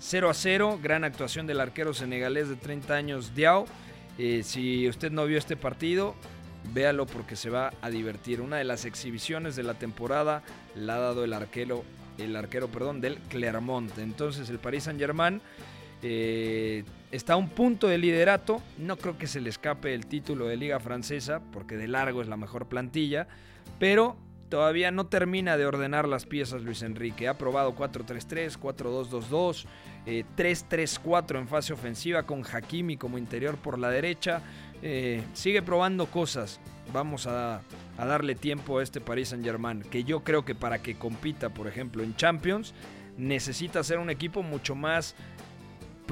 0 0.00 0.30
a 0.30 0.34
0. 0.34 0.80
Gran 0.82 1.04
actuación 1.04 1.46
del 1.46 1.60
arquero 1.60 1.92
senegalés 1.92 2.48
de 2.48 2.56
30 2.56 2.94
años, 2.94 3.34
Diao. 3.34 3.66
Eh, 4.18 4.42
si 4.42 4.88
usted 4.88 5.12
no 5.12 5.24
vio 5.26 5.38
este 5.38 5.56
partido, 5.56 6.14
véalo 6.74 7.06
porque 7.06 7.36
se 7.36 7.50
va 7.50 7.72
a 7.80 7.90
divertir. 7.90 8.40
Una 8.40 8.56
de 8.56 8.64
las 8.64 8.84
exhibiciones 8.84 9.56
de 9.56 9.62
la 9.62 9.74
temporada 9.74 10.42
la 10.74 10.96
ha 10.96 10.98
dado 10.98 11.24
el 11.24 11.32
arquero, 11.32 11.84
el 12.18 12.36
arquero 12.36 12.68
perdón, 12.68 13.00
del 13.00 13.18
Clermont. 13.28 13.96
Entonces 13.98 14.50
el 14.50 14.58
Paris 14.58 14.84
Saint 14.84 14.98
Germain 14.98 15.40
eh, 16.02 16.84
está 17.10 17.34
a 17.34 17.36
un 17.36 17.48
punto 17.48 17.86
de 17.86 17.98
liderato. 17.98 18.60
No 18.76 18.96
creo 18.96 19.16
que 19.16 19.26
se 19.26 19.40
le 19.40 19.50
escape 19.50 19.94
el 19.94 20.06
título 20.06 20.46
de 20.46 20.56
Liga 20.56 20.80
Francesa 20.80 21.40
porque 21.52 21.76
de 21.76 21.88
largo 21.88 22.20
es 22.20 22.28
la 22.28 22.36
mejor 22.36 22.66
plantilla. 22.66 23.28
Pero 23.78 24.16
todavía 24.48 24.90
no 24.90 25.06
termina 25.06 25.56
de 25.56 25.66
ordenar 25.66 26.08
las 26.08 26.26
piezas 26.26 26.62
Luis 26.62 26.82
Enrique. 26.82 27.28
Ha 27.28 27.38
probado 27.38 27.74
4-3-3, 27.74 28.58
4-2-2-2, 28.58 29.66
3-3-4 30.36 31.38
en 31.38 31.48
fase 31.48 31.72
ofensiva 31.72 32.24
con 32.24 32.44
Hakimi 32.44 32.96
como 32.96 33.18
interior 33.18 33.56
por 33.56 33.78
la 33.78 33.90
derecha. 33.90 34.42
Eh, 34.82 35.22
sigue 35.32 35.62
probando 35.62 36.06
cosas. 36.06 36.60
Vamos 36.92 37.26
a, 37.26 37.62
darle 37.96 38.34
tiempo 38.34 38.78
a 38.78 38.82
este 38.82 39.00
Paris 39.00 39.28
Saint 39.28 39.44
Germain, 39.44 39.82
que 39.82 40.04
yo 40.04 40.20
creo 40.20 40.44
que 40.44 40.54
para 40.54 40.80
que 40.80 40.96
compita, 40.96 41.50
por 41.50 41.66
ejemplo, 41.66 42.02
en 42.02 42.14
Champions, 42.16 42.72
necesita 43.16 43.82
ser 43.82 43.98
un 43.98 44.08
equipo 44.08 44.42
mucho 44.42 44.74
más 44.74 45.14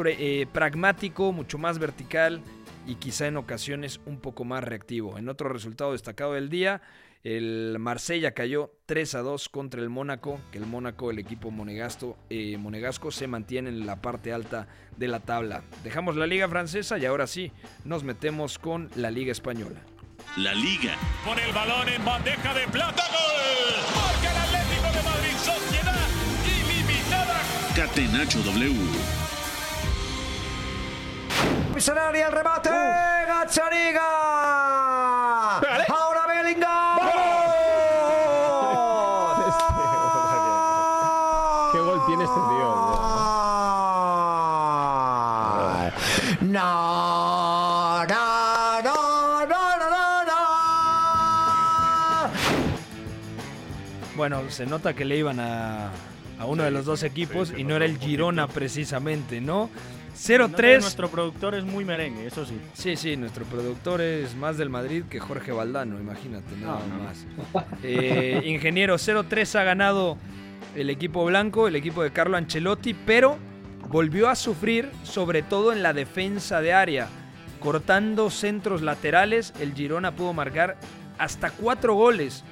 eh, 0.05 0.47
pragmático, 0.53 1.33
mucho 1.33 1.59
más 1.59 1.79
vertical 1.79 2.43
y 2.87 2.97
quizá 2.97 3.27
en 3.27 3.37
ocasiones 3.37 4.01
un 4.05 4.19
poco 4.19 4.45
más 4.45 4.63
reactivo. 4.65 5.17
En 5.17 5.29
otro 5.29 5.49
resultado 5.49 5.93
destacado 5.93 6.35
del 6.35 6.51
día, 6.51 6.83
el 7.23 7.77
Marsella 7.79 8.33
cayó 8.33 8.73
3 8.87 9.15
a 9.17 9.23
2 9.23 9.49
contra 9.49 9.81
el 9.81 9.89
Mónaco, 9.89 10.41
que 10.53 10.59
el 10.59 10.67
Mónaco, 10.67 11.11
el 11.11 11.19
equipo 11.19 11.51
monegasco, 11.51 12.17
eh, 12.31 12.57
monegasco, 12.59 13.11
se 13.11 13.27
mantiene 13.27 13.71
en 13.71 13.87
la 13.87 14.01
parte 14.01 14.33
alta 14.33 14.69
de 14.97 15.09
la 15.09 15.21
tabla. 15.21 15.63
Dejamos 15.83 16.17
la 16.17 16.27
Liga 16.27 16.49
Francesa 16.49 16.99
y 16.99 17.05
ahora 17.05 17.27
sí, 17.27 17.53
nos 17.85 18.05
metemos 18.05 18.59
con 18.59 18.91
la 18.95 19.11
Liga 19.11 19.33
Española. 19.33 19.81
La 20.37 20.53
Liga. 20.55 20.97
Con 21.25 21.39
el 21.39 21.53
balón 21.53 21.89
en 21.89 22.05
bandeja 22.05 22.53
de 22.55 22.69
plata, 22.69 23.03
gol. 23.11 23.77
Marca 23.95 24.31
el 24.31 24.37
Atlético 24.37 24.93
de 24.93 25.03
Madrid, 25.03 25.37
sociedad 25.39 26.09
ilimitada. 26.45 27.41
Catenacho 27.75 28.43
W. 28.43 29.27
Misenaria 31.75 32.27
el 32.29 32.33
remate, 32.33 32.71
uh. 32.71 33.27
Gazzaniga. 33.27 34.01
Ahora 35.89 36.27
Bellingham. 36.27 36.99
¿Qué 41.73 41.79
gol 41.81 42.03
tiene 42.07 42.25
este 42.25 42.35
tío? 42.35 42.67
No, 46.41 48.05
no, 48.07 48.83
no, 48.83 49.47
no, 49.47 49.79
no, 49.79 50.25
no. 50.25 50.37
Bueno, 54.17 54.43
se 54.49 54.67
nota 54.67 54.95
que 54.95 55.05
le 55.05 55.19
iban 55.19 55.41
a, 55.41 55.91
a 56.39 56.45
uno 56.47 56.63
de 56.63 56.71
los 56.71 56.85
dos 56.85 57.03
equipos 57.03 57.53
y 57.57 57.65
no 57.65 57.77
era 57.77 57.85
el 57.85 57.99
Girona 57.99 58.49
precisamente, 58.49 59.41
¿no? 59.41 59.71
0-3. 60.17 60.81
Nuestro 60.81 61.11
productor 61.11 61.55
es 61.55 61.65
muy 61.65 61.85
merengue, 61.85 62.27
eso 62.27 62.47
sí. 62.47 62.59
Sí, 62.73 62.97
sí, 62.97 63.17
nuestro 63.17 63.45
productor 63.45 64.01
es 64.01 64.35
más 64.35 64.57
del 64.57 64.71
Madrid 64.71 65.05
que 65.11 65.21
Jorge 65.21 65.53
Valdano, 65.53 66.01
imagínate, 66.01 66.57
nada 66.57 66.81
más. 66.87 67.27
Eh, 67.83 68.41
ingeniero, 68.47 68.95
0-3 68.97 69.59
ha 69.59 69.65
ganado 69.65 70.17
el 70.75 70.89
equipo 70.89 71.25
blanco, 71.27 71.69
el 71.69 71.77
equipo 71.77 72.03
de 72.03 72.11
Carlo 72.13 72.39
Ancelotti, 72.39 72.95
pero 72.95 73.37
volvió 73.89 74.29
a 74.29 74.35
sufrir, 74.35 74.91
sobre 75.03 75.43
todo 75.43 75.73
en 75.73 75.83
la 75.83 75.93
defensa 75.93 76.61
de 76.61 76.73
área. 76.73 77.09
Cortando 77.61 78.31
centros 78.31 78.83
laterales, 78.83 79.53
el 79.61 79.75
Girona 79.75 80.15
pudo 80.15 80.33
marcar 80.33 80.77
hasta 81.19 81.51
cuatro 81.51 81.95
goles 81.95 82.45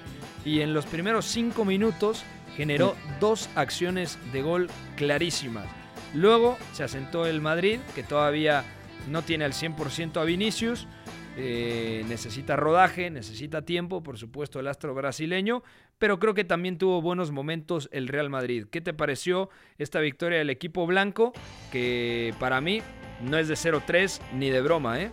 y 0.45 0.61
en 0.61 0.75
los 0.75 0.87
primeros 0.87 1.27
cinco 1.27 1.65
minutos 1.65 2.25
generó 2.57 2.95
dos 3.21 3.49
acciones 3.55 4.19
de 4.33 4.43
gol 4.43 4.71
clarísimas. 4.97 5.67
Luego 6.15 6.57
se 6.73 6.85
asentó 6.85 7.27
el 7.27 7.41
Madrid, 7.41 7.81
que 7.95 8.03
todavía 8.03 8.65
no 9.09 9.23
tiene 9.23 9.45
al 9.45 9.53
100% 9.53 10.21
a 10.21 10.25
Vinicius. 10.25 10.87
Eh, 11.37 12.05
necesita 12.09 12.55
rodaje, 12.55 13.11
necesita 13.11 13.63
tiempo, 13.63 14.03
por 14.03 14.19
supuesto, 14.19 14.61
el 14.61 14.69
astro 14.69 14.95
brasileño, 14.95 15.65
pero 15.99 16.19
creo 16.19 16.35
que 16.35 16.45
también 16.45 16.79
tuvo 16.79 17.01
buenos 17.01 17.31
momentos 17.31 17.89
el 17.93 18.09
Real 18.09 18.31
Madrid. 18.31 18.67
¿Qué 18.71 18.81
te 18.81 18.93
pareció 18.93 19.51
esta 19.79 20.01
victoria 20.01 20.39
del 20.39 20.51
equipo 20.51 20.87
blanco? 20.87 21.33
Que 21.73 22.35
para 22.39 22.61
mí 22.61 22.81
no 23.23 23.39
es 23.39 23.49
de 23.49 23.55
0-3 23.55 24.21
ni 24.35 24.51
de 24.51 24.61
broma, 24.61 25.01
¿eh? 25.01 25.11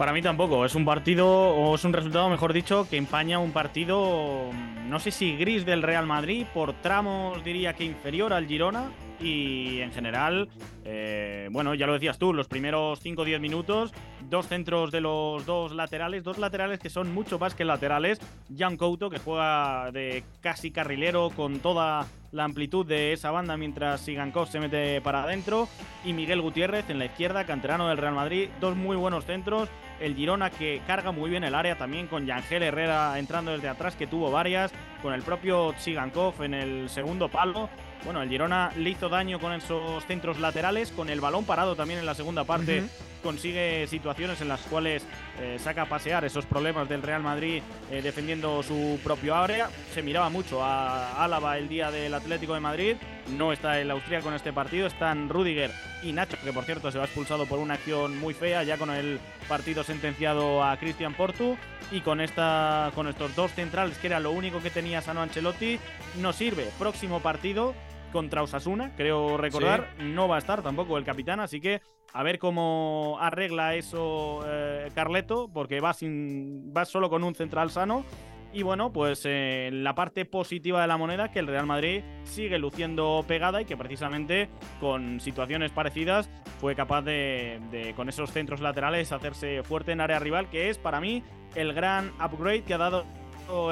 Para 0.00 0.14
mí 0.14 0.22
tampoco. 0.22 0.64
Es 0.64 0.74
un 0.74 0.86
partido, 0.86 1.28
o 1.28 1.74
es 1.74 1.84
un 1.84 1.92
resultado, 1.92 2.30
mejor 2.30 2.54
dicho, 2.54 2.88
que 2.88 2.96
empaña 2.96 3.38
un 3.38 3.52
partido, 3.52 4.48
no 4.88 4.98
sé 4.98 5.10
si 5.10 5.36
gris 5.36 5.66
del 5.66 5.82
Real 5.82 6.06
Madrid, 6.06 6.46
por 6.54 6.72
tramos 6.80 7.44
diría 7.44 7.74
que 7.74 7.84
inferior 7.84 8.32
al 8.32 8.46
Girona, 8.46 8.90
y 9.20 9.80
en 9.80 9.92
general, 9.92 10.48
eh, 10.92 11.48
bueno, 11.52 11.74
ya 11.74 11.86
lo 11.86 11.92
decías 11.92 12.18
tú, 12.18 12.34
los 12.34 12.48
primeros 12.48 12.98
5 12.98 13.22
o 13.22 13.24
10 13.24 13.40
minutos, 13.40 13.92
dos 14.28 14.48
centros 14.48 14.90
de 14.90 15.00
los 15.00 15.46
dos 15.46 15.70
laterales, 15.70 16.24
dos 16.24 16.36
laterales 16.36 16.80
que 16.80 16.90
son 16.90 17.14
mucho 17.14 17.38
más 17.38 17.54
que 17.54 17.64
laterales. 17.64 18.18
Jan 18.58 18.76
Couto, 18.76 19.08
que 19.08 19.20
juega 19.20 19.92
de 19.92 20.24
casi 20.40 20.72
carrilero 20.72 21.30
con 21.30 21.60
toda 21.60 22.08
la 22.32 22.44
amplitud 22.44 22.86
de 22.86 23.12
esa 23.12 23.30
banda 23.30 23.56
mientras 23.56 24.00
Sigankov 24.00 24.48
se 24.48 24.58
mete 24.58 25.00
para 25.00 25.22
adentro. 25.22 25.68
Y 26.04 26.12
Miguel 26.12 26.40
Gutiérrez 26.40 26.90
en 26.90 26.98
la 26.98 27.04
izquierda, 27.04 27.44
canterano 27.44 27.88
del 27.88 27.98
Real 27.98 28.14
Madrid. 28.14 28.48
Dos 28.60 28.74
muy 28.74 28.96
buenos 28.96 29.24
centros. 29.24 29.68
El 30.00 30.16
Girona 30.16 30.50
que 30.50 30.80
carga 30.86 31.12
muy 31.12 31.30
bien 31.30 31.44
el 31.44 31.54
área 31.54 31.76
también 31.76 32.06
con 32.06 32.26
Yangel 32.26 32.62
Herrera 32.62 33.18
entrando 33.18 33.52
desde 33.52 33.68
atrás 33.68 33.94
que 33.94 34.08
tuvo 34.08 34.30
varias. 34.30 34.72
Con 35.02 35.14
el 35.14 35.22
propio 35.22 35.72
Tsigankov 35.74 36.42
en 36.42 36.54
el 36.54 36.88
segundo 36.88 37.28
palo. 37.28 37.68
Bueno, 38.04 38.22
el 38.22 38.30
Girona 38.30 38.72
le 38.76 38.90
hizo 38.90 39.08
daño 39.08 39.38
con 39.38 39.52
esos 39.52 40.04
centros 40.06 40.38
laterales, 40.40 40.79
con 40.88 41.10
el 41.10 41.20
balón 41.20 41.44
parado 41.44 41.76
también 41.76 42.00
en 42.00 42.06
la 42.06 42.14
segunda 42.14 42.44
parte. 42.44 42.84
Consigue 43.22 43.86
situaciones 43.86 44.40
en 44.40 44.48
las 44.48 44.60
cuales 44.62 45.04
eh, 45.38 45.58
saca 45.62 45.82
a 45.82 45.86
pasear 45.86 46.24
esos 46.24 46.46
problemas 46.46 46.88
del 46.88 47.02
Real 47.02 47.22
Madrid 47.22 47.62
eh, 47.90 48.00
defendiendo 48.00 48.62
su 48.62 48.98
propio 49.04 49.34
área. 49.34 49.68
Se 49.92 50.02
miraba 50.02 50.30
mucho 50.30 50.64
a 50.64 51.22
Álava 51.22 51.58
el 51.58 51.68
día 51.68 51.90
del 51.90 52.14
Atlético 52.14 52.54
de 52.54 52.60
Madrid. 52.60 52.96
No 53.36 53.52
está 53.52 53.78
el 53.78 53.90
austríaco 53.90 54.28
en 54.28 54.36
este 54.36 54.54
partido, 54.54 54.86
están 54.86 55.28
Rudiger 55.28 55.70
y 56.02 56.12
Nacho, 56.12 56.38
que 56.42 56.52
por 56.52 56.64
cierto 56.64 56.90
se 56.90 56.98
va 56.98 57.04
expulsado 57.04 57.44
por 57.44 57.58
una 57.58 57.74
acción 57.74 58.18
muy 58.18 58.32
fea, 58.32 58.62
ya 58.62 58.78
con 58.78 58.90
el 58.90 59.20
partido 59.48 59.84
sentenciado 59.84 60.64
a 60.64 60.78
Cristian 60.78 61.12
Portu. 61.12 61.58
Y 61.92 62.02
con, 62.02 62.20
esta, 62.20 62.92
con 62.94 63.08
estos 63.08 63.34
dos 63.34 63.50
centrales, 63.50 63.98
que 63.98 64.06
era 64.06 64.20
lo 64.20 64.30
único 64.30 64.62
que 64.62 64.70
tenía 64.70 65.02
Sano 65.02 65.22
Ancelotti, 65.22 65.80
no 66.20 66.32
sirve. 66.32 66.70
Próximo 66.78 67.18
partido, 67.18 67.74
contra 68.10 68.42
Osasuna, 68.42 68.92
creo 68.96 69.36
recordar. 69.36 69.94
No 69.98 70.28
va 70.28 70.36
a 70.36 70.38
estar 70.38 70.62
tampoco 70.62 70.98
el 70.98 71.04
capitán, 71.04 71.40
así 71.40 71.60
que 71.60 71.80
a 72.12 72.22
ver 72.22 72.38
cómo 72.38 73.18
arregla 73.20 73.74
eso 73.74 74.40
eh, 74.46 74.88
Carleto, 74.94 75.48
porque 75.52 75.80
va, 75.80 75.92
sin, 75.92 76.72
va 76.76 76.84
solo 76.84 77.08
con 77.08 77.24
un 77.24 77.34
central 77.34 77.70
sano. 77.70 78.04
Y 78.52 78.64
bueno, 78.64 78.92
pues 78.92 79.22
eh, 79.26 79.70
la 79.72 79.94
parte 79.94 80.24
positiva 80.24 80.80
de 80.80 80.88
la 80.88 80.96
moneda 80.96 81.30
que 81.30 81.38
el 81.38 81.46
Real 81.46 81.66
Madrid 81.66 82.02
sigue 82.24 82.58
luciendo 82.58 83.24
pegada 83.28 83.62
y 83.62 83.64
que 83.64 83.76
precisamente 83.76 84.48
con 84.80 85.20
situaciones 85.20 85.70
parecidas 85.70 86.28
fue 86.58 86.74
capaz 86.74 87.02
de, 87.02 87.60
de, 87.70 87.94
con 87.94 88.08
esos 88.08 88.32
centros 88.32 88.60
laterales 88.60 89.12
hacerse 89.12 89.62
fuerte 89.62 89.92
en 89.92 90.00
área 90.00 90.18
rival, 90.18 90.50
que 90.50 90.68
es 90.68 90.78
para 90.78 91.00
mí 91.00 91.22
el 91.54 91.72
gran 91.72 92.10
upgrade 92.20 92.62
que 92.62 92.74
ha 92.74 92.78
dado 92.78 93.04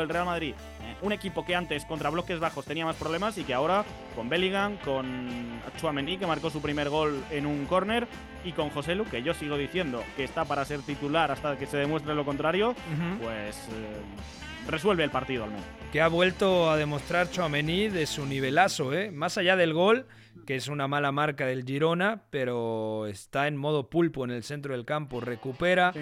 el 0.00 0.08
Real 0.08 0.26
Madrid 0.26 0.54
un 1.02 1.12
equipo 1.12 1.44
que 1.44 1.54
antes 1.54 1.84
contra 1.84 2.10
bloques 2.10 2.40
bajos 2.40 2.64
tenía 2.64 2.84
más 2.84 2.96
problemas 2.96 3.38
y 3.38 3.44
que 3.44 3.54
ahora 3.54 3.84
con 4.14 4.28
Bellingham, 4.28 4.76
con 4.78 5.60
Chouameni 5.80 6.18
que 6.18 6.26
marcó 6.26 6.50
su 6.50 6.60
primer 6.60 6.88
gol 6.88 7.22
en 7.30 7.46
un 7.46 7.66
córner 7.66 8.08
y 8.44 8.52
con 8.52 8.70
José 8.70 8.94
Lu, 8.94 9.04
que 9.04 9.22
yo 9.22 9.34
sigo 9.34 9.56
diciendo 9.56 10.02
que 10.16 10.24
está 10.24 10.44
para 10.44 10.64
ser 10.64 10.80
titular 10.82 11.30
hasta 11.30 11.56
que 11.56 11.66
se 11.66 11.76
demuestre 11.76 12.14
lo 12.14 12.24
contrario, 12.24 12.74
pues 13.22 13.56
eh, 13.56 14.68
resuelve 14.68 15.04
el 15.04 15.10
partido 15.10 15.44
al 15.44 15.50
menos. 15.50 15.66
Que 15.92 16.00
ha 16.00 16.08
vuelto 16.08 16.70
a 16.70 16.76
demostrar 16.76 17.30
Chouameni 17.30 17.88
de 17.88 18.06
su 18.06 18.26
nivelazo, 18.26 18.92
¿eh? 18.92 19.10
más 19.10 19.38
allá 19.38 19.56
del 19.56 19.72
gol 19.72 20.06
que 20.46 20.56
es 20.56 20.68
una 20.68 20.88
mala 20.88 21.12
marca 21.12 21.44
del 21.44 21.64
Girona, 21.64 22.22
pero 22.30 23.06
está 23.06 23.48
en 23.48 23.56
modo 23.58 23.90
pulpo 23.90 24.24
en 24.24 24.30
el 24.30 24.42
centro 24.44 24.72
del 24.72 24.86
campo, 24.86 25.20
recupera, 25.20 25.92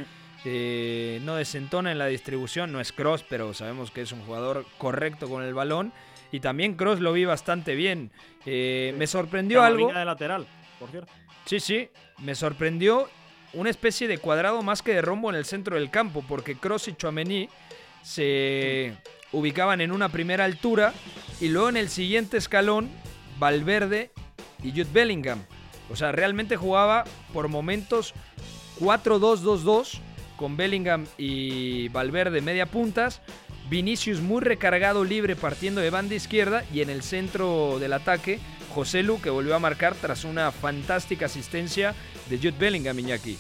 eh, 0.48 1.18
no 1.24 1.35
desentona 1.35 1.90
en 1.90 1.98
la 1.98 2.06
distribución, 2.06 2.70
no 2.70 2.80
es 2.80 2.92
Cross, 2.92 3.24
pero 3.28 3.52
sabemos 3.52 3.90
que 3.90 4.02
es 4.02 4.12
un 4.12 4.22
jugador 4.22 4.64
correcto 4.78 5.28
con 5.28 5.42
el 5.42 5.54
balón. 5.54 5.92
Y 6.30 6.38
también 6.38 6.74
Cross 6.74 7.00
lo 7.00 7.12
vi 7.12 7.24
bastante 7.24 7.74
bien. 7.74 8.12
Eh, 8.44 8.94
me 8.96 9.09
sorprendió 9.09 9.64
algo. 9.64 9.92
de 9.92 10.04
lateral, 10.04 10.46
por 10.78 10.88
cierto. 10.90 11.12
Sí, 11.46 11.59
sí, 11.59 11.88
me 12.18 12.37
sorprendió 12.37 13.09
una 13.54 13.70
especie 13.70 14.06
de 14.06 14.18
cuadrado 14.18 14.62
más 14.62 14.82
que 14.82 14.94
de 14.94 15.02
rombo 15.02 15.30
en 15.30 15.35
el 15.35 15.46
centro 15.46 15.74
del 15.74 15.90
campo, 15.90 16.24
porque 16.28 16.54
Cross 16.54 16.87
y 16.88 16.94
Chouameni 16.94 17.48
se 18.02 18.96
ubicaban 19.32 19.80
en 19.80 19.90
una 19.90 20.11
primera 20.11 20.44
altura 20.44 20.92
y 21.40 21.48
luego 21.48 21.70
en 21.70 21.76
el 21.76 21.88
siguiente 21.88 22.37
escalón 22.37 22.88
Valverde 23.40 24.12
y 24.62 24.70
Jude 24.70 24.86
Bellingham. 24.92 25.44
O 25.90 25.97
sea, 25.97 26.12
realmente 26.12 26.57
jugaba 26.57 27.03
por 27.32 27.49
momentos 27.49 28.14
4-2-2-2 28.78 30.05
con 30.37 30.57
Bellingham 30.57 31.07
y 31.18 31.89
Valverde 31.89 32.41
media 32.41 32.66
puntas. 32.66 33.22
Vinicius 33.68 34.20
muy 34.20 34.43
recargado 34.43 35.05
libre 35.05 35.34
partiendo 35.34 35.80
de 35.80 35.91
banda 35.91 36.14
izquierda 36.14 36.64
y 36.72 36.82
en 36.82 36.91
el 36.91 37.03
centro 37.03 37.78
del 37.80 37.93
ataque 37.93 38.39
José 38.74 39.03
Lu 39.03 39.20
que 39.20 39.30
volvió 39.30 39.57
a 39.57 39.59
marcar 39.59 39.95
tras 39.95 40.24
una 40.24 40.53
fantástica 40.53 41.26
asistencia 41.26 41.95
de 42.28 42.37
Jude 42.39 42.55
Bellingham 42.59 42.99
Iñaki. 42.99 43.37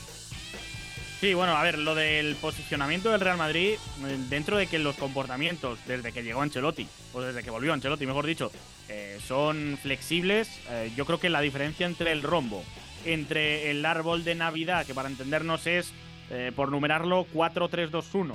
Sí, 1.20 1.32
bueno, 1.32 1.56
a 1.56 1.62
ver, 1.62 1.78
lo 1.78 1.94
del 1.94 2.36
posicionamiento 2.36 3.10
del 3.10 3.20
Real 3.20 3.38
Madrid, 3.38 3.72
eh, 3.72 4.18
dentro 4.28 4.58
de 4.58 4.66
que 4.66 4.78
los 4.78 4.96
comportamientos 4.96 5.78
desde 5.86 6.12
que 6.12 6.22
llegó 6.22 6.42
Ancelotti, 6.42 6.86
o 7.14 7.22
desde 7.22 7.42
que 7.42 7.50
volvió 7.50 7.72
Ancelotti, 7.72 8.04
mejor 8.04 8.26
dicho, 8.26 8.52
eh, 8.88 9.18
son 9.26 9.78
flexibles, 9.82 10.48
eh, 10.68 10.92
yo 10.94 11.06
creo 11.06 11.18
que 11.18 11.30
la 11.30 11.40
diferencia 11.40 11.86
entre 11.86 12.12
el 12.12 12.22
rombo, 12.22 12.62
entre 13.06 13.70
el 13.70 13.86
árbol 13.86 14.24
de 14.24 14.34
Navidad, 14.34 14.84
que 14.84 14.92
para 14.92 15.08
entendernos 15.08 15.66
es 15.66 15.92
eh, 16.30 16.50
por 16.56 16.70
numerarlo 16.70 17.24
4-3-2-1 17.32 18.32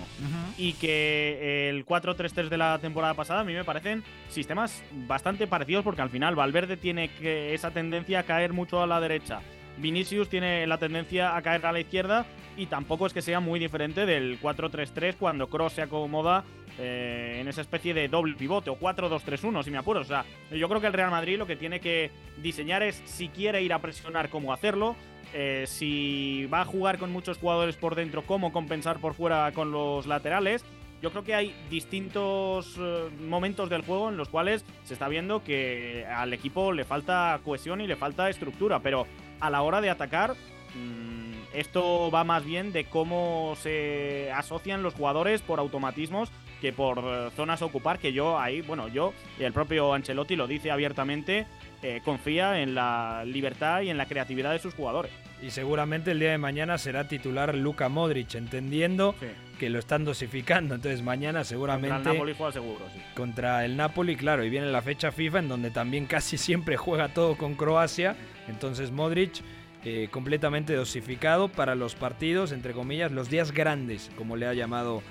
y 0.57 0.73
que 0.73 1.69
el 1.69 1.85
4-3-3 1.85 2.47
de 2.47 2.57
la 2.57 2.79
temporada 2.79 3.13
pasada 3.13 3.41
a 3.41 3.43
mí 3.43 3.53
me 3.53 3.65
parecen 3.65 4.03
sistemas 4.29 4.81
bastante 5.07 5.45
parecidos 5.45 5.83
porque 5.83 6.01
al 6.01 6.09
final 6.09 6.35
Valverde 6.35 6.77
tiene 6.77 7.09
que 7.09 7.53
esa 7.53 7.71
tendencia 7.71 8.19
a 8.19 8.23
caer 8.23 8.53
mucho 8.53 8.81
a 8.81 8.87
la 8.87 9.01
derecha. 9.01 9.41
Vinicius 9.77 10.29
tiene 10.29 10.67
la 10.67 10.77
tendencia 10.77 11.35
a 11.35 11.41
caer 11.41 11.65
a 11.65 11.71
la 11.71 11.79
izquierda 11.79 12.25
y 12.57 12.67
tampoco 12.67 13.07
es 13.07 13.13
que 13.13 13.21
sea 13.21 13.39
muy 13.39 13.59
diferente 13.59 14.05
del 14.05 14.39
4-3-3 14.39 15.15
cuando 15.17 15.47
Cross 15.47 15.73
se 15.73 15.81
acomoda 15.81 16.43
eh, 16.79 17.39
en 17.41 17.47
esa 17.47 17.61
especie 17.61 17.93
de 17.93 18.07
doble 18.07 18.35
pivote 18.35 18.69
o 18.69 18.79
4-2-3-1 18.79 19.63
si 19.63 19.71
me 19.71 19.77
apuro. 19.77 20.01
O 20.01 20.05
sea, 20.05 20.25
yo 20.49 20.69
creo 20.69 20.79
que 20.81 20.87
el 20.87 20.93
Real 20.93 21.11
Madrid 21.11 21.37
lo 21.37 21.47
que 21.47 21.55
tiene 21.55 21.79
que 21.79 22.11
diseñar 22.41 22.83
es 22.83 23.01
si 23.05 23.27
quiere 23.29 23.61
ir 23.61 23.73
a 23.73 23.79
presionar 23.79 24.29
cómo 24.29 24.53
hacerlo, 24.53 24.95
eh, 25.33 25.65
si 25.67 26.45
va 26.47 26.61
a 26.61 26.65
jugar 26.65 26.97
con 26.97 27.11
muchos 27.11 27.37
jugadores 27.37 27.75
por 27.75 27.95
dentro, 27.95 28.23
cómo 28.23 28.51
compensar 28.51 28.99
por 28.99 29.13
fuera 29.13 29.51
con 29.53 29.71
los 29.71 30.07
laterales. 30.07 30.63
Yo 31.01 31.09
creo 31.11 31.23
que 31.23 31.33
hay 31.33 31.55
distintos 31.69 32.77
eh, 32.79 33.09
momentos 33.27 33.69
del 33.69 33.81
juego 33.81 34.09
en 34.09 34.17
los 34.17 34.29
cuales 34.29 34.63
se 34.83 34.93
está 34.93 35.07
viendo 35.07 35.43
que 35.43 36.05
al 36.05 36.31
equipo 36.33 36.71
le 36.71 36.85
falta 36.85 37.39
cohesión 37.43 37.81
y 37.81 37.87
le 37.87 37.95
falta 37.95 38.29
estructura, 38.29 38.79
pero 38.79 39.07
a 39.39 39.49
la 39.49 39.63
hora 39.63 39.81
de 39.81 39.89
atacar, 39.89 40.35
mmm, 40.75 41.31
esto 41.53 42.11
va 42.11 42.23
más 42.23 42.45
bien 42.45 42.71
de 42.71 42.85
cómo 42.85 43.55
se 43.57 44.31
asocian 44.31 44.83
los 44.83 44.93
jugadores 44.93 45.41
por 45.41 45.59
automatismos 45.59 46.31
que 46.61 46.71
por 46.71 46.99
eh, 46.99 47.29
zonas 47.35 47.61
ocupar, 47.61 47.99
que 47.99 48.13
yo 48.13 48.39
ahí, 48.39 48.61
bueno, 48.61 48.87
yo 48.87 49.13
y 49.39 49.43
el 49.43 49.51
propio 49.51 49.93
Ancelotti 49.93 50.35
lo 50.35 50.47
dice 50.47 50.71
abiertamente, 50.71 51.47
eh, 51.81 52.01
confía 52.05 52.61
en 52.61 52.75
la 52.75 53.23
libertad 53.25 53.81
y 53.81 53.89
en 53.89 53.97
la 53.97 54.05
creatividad 54.05 54.51
de 54.51 54.59
sus 54.59 54.73
jugadores. 54.75 55.11
Y 55.41 55.49
seguramente 55.49 56.11
el 56.11 56.19
día 56.19 56.29
de 56.29 56.37
mañana 56.37 56.77
será 56.77 57.07
titular 57.07 57.55
Luka 57.55 57.89
Modric, 57.89 58.35
entendiendo 58.35 59.15
sí. 59.19 59.25
que 59.59 59.71
lo 59.71 59.79
están 59.79 60.05
dosificando. 60.05 60.75
Entonces 60.75 61.01
mañana 61.01 61.43
seguramente... 61.43 61.95
Contra 61.95 62.11
el 62.11 62.17
Napoli 62.17 62.35
juega 62.37 62.51
seguro, 62.53 62.85
sí. 62.93 63.01
Contra 63.15 63.65
el 63.65 63.75
Napoli, 63.75 64.15
claro, 64.15 64.45
y 64.45 64.51
viene 64.51 64.67
la 64.67 64.83
fecha 64.83 65.11
FIFA 65.11 65.39
en 65.39 65.49
donde 65.49 65.71
también 65.71 66.05
casi 66.05 66.37
siempre 66.37 66.77
juega 66.77 67.09
todo 67.09 67.35
con 67.37 67.55
Croacia. 67.55 68.15
Entonces 68.47 68.91
Modric 68.91 69.41
eh, 69.83 70.09
completamente 70.11 70.75
dosificado 70.75 71.49
para 71.49 71.73
los 71.73 71.95
partidos, 71.95 72.51
entre 72.51 72.73
comillas, 72.73 73.11
los 73.11 73.31
días 73.31 73.51
grandes, 73.51 74.11
como 74.15 74.35
le 74.35 74.45
ha 74.45 74.53
llamado 74.53 75.01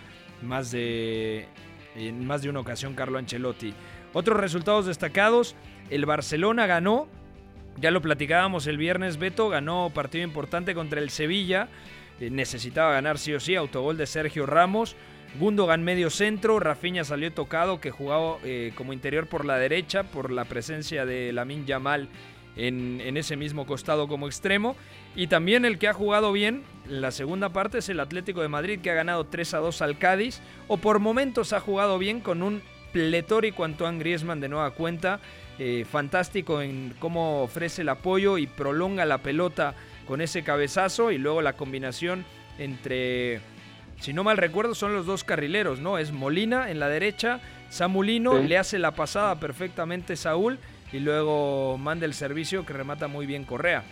más 0.43 0.71
de, 0.71 1.47
más 2.21 2.43
de 2.43 2.51
una 2.51 2.61
ocasión 2.61 2.95
Carlo 2.95 3.19
Ancelotti. 3.19 3.75
Otros 4.13 4.41
resultados 4.41 4.87
destacados, 4.87 5.55
el 5.91 6.07
Barcelona 6.07 6.67
ganó, 6.67 7.09
ya 7.81 7.91
lo 7.91 8.03
platicábamos 8.03 8.67
el 8.67 8.77
viernes, 8.77 9.19
Beto 9.19 9.49
ganó 9.49 9.91
partido 9.95 10.25
importante 10.25 10.75
contra 10.75 11.01
el 11.01 11.11
Sevilla, 11.11 11.69
eh, 12.21 12.31
necesitaba 12.31 12.93
ganar 12.93 13.19
sí 13.19 13.33
o 13.33 13.41
sí, 13.41 13.55
autogol 13.55 13.97
de 13.97 14.07
Sergio 14.07 14.47
Ramos, 14.47 14.97
Gundogan 15.39 15.85
medio 15.85 16.11
centro, 16.11 16.59
Rafinha 16.59 17.05
salió 17.05 17.33
tocado 17.33 17.81
que 17.81 17.93
jugaba 17.93 18.39
eh, 18.43 18.73
como 18.75 18.93
interior 18.93 19.29
por 19.29 19.45
la 19.45 19.59
derecha 19.59 20.03
por 20.03 20.33
la 20.33 20.45
presencia 20.45 21.07
de 21.07 21.33
Lamin 21.33 21.67
Yamal 21.67 22.09
en, 22.57 23.01
en, 23.01 23.17
ese 23.17 23.37
mismo 23.37 23.65
costado 23.65 24.09
como 24.09 24.27
extremo. 24.27 24.75
Y 25.15 25.29
también 25.29 25.65
el 25.65 25.79
que 25.79 25.87
ha 25.87 25.93
jugado 25.93 26.33
bien 26.33 26.65
en 26.80 26.80
la 26.91 27.13
segunda 27.13 27.51
parte 27.51 27.79
es 27.79 27.89
el 27.89 28.01
Atlético 28.01 28.43
de 28.43 28.49
Madrid 28.49 28.81
que 28.81 28.91
ha 28.91 28.95
ganado 28.95 29.25
3 29.25 29.55
a 29.55 29.59
2 29.59 29.81
al 29.83 29.99
Cádiz 29.99 30.41
o 30.67 30.77
por 30.77 30.99
momentos 30.99 31.53
ha 31.53 31.61
jugado 31.61 31.99
bien 31.99 32.21
con 32.21 32.43
un 32.43 32.63
pletórico 32.93 33.65
Antoine 33.65 34.01
Griezmann 34.01 34.41
de 34.41 34.49
nueva 34.49 34.73
cuenta. 34.73 35.21
Eh, 35.59 35.85
fantástico 35.89 36.63
en 36.63 36.95
cómo 36.99 37.43
ofrece 37.43 37.83
el 37.83 37.91
apoyo 37.91 38.39
y 38.39 38.47
prolonga 38.47 39.05
la 39.05 39.19
pelota 39.19 39.75
con 40.07 40.21
ese 40.21 40.43
cabezazo 40.43 41.13
y 41.13 41.19
luego 41.19 41.43
la 41.43 41.53
combinación 41.53 42.25
entre, 42.59 43.41
si 44.01 44.13
no 44.13 44.25
mal 44.25 44.39
recuerdo, 44.39 44.75
son 44.75 44.95
los 44.95 45.07
dos 45.07 45.23
carrileros, 45.23 45.79
¿no? 45.79 45.99
Es 45.99 46.13
Molina 46.13 46.71
en 46.71 46.81
la 46.81 46.89
derecha, 46.89 47.41
Samulino 47.69 48.41
sí. 48.41 48.49
le 48.49 48.59
hace 48.59 48.79
la 48.79 48.93
pasada 48.93 49.39
perfectamente 49.39 50.17
Saúl 50.17 50.59
y 50.93 50.99
luego 50.99 51.79
manda 51.79 52.07
el 52.07 52.15
servicio 52.15 52.67
que 52.67 52.73
remata 52.73 53.07
muy 53.07 53.27
bien 53.27 53.45
Correa. 53.45 53.85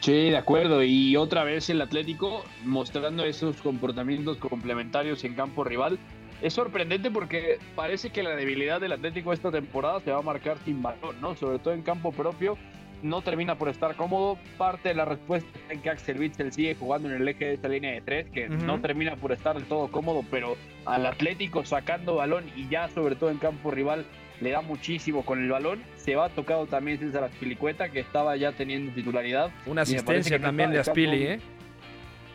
Sí, 0.00 0.30
de 0.30 0.36
acuerdo. 0.36 0.82
Y 0.82 1.16
otra 1.16 1.44
vez 1.44 1.68
el 1.70 1.80
Atlético 1.80 2.44
mostrando 2.64 3.24
esos 3.24 3.60
comportamientos 3.60 4.36
complementarios 4.36 5.24
en 5.24 5.34
campo 5.34 5.64
rival. 5.64 5.98
Es 6.40 6.54
sorprendente 6.54 7.10
porque 7.10 7.58
parece 7.74 8.10
que 8.10 8.22
la 8.22 8.36
debilidad 8.36 8.80
del 8.80 8.92
Atlético 8.92 9.32
esta 9.32 9.50
temporada 9.50 10.00
se 10.00 10.12
va 10.12 10.18
a 10.18 10.22
marcar 10.22 10.56
sin 10.64 10.82
balón, 10.82 11.20
¿no? 11.20 11.34
Sobre 11.34 11.58
todo 11.58 11.74
en 11.74 11.82
campo 11.82 12.12
propio. 12.12 12.56
No 13.02 13.22
termina 13.22 13.56
por 13.56 13.68
estar 13.68 13.96
cómodo. 13.96 14.38
Parte 14.56 14.90
de 14.90 14.94
la 14.94 15.04
respuesta 15.04 15.48
en 15.68 15.80
que 15.80 15.90
Axel 15.90 16.18
Witzel 16.18 16.52
sigue 16.52 16.76
jugando 16.76 17.08
en 17.08 17.20
el 17.20 17.28
eje 17.28 17.46
de 17.46 17.54
esta 17.54 17.68
línea 17.68 17.92
de 17.92 18.00
tres, 18.00 18.26
que 18.30 18.48
uh 18.48 18.52
-huh. 18.52 18.62
no 18.64 18.80
termina 18.80 19.16
por 19.16 19.32
estar 19.32 19.56
del 19.56 19.64
todo 19.64 19.88
cómodo, 19.88 20.24
pero 20.30 20.56
al 20.84 21.06
Atlético 21.06 21.64
sacando 21.64 22.16
balón 22.16 22.44
y 22.56 22.68
ya 22.68 22.88
sobre 22.88 23.16
todo 23.16 23.30
en 23.30 23.38
campo 23.38 23.70
rival 23.70 24.04
le 24.40 24.50
da 24.50 24.60
muchísimo 24.60 25.24
con 25.24 25.42
el 25.42 25.50
balón. 25.50 25.82
Se 25.96 26.14
va 26.14 26.28
tocado 26.28 26.66
también 26.66 26.98
César 26.98 27.24
Aspilicueta, 27.24 27.88
que 27.90 28.00
estaba 28.00 28.36
ya 28.36 28.52
teniendo 28.52 28.92
titularidad. 28.92 29.50
Una 29.66 29.82
asistencia 29.82 30.40
también 30.40 30.70
de 30.70 30.78
Aspili, 30.78 31.22
¿eh? 31.24 31.40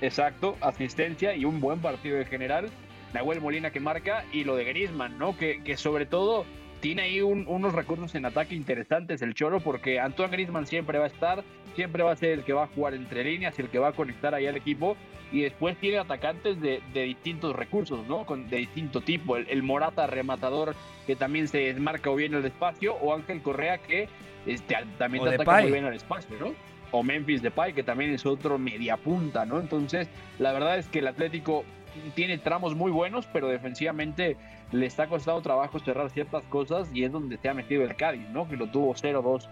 Exacto, 0.01 0.57
asistencia 0.59 1.35
y 1.35 1.45
un 1.45 1.61
buen 1.61 1.79
partido 1.79 2.17
en 2.17 2.25
general. 2.25 2.69
Nahuel 3.13 3.41
Molina 3.41 3.71
que 3.71 3.79
marca 3.79 4.25
y 4.33 4.43
lo 4.43 4.55
de 4.55 4.65
Griezmann, 4.65 5.17
¿no? 5.17 5.37
Que, 5.37 5.63
que 5.63 5.77
sobre 5.77 6.05
todo 6.05 6.45
tiene 6.81 7.03
ahí 7.03 7.21
un, 7.21 7.45
unos 7.47 7.73
recursos 7.73 8.13
en 8.15 8.25
ataque 8.25 8.55
interesantes 8.55 9.21
el 9.21 9.33
Cholo, 9.33 9.61
porque 9.61 9.99
Antoine 10.01 10.31
Griezmann 10.31 10.67
siempre 10.67 10.97
va 10.97 11.05
a 11.05 11.07
estar, 11.07 11.43
siempre 11.75 12.03
va 12.03 12.11
a 12.11 12.15
ser 12.15 12.31
el 12.31 12.43
que 12.43 12.53
va 12.53 12.63
a 12.63 12.67
jugar 12.67 12.93
entre 12.93 13.23
líneas, 13.23 13.57
el 13.59 13.69
que 13.69 13.79
va 13.79 13.89
a 13.89 13.91
conectar 13.93 14.33
ahí 14.33 14.47
al 14.47 14.55
equipo, 14.55 14.95
y 15.31 15.41
después 15.41 15.75
tiene 15.77 15.97
atacantes 15.97 16.61
de, 16.61 16.81
de 16.93 17.01
distintos 17.03 17.55
recursos, 17.55 18.07
¿no? 18.07 18.25
Con, 18.25 18.49
de 18.49 18.57
distinto 18.57 19.01
tipo, 19.01 19.35
el, 19.35 19.47
el, 19.49 19.63
Morata 19.63 20.05
rematador 20.05 20.75
que 21.07 21.15
también 21.15 21.47
se 21.47 21.57
desmarca 21.57 22.11
o 22.11 22.15
bien 22.15 22.33
el 22.35 22.45
espacio, 22.45 22.95
o 22.95 23.13
Ángel 23.13 23.41
Correa 23.41 23.79
que 23.79 24.07
este, 24.45 24.75
también 24.97 25.23
te 25.23 25.35
ataca 25.35 25.61
muy 25.61 25.71
bien 25.71 25.85
al 25.85 25.93
espacio, 25.93 26.35
¿no? 26.39 26.53
O 26.91 27.01
Memphis 27.01 27.41
Depay 27.41 27.73
que 27.73 27.81
también 27.81 28.13
es 28.13 28.25
otro 28.25 28.59
media 28.59 28.97
punta, 28.97 29.45
¿no? 29.45 29.59
Entonces, 29.59 30.07
la 30.37 30.53
verdad 30.53 30.77
es 30.77 30.87
que 30.87 30.99
el 30.99 31.07
Atlético 31.07 31.63
tiene 32.15 32.37
tramos 32.37 32.75
muy 32.75 32.91
buenos, 32.91 33.27
pero 33.33 33.47
defensivamente 33.47 34.37
le 34.71 34.85
está 34.85 35.07
costando 35.07 35.41
trabajo 35.41 35.79
cerrar 35.79 36.09
ciertas 36.09 36.43
cosas 36.45 36.89
y 36.93 37.03
es 37.03 37.11
donde 37.11 37.37
se 37.37 37.49
ha 37.49 37.53
metido 37.53 37.83
el 37.83 37.95
Cádiz, 37.95 38.27
¿no? 38.29 38.47
Que 38.47 38.57
lo 38.57 38.67
tuvo 38.67 38.93
0-2 38.93 39.43
eh, 39.43 39.47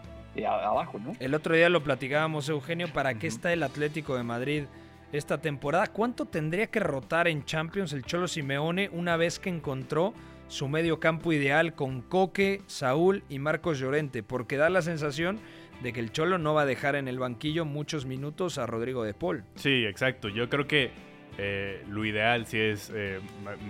abajo, 0.48 1.00
¿no? 1.00 1.14
El 1.20 1.34
otro 1.34 1.56
día 1.56 1.70
lo 1.70 1.84
platicábamos, 1.84 2.50
Eugenio, 2.50 2.88
¿para 2.94 3.16
qué 3.16 3.28
está 3.28 3.54
el 3.54 3.64
Atlético 3.64 4.16
de 4.16 4.24
Madrid 4.24 4.64
esta 5.12 5.40
temporada? 5.40 5.88
¿Cuánto 5.88 6.26
tendría 6.26 6.68
que 6.68 6.80
rotar 6.80 7.28
en 7.28 7.44
Champions 7.46 7.94
el 7.94 8.04
Cholo 8.04 8.28
Simeone 8.28 8.90
una 8.92 9.18
vez 9.18 9.40
que 9.40 9.50
encontró 9.50 10.14
su 10.48 10.68
medio 10.68 11.00
campo 11.00 11.32
ideal 11.32 11.74
con 11.74 12.02
Coque, 12.02 12.62
Saúl 12.68 13.24
y 13.30 13.40
Marcos 13.40 13.80
Llorente? 13.80 14.24
Porque 14.24 14.58
da 14.58 14.70
la 14.70 14.82
sensación 14.82 15.40
de 15.82 15.94
que 15.94 16.00
el 16.00 16.12
Cholo 16.12 16.38
no 16.38 16.54
va 16.54 16.62
a 16.62 16.66
dejar 16.66 16.96
en 16.96 17.08
el 17.08 17.20
banquillo 17.20 17.66
muchos 17.66 18.06
minutos 18.06 18.58
a 18.58 18.66
Rodrigo 18.66 19.04
de 19.04 19.14
Paul. 19.14 19.44
Sí, 19.56 19.86
exacto. 19.86 20.30
Yo 20.30 20.50
creo 20.50 20.68
que 20.68 20.92
eh, 21.38 21.84
lo 21.90 22.06
ideal 22.06 22.46
sí 22.46 22.60
es 22.60 22.92
eh, 22.94 23.20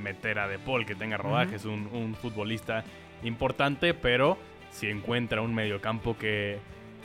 meter 0.02 0.40
a 0.40 0.48
De 0.48 0.60
Paul, 0.60 0.86
que 0.86 0.96
tenga 0.96 1.18
rodaje, 1.18 1.56
es 1.56 1.66
uh 1.66 1.70
-huh. 1.70 1.92
un, 1.92 1.96
un, 1.96 2.16
futbolista 2.16 2.84
importante, 3.24 3.94
pero 3.94 4.38
si 4.72 4.88
encuentra 4.88 5.42
un 5.42 5.54
mediocampo 5.54 6.18
que, 6.18 6.60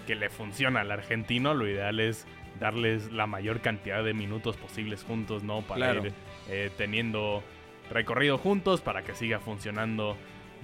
que 0.06 0.14
le 0.14 0.30
funciona 0.30 0.80
al 0.80 0.90
argentino, 0.90 1.54
lo 1.54 1.68
ideal 1.68 2.00
es 2.00 2.26
darles 2.58 3.12
la 3.12 3.26
mayor 3.26 3.60
cantidad 3.60 4.02
de 4.02 4.14
minutos 4.14 4.56
posibles 4.56 5.04
juntos, 5.04 5.42
¿no? 5.42 5.60
Para 5.62 5.92
claro. 5.92 6.06
ir 6.06 6.12
eh, 6.48 6.70
teniendo 6.76 7.42
recorrido 7.90 8.38
juntos, 8.38 8.80
para 8.80 9.02
que 9.02 9.14
siga 9.14 9.40
funcionando 9.40 10.16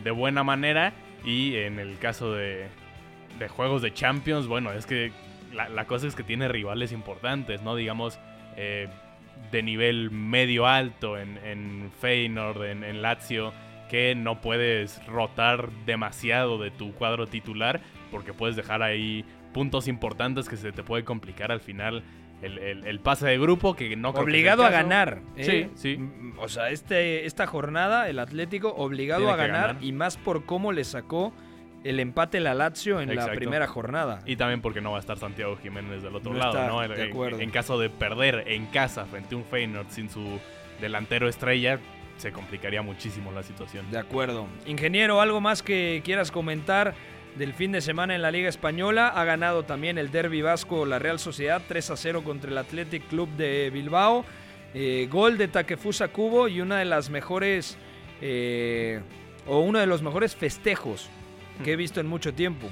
de 0.02 0.10
buena 0.10 0.42
manera. 0.42 0.92
Y 1.24 1.56
en 1.56 1.78
el 1.78 1.98
caso 1.98 2.32
de, 2.32 2.66
de 3.38 3.48
juegos 3.48 3.82
de 3.82 3.92
Champions, 3.92 4.46
bueno, 4.46 4.72
es 4.72 4.86
que 4.86 5.12
la, 5.52 5.68
la, 5.68 5.86
cosa 5.86 6.06
es 6.06 6.14
que 6.14 6.22
tiene 6.22 6.48
rivales 6.48 6.92
importantes, 6.92 7.62
¿no? 7.62 7.76
Digamos, 7.76 8.18
eh, 8.56 8.88
de 9.50 9.62
nivel 9.62 10.10
medio 10.10 10.66
alto 10.66 11.18
en, 11.18 11.38
en 11.44 11.90
Feyenoord, 12.00 12.64
en, 12.64 12.84
en, 12.84 13.02
Lazio, 13.02 13.52
que 13.92 14.14
no 14.14 14.40
puedes 14.40 15.04
rotar 15.06 15.70
demasiado 15.86 16.56
de 16.58 16.70
tu 16.70 16.92
cuadro 16.94 17.26
titular 17.26 17.80
porque 18.10 18.32
puedes 18.32 18.56
dejar 18.56 18.82
ahí 18.82 19.24
puntos 19.52 19.86
importantes 19.86 20.48
que 20.48 20.56
se 20.56 20.72
te 20.72 20.82
puede 20.82 21.04
complicar 21.04 21.52
al 21.52 21.60
final 21.60 22.02
el, 22.40 22.58
el- 22.58 22.86
el 22.86 23.00
pase 23.00 23.26
de 23.26 23.38
grupo, 23.38 23.76
que 23.76 23.94
no 23.94 24.14
que 24.14 24.20
Obligado 24.20 24.64
a 24.64 24.70
ganar. 24.70 25.20
¿eh? 25.36 25.70
Sí, 25.76 25.94
sí. 25.94 25.98
Mm, 25.98 26.38
O 26.38 26.48
sea, 26.48 26.70
este, 26.70 27.26
esta 27.26 27.46
jornada, 27.46 28.08
el 28.08 28.18
Atlético 28.18 28.70
obligado 28.74 29.20
Tiene 29.20 29.32
a 29.34 29.36
ganar, 29.36 29.66
ganar. 29.68 29.84
y 29.84 29.92
más 29.92 30.16
por 30.16 30.44
cómo 30.46 30.72
le 30.72 30.82
sacó 30.84 31.32
el 31.84 32.00
empate 32.00 32.40
la 32.40 32.54
Lazio 32.54 33.00
en 33.00 33.14
la 33.14 33.30
primera 33.32 33.66
jornada. 33.66 34.20
Y 34.24 34.36
también 34.36 34.60
porque 34.62 34.80
no 34.80 34.90
va 34.92 34.96
a 34.96 35.00
estar 35.00 35.18
Santiago 35.18 35.56
Jiménez 35.62 36.02
del 36.02 36.16
otro 36.16 36.32
No 36.32 36.38
lado, 36.38 36.52
está, 36.52 36.66
¿no? 36.68 36.80
de 36.80 37.04
En-. 37.10 37.40
En, 37.42 37.50
caso 37.50 37.78
de 37.78 37.90
perder 37.90 38.44
en 38.46 38.66
casa 38.66 39.04
frente 39.04 39.34
a 39.34 39.38
un 39.38 39.44
Feyenoord 39.44 39.88
sin 39.90 40.08
su 40.08 40.40
delantero 40.80 41.28
estrella, 41.28 41.78
se 42.22 42.30
complicaría 42.30 42.82
muchísimo 42.82 43.32
la 43.32 43.42
situación. 43.42 43.90
De 43.90 43.98
acuerdo. 43.98 44.46
Ingeniero, 44.64 45.20
¿algo 45.20 45.40
más 45.40 45.60
que 45.60 46.02
quieras 46.04 46.30
comentar 46.30 46.94
del 47.34 47.52
fin 47.52 47.72
de 47.72 47.80
semana 47.80 48.14
en 48.14 48.22
la 48.22 48.30
Liga 48.30 48.48
Española? 48.48 49.08
Ha 49.08 49.24
ganado 49.24 49.64
también 49.64 49.98
el 49.98 50.12
Derby 50.12 50.40
Vasco 50.40 50.86
la 50.86 51.00
Real 51.00 51.18
Sociedad 51.18 51.60
3 51.66 51.90
a 51.90 51.96
0 51.96 52.22
contra 52.22 52.48
el 52.48 52.58
Athletic 52.58 53.08
Club 53.08 53.28
de 53.30 53.70
Bilbao. 53.70 54.24
Eh, 54.72 55.08
gol 55.10 55.36
de 55.36 55.48
Takefusa 55.48 56.08
Kubo 56.08 56.46
y 56.46 56.60
una 56.60 56.78
de 56.78 56.84
las 56.84 57.10
mejores 57.10 57.76
eh, 58.20 59.00
o 59.46 59.58
uno 59.58 59.80
de 59.80 59.86
los 59.86 60.00
mejores 60.00 60.36
festejos 60.36 61.10
que 61.64 61.72
he 61.72 61.76
visto 61.84 61.98
en 61.98 62.06
mucho 62.06 62.32
tiempo. 62.32 62.68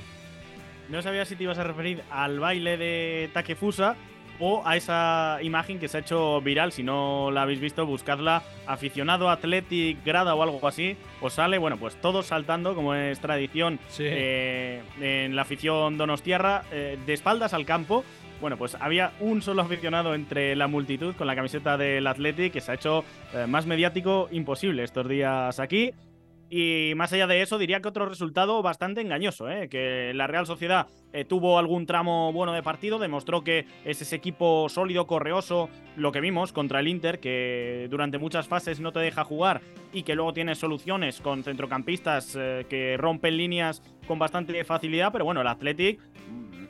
No 0.89 1.03
sabía 1.03 1.25
si 1.25 1.35
te 1.35 1.43
ibas 1.43 1.59
a 1.59 1.65
referir 1.65 2.05
al 2.09 2.39
baile 2.39 2.77
de 2.77 3.31
Takefusa 3.35 3.97
o 4.41 4.63
a 4.67 4.77
esa 4.77 5.39
imagen 5.43 5.79
que 5.79 5.87
se 5.89 5.99
ha 5.99 6.01
hecho 6.01 6.41
viral. 6.41 6.73
Si 6.73 6.83
no 6.83 7.31
la 7.31 7.43
habéis 7.43 7.61
visto, 7.61 7.87
buscadla. 7.87 8.43
Aficionado 8.67 9.31
Athletic 9.31 10.05
Grada 10.05 10.35
o 10.35 10.43
algo 10.43 10.67
así. 10.67 10.97
Os 11.21 11.35
sale, 11.35 11.59
bueno, 11.59 11.77
pues 11.77 11.97
todos 12.01 12.27
saltando, 12.27 12.75
como 12.75 12.95
es 12.95 13.21
tradición 13.21 13.79
Sí. 13.89 14.05
eh, 14.07 14.81
en 15.01 15.37
la 15.37 15.43
afición 15.43 15.99
donostiarra, 15.99 16.65
eh, 16.73 16.99
de 17.07 17.13
espaldas 17.13 17.53
al 17.55 17.67
campo. 17.67 18.05
Bueno, 18.41 18.57
pues 18.57 18.75
había 18.81 19.13
un 19.21 19.43
solo 19.43 19.61
aficionado 19.61 20.15
entre 20.15 20.57
la 20.57 20.67
multitud 20.67 21.15
con 21.15 21.27
la 21.27 21.37
camiseta 21.37 21.77
del 21.77 22.07
Athletic 22.07 22.55
que 22.55 22.63
se 22.63 22.71
ha 22.73 22.75
hecho 22.75 23.05
eh, 23.35 23.47
más 23.47 23.67
mediático 23.67 24.29
imposible 24.33 24.83
estos 24.83 25.07
días 25.07 25.61
aquí. 25.61 25.93
Y 26.53 26.95
más 26.97 27.13
allá 27.13 27.29
de 27.29 27.43
eso, 27.43 27.59
diría 27.59 27.81
que 27.81 27.87
otro 27.87 28.07
resultado 28.07 28.61
bastante 28.61 29.01
engañoso, 29.01 29.49
¿eh? 29.49 29.69
que 29.69 30.13
la 30.15 30.27
Real 30.27 30.47
Sociedad 30.47 30.89
eh, 31.13 31.25
tuvo 31.25 31.61
algún 31.61 31.87
tramo 31.87 32.33
bueno 32.33 32.53
de 32.53 32.61
partido, 32.61 32.99
demostró 32.99 33.45
que 33.45 33.67
es 33.85 34.03
ese 34.03 34.17
equipo 34.17 34.69
sólido, 34.69 35.07
correoso, 35.07 35.71
lo 35.95 36.11
que 36.11 36.21
vimos 36.21 36.53
contra 36.53 36.81
el 36.81 36.89
Inter, 36.89 37.21
que 37.21 37.87
durante 37.89 38.19
muchas 38.19 38.49
fases 38.49 38.81
no 38.81 38.91
te 38.91 38.99
deja 38.99 39.23
jugar 39.23 39.61
y 39.93 40.03
que 40.03 40.17
luego 40.17 40.33
tiene 40.33 40.57
soluciones 40.57 41.21
con 41.21 41.45
centrocampistas 41.45 42.37
eh, 42.37 42.67
que 42.69 42.97
rompen 42.97 43.37
líneas 43.37 43.81
con 44.09 44.19
bastante 44.19 44.65
facilidad, 44.65 45.13
pero 45.13 45.25
bueno, 45.25 45.43
el 45.43 45.47
Athletic 45.47 46.01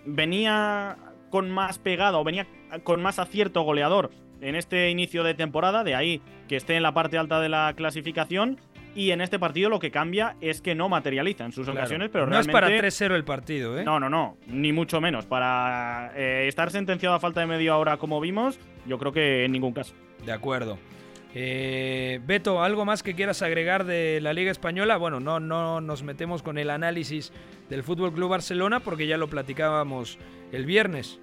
venía 0.04 0.98
con 1.30 1.50
más 1.50 1.78
pegado, 1.78 2.22
venía 2.22 2.46
con 2.82 3.00
más 3.00 3.18
acierto 3.18 3.62
goleador 3.62 4.10
en 4.40 4.56
este 4.56 4.90
inicio 4.90 5.22
de 5.22 5.34
temporada, 5.34 5.84
de 5.84 5.94
ahí 5.94 6.20
que 6.48 6.56
esté 6.56 6.76
en 6.76 6.82
la 6.82 6.92
parte 6.92 7.18
alta 7.18 7.40
de 7.40 7.48
la 7.48 7.72
clasificación. 7.76 8.58
Y 8.94 9.12
en 9.12 9.20
este 9.20 9.38
partido 9.38 9.70
lo 9.70 9.78
que 9.78 9.90
cambia 9.92 10.36
es 10.40 10.60
que 10.60 10.74
no 10.74 10.88
materializa 10.88 11.44
en 11.44 11.52
sus 11.52 11.64
Claro. 11.66 11.78
ocasiones, 11.80 12.10
pero 12.12 12.24
no 12.26 12.30
realmente. 12.32 12.50
es 12.50 12.52
para 12.52 12.68
3-0 12.68 13.14
el 13.14 13.24
partido, 13.24 13.78
¿eh? 13.78 13.84
No, 13.84 14.00
no, 14.00 14.10
no, 14.10 14.36
ni 14.48 14.72
mucho 14.72 15.00
menos. 15.00 15.26
Para 15.26 16.12
eh, 16.16 16.48
estar 16.48 16.70
sentenciado 16.70 17.14
a 17.14 17.20
falta 17.20 17.40
de 17.40 17.46
media 17.46 17.76
hora, 17.76 17.98
como 17.98 18.20
vimos, 18.20 18.58
yo 18.86 18.98
creo 18.98 19.12
que 19.12 19.44
en 19.44 19.52
ningún 19.52 19.72
caso. 19.72 19.94
De 20.26 20.32
acuerdo. 20.32 20.76
Eh, 21.32 22.20
Beto, 22.26 22.62
¿algo 22.62 22.84
más 22.84 23.04
que 23.04 23.14
quieras 23.14 23.40
agregar 23.42 23.84
de 23.84 24.18
la 24.20 24.32
Liga 24.32 24.50
Española? 24.50 24.96
Bueno, 24.96 25.20
no, 25.20 25.38
no 25.38 25.80
nos 25.80 26.02
metemos 26.02 26.42
con 26.42 26.58
el 26.58 26.70
análisis 26.70 27.32
del 27.68 27.84
Fútbol 27.84 28.12
Club 28.12 28.30
Barcelona 28.30 28.80
porque 28.80 29.06
ya 29.06 29.16
lo 29.16 29.28
platicábamos 29.28 30.18
el 30.50 30.66
viernes. 30.66 31.20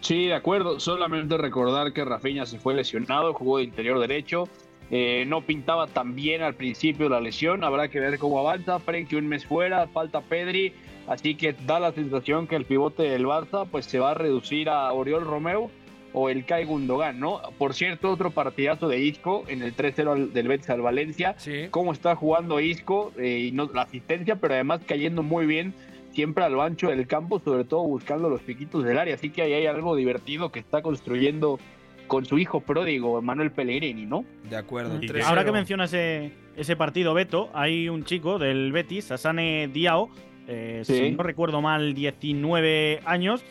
Sí, 0.00 0.28
de 0.28 0.34
acuerdo. 0.34 0.80
Solamente 0.80 1.36
recordar 1.36 1.92
que 1.92 2.04
Rafinha 2.06 2.46
se 2.46 2.58
fue 2.58 2.72
lesionado, 2.72 3.34
jugó 3.34 3.58
de 3.58 3.64
interior 3.64 3.98
derecho. 3.98 4.48
Eh, 4.90 5.24
no 5.26 5.40
pintaba 5.40 5.86
tan 5.86 6.14
bien 6.14 6.42
al 6.42 6.54
principio 6.54 7.08
la 7.08 7.20
lesión. 7.20 7.64
Habrá 7.64 7.88
que 7.88 8.00
ver 8.00 8.18
cómo 8.18 8.38
avanza. 8.38 8.78
Frenkie 8.78 9.16
un 9.16 9.26
mes 9.28 9.46
fuera, 9.46 9.86
falta 9.88 10.20
Pedri. 10.20 10.72
Así 11.06 11.34
que 11.34 11.54
da 11.66 11.80
la 11.80 11.92
sensación 11.92 12.46
que 12.46 12.56
el 12.56 12.64
pivote 12.64 13.02
del 13.04 13.24
Barça 13.26 13.66
pues 13.70 13.86
se 13.86 13.98
va 13.98 14.10
a 14.12 14.14
reducir 14.14 14.68
a 14.68 14.92
Oriol 14.92 15.24
Romeo 15.24 15.70
o 16.14 16.28
el 16.28 16.44
Kai 16.44 16.64
Gundogan, 16.66 17.18
¿no? 17.18 17.40
Por 17.56 17.72
cierto, 17.72 18.10
otro 18.10 18.30
partidazo 18.32 18.86
de 18.86 19.00
Isco 19.00 19.44
en 19.48 19.62
el 19.62 19.74
3-0 19.74 20.12
al- 20.12 20.32
del 20.34 20.46
Betis 20.46 20.68
al 20.68 20.82
Valencia. 20.82 21.34
Cómo 21.70 21.92
está 21.92 22.14
jugando 22.14 22.60
Isco 22.60 23.12
eh, 23.18 23.46
y 23.48 23.52
no, 23.52 23.70
la 23.72 23.82
asistencia, 23.82 24.36
pero 24.36 24.52
además 24.54 24.82
cayendo 24.86 25.22
muy 25.22 25.46
bien 25.46 25.72
siempre 26.12 26.44
a 26.44 26.50
lo 26.50 26.60
ancho 26.60 26.88
del 26.88 27.06
campo, 27.06 27.40
sobre 27.40 27.64
todo 27.64 27.82
buscando 27.84 28.28
los 28.28 28.42
piquitos 28.42 28.84
del 28.84 28.98
área. 28.98 29.14
Así 29.14 29.30
que 29.30 29.40
ahí 29.40 29.54
hay 29.54 29.64
algo 29.66 29.96
divertido 29.96 30.52
que 30.52 30.60
está 30.60 30.82
construyendo 30.82 31.58
con 32.06 32.24
su 32.26 32.38
hijo 32.38 32.60
pródigo, 32.60 33.20
Manuel 33.22 33.50
Pellegrini, 33.50 34.06
¿no? 34.06 34.24
De 34.48 34.56
acuerdo. 34.56 34.98
Ahora 35.24 35.44
que 35.44 35.52
mencionas 35.52 35.92
ese, 35.92 36.32
ese 36.56 36.76
partido, 36.76 37.14
Beto, 37.14 37.50
hay 37.54 37.88
un 37.88 38.04
chico 38.04 38.38
del 38.38 38.72
Betis, 38.72 39.10
Asane 39.12 39.68
Diao, 39.72 40.10
eh, 40.48 40.82
Sí. 40.84 40.94
si 40.98 41.10
no 41.12 41.22
recuerdo 41.22 41.60
mal, 41.62 41.94
19 41.94 43.00
años, 43.04 43.42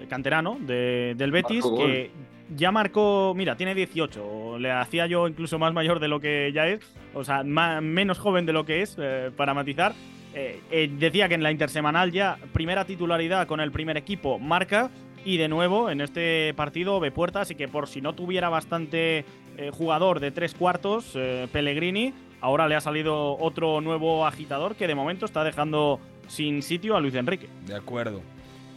eh, 0.00 0.06
canterano 0.08 0.58
de- 0.60 1.14
del 1.16 1.30
Betis, 1.30 1.62
gol. 1.62 1.78
que 1.78 2.10
ya 2.56 2.72
marcó, 2.72 3.32
mira, 3.36 3.56
tiene 3.56 3.74
18, 3.74 4.58
le 4.58 4.70
hacía 4.72 5.06
yo 5.06 5.28
incluso 5.28 5.58
más 5.58 5.72
mayor 5.72 6.00
de 6.00 6.08
lo 6.08 6.20
que 6.20 6.50
ya 6.52 6.66
es, 6.66 6.80
o 7.14 7.22
sea, 7.24 7.42
menos 7.44 8.18
joven 8.18 8.44
de 8.46 8.52
lo 8.52 8.64
que 8.64 8.82
es, 8.82 8.96
eh, 9.00 9.30
para 9.36 9.54
matizar. 9.54 9.92
Eh, 10.34 10.60
eh, 10.70 10.88
decía 10.96 11.28
que 11.28 11.34
en 11.34 11.42
la 11.42 11.50
intersemanal 11.50 12.12
ya, 12.12 12.38
primera 12.52 12.84
titularidad 12.84 13.46
con 13.48 13.60
el 13.60 13.72
primer 13.72 13.96
equipo, 13.96 14.38
marca. 14.38 14.90
Y 15.24 15.36
de 15.36 15.48
nuevo, 15.48 15.90
en 15.90 16.00
este 16.00 16.54
partido, 16.54 16.98
ve 17.00 17.10
puertas. 17.10 17.42
Así 17.42 17.54
que 17.54 17.68
por 17.68 17.88
si 17.88 18.00
no 18.00 18.14
tuviera 18.14 18.48
bastante 18.48 19.24
eh, 19.58 19.70
jugador 19.72 20.20
de 20.20 20.30
tres 20.30 20.54
cuartos, 20.54 21.12
eh, 21.14 21.46
Pellegrini, 21.52 22.14
ahora 22.40 22.66
le 22.68 22.74
ha 22.74 22.80
salido 22.80 23.36
otro 23.38 23.80
nuevo 23.80 24.26
agitador 24.26 24.76
que 24.76 24.86
de 24.86 24.94
momento 24.94 25.26
está 25.26 25.44
dejando 25.44 26.00
sin 26.28 26.62
sitio 26.62 26.96
a 26.96 27.00
Luis 27.00 27.14
Enrique. 27.14 27.48
De 27.66 27.74
acuerdo. 27.74 28.22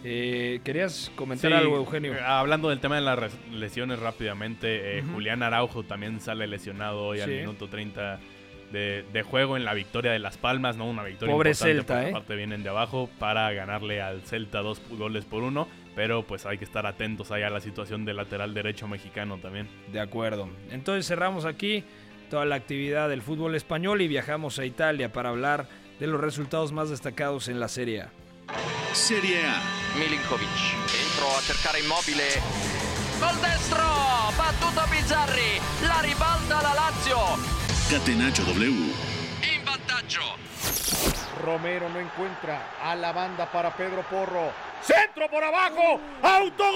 Eh, 0.05 0.59
¿Querías 0.65 1.11
comentar 1.15 1.49
Sí, 1.51 1.55
algo, 1.57 1.77
Eugenio? 1.77 2.13
eh, 2.13 2.19
Hablando 2.21 2.67
del 2.69 2.81
tema 2.81 2.95
de 2.95 3.01
las 3.03 3.19
lesiones 3.51 3.99
rápidamente, 3.99 4.97
eh, 4.97 5.01
Ujú. 5.03 5.13
Julián 5.13 5.41
Araujo 5.43 5.83
también 5.83 6.19
sale 6.19 6.45
lesionado 6.45 7.05
hoy 7.05 7.21
al 7.21 7.29
Sí. 7.29 7.35
minuto 7.37 7.69
30 7.69 8.19
de, 8.73 9.05
de 9.13 9.23
juego 9.23 9.55
en 9.55 9.63
la 9.63 9.73
victoria 9.73 10.11
de 10.11 10.19
Las 10.19 10.37
Palmas, 10.37 10.75
¿no? 10.75 10.89
Una 10.89 11.03
victoria 11.03 11.33
Pobre 11.33 11.51
importante 11.51 11.73
Celta, 11.77 11.93
porque 11.93 12.07
¿eh? 12.07 12.11
aparte 12.11 12.35
vienen 12.35 12.63
de 12.63 12.69
abajo 12.69 13.09
para 13.17 13.49
ganarle 13.53 14.01
al 14.01 14.23
Celta 14.23 14.59
dos 14.61 14.81
goles 14.89 15.23
por 15.23 15.43
uno, 15.43 15.69
pero 15.95 16.25
pues 16.25 16.45
hay 16.45 16.57
que 16.57 16.65
estar 16.65 16.85
atentos 16.85 17.31
ahí 17.31 17.43
a 17.43 17.49
la 17.49 17.61
situación 17.61 18.05
del 18.05 18.17
lateral 18.17 18.53
derecho 18.53 18.87
mexicano 18.87 19.37
también. 19.37 19.67
De 19.91 19.99
acuerdo. 19.99 20.49
Entonces 20.71 21.07
cerramos 21.07 21.45
aquí 21.45 21.83
toda 22.29 22.45
la 22.45 22.55
actividad 22.55 23.09
del 23.09 23.21
fútbol 23.21 23.55
español 23.55 24.01
y 24.01 24.07
viajamos 24.07 24.59
a 24.59 24.65
Italia 24.65 25.11
para 25.11 25.29
hablar 25.29 25.67
de 25.99 26.07
los 26.07 26.19
resultados 26.19 26.71
más 26.71 26.89
destacados 26.89 27.47
en 27.47 27.59
la 27.59 27.67
Serie 27.67 28.01
A. 28.01 28.11
Serie 28.93 29.45
A. 29.45 29.61
Milinkovic 29.97 30.47
dentro 30.91 31.27
a 31.37 31.41
cercare 31.41 31.79
immobile 31.79 32.41
col 33.19 33.41
destro 33.41 33.83
battuto 34.37 34.81
Bizzarri 34.91 35.61
la 35.87 36.01
ribalta 36.01 36.61
la 36.61 36.73
Lazio 36.73 37.19
Catenaccio 37.89 38.43
W. 38.45 38.67
in 39.53 39.63
vantaggio 39.63 40.42
Romero 41.41 41.89
no 41.89 41.99
encuentra 41.99 42.61
a 42.81 42.95
la 42.95 43.11
banda 43.11 43.45
para 43.47 43.71
Pedro 43.71 44.03
Porro. 44.03 44.51
Centro 44.81 45.29
por 45.29 45.43
abajo. 45.43 45.99
Autogol 46.21 46.73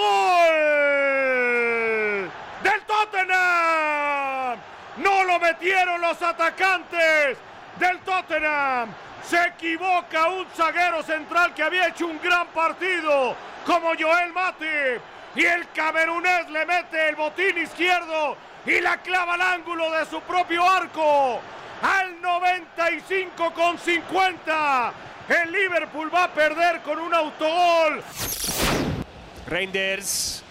del 2.63 2.81
Tottenham. 2.85 4.57
No 4.97 5.23
lo 5.23 5.39
metieron 5.39 6.01
los 6.01 6.21
atacantes 6.21 7.37
del 7.77 7.99
Tottenham. 7.99 8.89
Se 9.23 9.45
equivoca 9.45 10.27
un 10.27 10.47
zaguero 10.55 11.03
central 11.03 11.53
que 11.53 11.63
había 11.63 11.87
hecho 11.89 12.07
un 12.07 12.19
gran 12.21 12.47
partido 12.47 13.35
como 13.65 13.89
Joel 13.99 14.33
Matip. 14.33 15.01
Y 15.35 15.45
el 15.45 15.69
camerunés 15.71 16.49
le 16.49 16.65
mete 16.65 17.09
el 17.09 17.15
botín 17.15 17.57
izquierdo 17.57 18.37
y 18.65 18.81
la 18.81 18.97
clava 18.97 19.35
al 19.35 19.41
ángulo 19.41 19.91
de 19.91 20.05
su 20.05 20.19
propio 20.21 20.67
arco. 20.67 21.39
Al 21.81 22.21
95 22.21 23.53
con 23.53 23.77
50. 23.77 24.93
El 25.29 25.51
Liverpool 25.51 26.09
va 26.09 26.25
a 26.25 26.33
perder 26.33 26.81
con 26.83 26.99
un 26.99 27.13
autogol. 27.13 28.03
Reinders, 29.47 30.41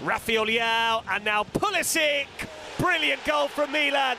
Rafael 0.00 1.02
and 1.08 1.24
now 1.24 1.44
Pulisic. 1.44 2.26
Brilliant 2.78 3.24
goal 3.24 3.48
from 3.48 3.72
Milan. 3.72 4.16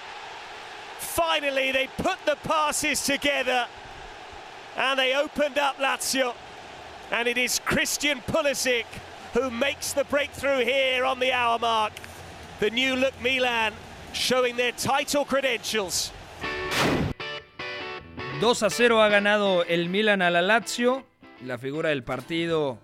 Finally, 0.98 1.72
they 1.72 1.88
put 1.98 2.18
the 2.26 2.36
passes 2.44 3.04
together 3.04 3.68
and 4.78 4.98
they 4.98 5.14
opened 5.16 5.58
up 5.58 5.78
Lazio. 5.78 6.34
And 7.12 7.28
it 7.28 7.38
is 7.38 7.60
Christian 7.60 8.22
Pulisic 8.28 8.86
who 9.34 9.50
makes 9.50 9.94
the 9.94 10.04
breakthrough 10.06 10.64
here 10.64 11.06
on 11.06 11.20
the 11.20 11.32
hour 11.32 11.60
mark. 11.60 11.94
The 12.60 12.70
new 12.70 12.96
look 12.96 13.14
Milan 13.22 13.74
showing 14.14 14.56
their 14.56 14.72
title 14.72 15.26
credentials. 15.26 16.12
2 18.40 18.64
a 18.64 18.70
0 18.70 19.02
ha 19.02 19.10
ganado 19.10 19.66
el 19.66 19.90
Milan 19.90 20.22
a 20.22 20.30
la 20.30 20.42
Lazio. 20.42 21.06
La 21.46 21.58
figura 21.58 21.90
del 21.90 22.04
partido 22.04 22.80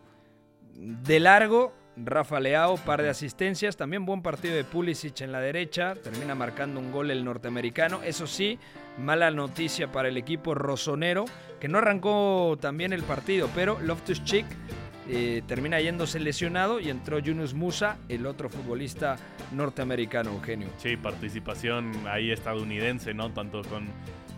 de 0.74 1.22
largo 1.22 1.74
Rafa 1.96 2.42
Leao, 2.42 2.76
par 2.76 3.02
de 3.02 3.08
asistencias, 3.08 3.78
también 3.78 4.06
buen 4.06 4.22
partido 4.22 4.54
de 4.54 4.66
Pulisic 4.66 5.22
en 5.22 5.32
la 5.32 5.40
derecha, 5.40 5.96
termina 5.96 6.36
marcando 6.36 6.82
un 6.82 6.92
gol 6.92 7.10
el 7.10 7.24
norteamericano. 7.24 8.04
Eso 8.04 8.28
sí, 8.28 8.60
mala 8.98 9.32
noticia 9.32 9.94
para 9.94 10.10
el 10.10 10.18
equipo 10.18 10.56
rosonero, 10.56 11.24
que 11.62 11.70
no 11.70 11.78
arrancó 11.78 12.58
también 12.60 12.92
el 12.92 13.04
partido, 13.04 13.50
pero 13.56 13.80
Loftus 13.80 14.26
Cheek 14.26 14.46
eh, 15.08 15.42
termina 15.48 15.80
yéndose 15.80 16.20
lesionado 16.20 16.82
y 16.82 16.90
entró 16.90 17.20
Yunus 17.20 17.54
Musa, 17.54 17.98
el 18.10 18.26
otro 18.26 18.50
futbolista 18.50 19.16
norteamericano, 19.54 20.32
Eugenio. 20.32 20.68
Sí, 20.80 20.98
participación 20.98 21.94
ahí 22.08 22.32
estadounidense, 22.32 23.14
¿no? 23.14 23.32
Tanto 23.32 23.62
con 23.64 23.88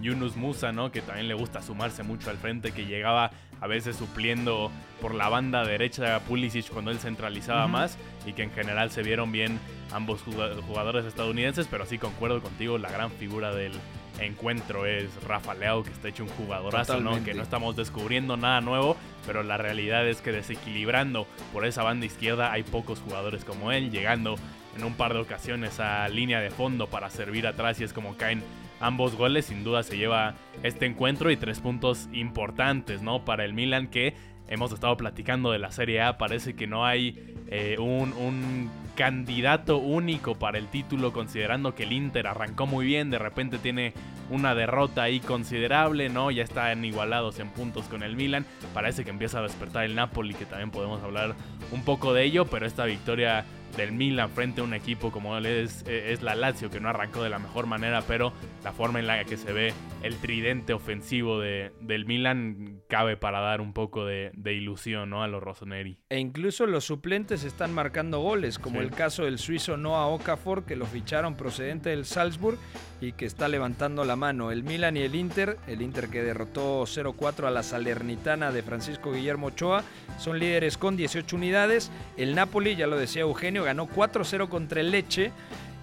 Yunus 0.02 0.36
Musa, 0.36 0.72
¿no? 0.72 0.91
Que 0.91 1.02
también 1.02 1.28
le 1.28 1.34
gusta 1.34 1.62
sumarse 1.62 2.04
mucho 2.04 2.30
al 2.30 2.38
frente, 2.38 2.72
que 2.72 2.86
llegaba 2.86 3.32
a 3.60 3.68
veces 3.68 3.95
supliendo 3.95 4.72
por 5.02 5.16
la 5.16 5.30
banda 5.30 5.66
derecha 5.66 6.16
a 6.16 6.20
Pulisic 6.20 6.70
cuando 6.70 6.91
él 6.91 7.00
centralizaba 7.00 7.68
más 7.68 7.98
y 8.26 8.34
que 8.34 8.43
en 8.43 8.52
general 8.52 8.91
se 8.91 9.02
vieron 9.02 9.32
bien 9.32 9.60
ambos 9.91 10.22
jugadores 10.22 11.06
estadounidenses, 11.06 11.68
pero 11.70 11.86
sí 11.86 11.98
concuerdo 11.98 12.41
contigo, 12.41 12.78
la 12.78 12.91
gran 12.91 13.12
figura 13.12 13.54
del 13.54 13.74
encuentro 14.20 14.86
es 14.86 15.10
Rafa 15.24 15.54
Leao, 15.54 15.84
que 15.84 15.91
está 15.91 16.08
hecho 16.08 16.24
un 16.24 16.30
jugadorazo, 16.30 17.00
¿no? 17.00 17.24
Que 17.24 17.34
no 17.34 17.43
estamos 17.43 17.76
descubriendo 17.76 18.36
nada 18.38 18.62
nuevo, 18.62 18.98
pero 19.26 19.43
la 19.43 19.58
realidad 19.58 20.08
es 20.08 20.22
que 20.22 20.32
desequilibrando 20.32 21.28
por 21.54 21.66
esa 21.66 21.84
banda 21.84 22.06
izquierda 22.06 22.52
hay 22.52 22.64
pocos 22.64 23.00
jugadores 23.00 23.43
como 23.43 23.72
él, 23.72 23.91
llegando 23.91 24.36
en 24.76 24.84
un 24.84 24.93
par 24.93 25.14
de 25.14 25.20
ocasiones 25.20 25.80
a 25.80 26.08
línea 26.10 26.39
de 26.39 26.50
fondo 26.50 26.88
para 26.88 27.10
servir 27.10 27.48
atrás 27.48 27.80
y 27.80 27.84
es 27.84 27.93
como 27.93 28.16
caen 28.18 28.43
ambos 28.80 29.16
goles, 29.16 29.46
sin 29.46 29.64
duda 29.64 29.84
se 29.84 29.98
lleva 29.98 30.36
este 30.64 30.86
encuentro 30.86 31.32
y 31.32 31.38
tres 31.38 31.60
puntos 31.60 32.10
importantes, 32.14 33.02
¿no? 33.02 33.26
Para 33.26 33.46
el 33.46 33.54
Milan 33.54 33.88
que 33.88 34.16
hemos 34.48 34.72
estado 34.72 34.96
platicando 34.98 35.52
de 35.52 35.60
la 35.60 35.72
Serie 35.72 36.02
A, 36.02 36.18
parece 36.18 36.56
que 36.56 36.68
no 36.68 36.86
hay 36.86 37.36
eh, 37.48 37.78
un, 37.80 38.14
un, 38.14 38.70
candidato 38.96 39.78
único 39.78 40.34
para 40.34 40.58
el 40.58 40.66
título, 40.70 41.14
considerando 41.14 41.76
que 41.76 41.84
el 41.84 41.92
Inter 41.92 42.26
arrancó 42.26 42.66
muy 42.66 42.84
bien, 42.84 43.12
de 43.12 43.20
repente 43.20 43.60
tiene 43.60 43.94
una 44.32 44.56
derrota 44.56 45.04
ahí 45.04 45.20
considerable, 45.20 46.10
¿no? 46.10 46.32
Ya 46.32 46.44
están 46.44 46.84
igualados 46.84 47.38
en 47.38 47.50
puntos 47.50 47.86
con 47.86 48.02
el 48.02 48.16
Milan, 48.16 48.48
parece 48.74 49.04
que 49.04 49.12
empieza 49.12 49.38
a 49.38 49.44
despertar 49.44 49.86
el 49.86 49.94
Napoli, 49.94 50.34
que 50.34 50.46
también 50.46 50.72
podemos 50.72 51.04
hablar 51.04 51.36
un 51.72 51.84
poco 51.84 52.12
de 52.12 52.24
ello, 52.24 52.46
pero 52.46 52.66
esta 52.66 52.86
victoria 52.86 53.46
del 53.76 53.91
Milan 53.91 54.30
frente 54.30 54.61
a 54.61 54.63
un 54.63 54.74
equipo 54.74 55.11
como 55.11 55.38
es, 55.38 55.84
eh, 55.88 56.13
es 56.13 56.22
la 56.22 56.36
Lazio, 56.36 56.70
que 56.70 56.80
no 56.80 56.89
arrancó 56.89 57.24
de 57.24 57.30
la 57.30 57.39
mejor 57.39 57.68
manera, 57.68 58.01
pero 58.07 58.34
la 58.63 58.72
forma 58.72 58.99
en 58.99 59.07
la 59.07 59.24
que 59.24 59.38
se 59.38 59.51
ve 59.51 59.74
el 60.03 60.15
tridente 60.18 60.74
ofensivo 60.74 61.39
de, 61.39 61.72
del 61.82 62.05
Milan 62.05 62.82
cabe 62.88 63.18
para 63.18 63.39
dar 63.39 63.61
un 63.61 63.74
poco 63.74 64.05
de, 64.05 64.32
ilusión 64.45 65.09
¿no? 65.09 65.24
a 65.24 65.28
los 65.28 65.43
Rossoneri. 65.43 65.97
E 66.09 66.20
incluso 66.20 66.65
los 66.65 66.86
suplentes 66.86 67.43
están 67.43 67.74
marcando 67.74 68.20
goles, 68.20 68.59
como 68.59 68.82
el 68.82 68.91
caso 68.91 69.26
del 69.26 69.39
suizo 69.39 69.78
Noah 69.78 70.07
Okafor, 70.07 70.65
que 70.65 70.76
lo 70.76 70.86
ficharon 70.86 71.36
procedente 71.36 71.89
del 71.89 72.05
Salzburg 72.05 72.57
y 73.01 73.11
que 73.11 73.26
está 73.26 73.47
levantando 73.47 74.05
la 74.05 74.15
mano. 74.15 74.51
El 74.51 74.63
Milan 74.63 74.97
y 74.97 75.01
el 75.01 75.15
Inter, 75.15 75.57
el 75.68 75.82
Inter 75.82 76.09
que 76.09 76.24
derrotó 76.24 76.84
0-4 76.84 77.45
a 77.45 77.51
la 77.51 77.63
Salernitana 77.63 78.51
de 78.51 78.63
Francisco 78.63 79.11
Guillermo 79.11 79.47
Ochoa, 79.47 79.84
son 80.18 80.39
líderes 80.39 80.78
con 80.78 80.97
18 80.97 81.36
unidades. 81.36 81.91
El 82.15 82.36
Napoli, 82.36 82.76
ya 82.76 82.88
lo 82.88 82.97
decía 82.97 83.22
Eugenio, 83.22 83.57
ganó 83.64 83.88
4-0 83.88 84.49
contra 84.49 84.82
el 84.82 84.91
Leche. 84.91 85.32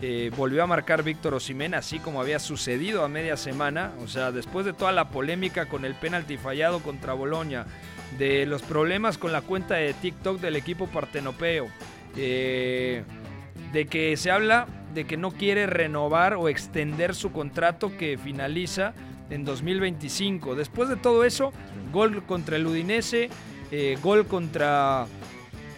Eh, 0.06 0.30
volvió 0.36 0.62
a 0.62 0.66
marcar 0.66 1.02
Víctor 1.02 1.34
Osimén, 1.34 1.72
así 1.72 1.98
como 1.98 2.20
había 2.20 2.38
sucedido 2.38 3.04
a 3.04 3.08
media 3.08 3.36
semana. 3.36 3.92
O 4.02 4.08
sea, 4.08 4.32
después 4.32 4.66
de 4.66 4.72
toda 4.72 4.92
la 4.92 5.08
polémica 5.08 5.66
con 5.66 5.84
el 5.84 5.94
penalti 5.94 6.36
fallado 6.36 6.80
contra 6.80 7.14
Boloña, 7.14 7.64
de 8.18 8.44
los 8.44 8.62
problemas 8.62 9.18
con 9.18 9.32
la 9.32 9.40
cuenta 9.40 9.76
de 9.76 9.94
TikTok 9.94 10.40
del 10.40 10.56
equipo 10.56 10.88
partenopeo, 10.88 11.68
eh, 12.16 13.02
de 13.72 13.86
que 13.86 14.16
se 14.16 14.30
habla 14.30 14.66
de 14.92 15.06
que 15.06 15.16
no 15.16 15.30
quiere 15.30 15.66
renovar 15.66 16.34
o 16.34 16.48
extender 16.48 17.14
su 17.14 17.32
contrato 17.32 17.96
que 17.96 18.18
finaliza 18.18 18.94
en 19.30 19.44
2025. 19.44 20.54
Después 20.54 20.88
de 20.88 20.96
todo 20.96 21.24
eso, 21.24 21.52
gol 21.92 22.24
contra 22.24 22.56
el 22.56 22.66
Udinese, 22.66 23.30
eh, 23.70 23.96
gol 24.02 24.26
contra 24.26 25.06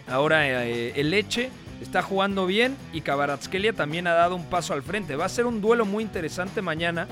ahora 0.08 0.64
el 0.66 1.10
Leche 1.10 1.50
está 1.80 2.02
jugando 2.02 2.46
bien 2.46 2.76
y 2.92 3.00
Cabaratskelia 3.00 3.72
también 3.72 4.06
ha 4.06 4.14
dado 4.14 4.36
un 4.36 4.44
paso 4.44 4.74
al 4.74 4.82
frente. 4.82 5.16
Va 5.16 5.26
a 5.26 5.30
ser 5.30 5.46
un 5.46 5.60
duelo 5.60 5.84
muy 5.84 6.02
interesante 6.02 6.62
mañana, 6.62 7.06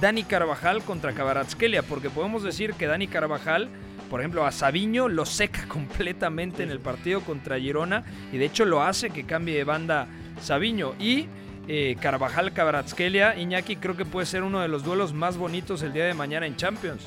Dani 0.00 0.24
Carvajal 0.24 0.82
contra 0.82 1.12
Cabaratskelia, 1.12 1.82
porque 1.82 2.10
podemos 2.10 2.42
decir 2.42 2.74
que 2.74 2.86
Dani 2.86 3.08
Carvajal, 3.08 3.68
por 4.10 4.20
ejemplo, 4.20 4.46
a 4.46 4.52
Sabiño 4.52 5.08
lo 5.08 5.26
seca 5.26 5.64
completamente 5.68 6.62
en 6.62 6.70
el 6.70 6.80
partido 6.80 7.20
contra 7.20 7.58
Girona 7.58 8.04
y 8.32 8.38
de 8.38 8.46
hecho 8.46 8.64
lo 8.64 8.82
hace 8.82 9.10
que 9.10 9.24
cambie 9.24 9.56
de 9.56 9.64
banda 9.64 10.06
Sabiño 10.40 10.94
y 10.98 11.26
eh, 11.70 11.96
Carvajal 12.00 12.54
Cabaratskelia, 12.54 13.36
Iñaki 13.36 13.76
creo 13.76 13.94
que 13.94 14.06
puede 14.06 14.26
ser 14.26 14.42
uno 14.42 14.60
de 14.60 14.68
los 14.68 14.84
duelos 14.84 15.12
más 15.12 15.36
bonitos 15.36 15.82
el 15.82 15.92
día 15.92 16.06
de 16.06 16.14
mañana 16.14 16.46
en 16.46 16.56
Champions. 16.56 17.06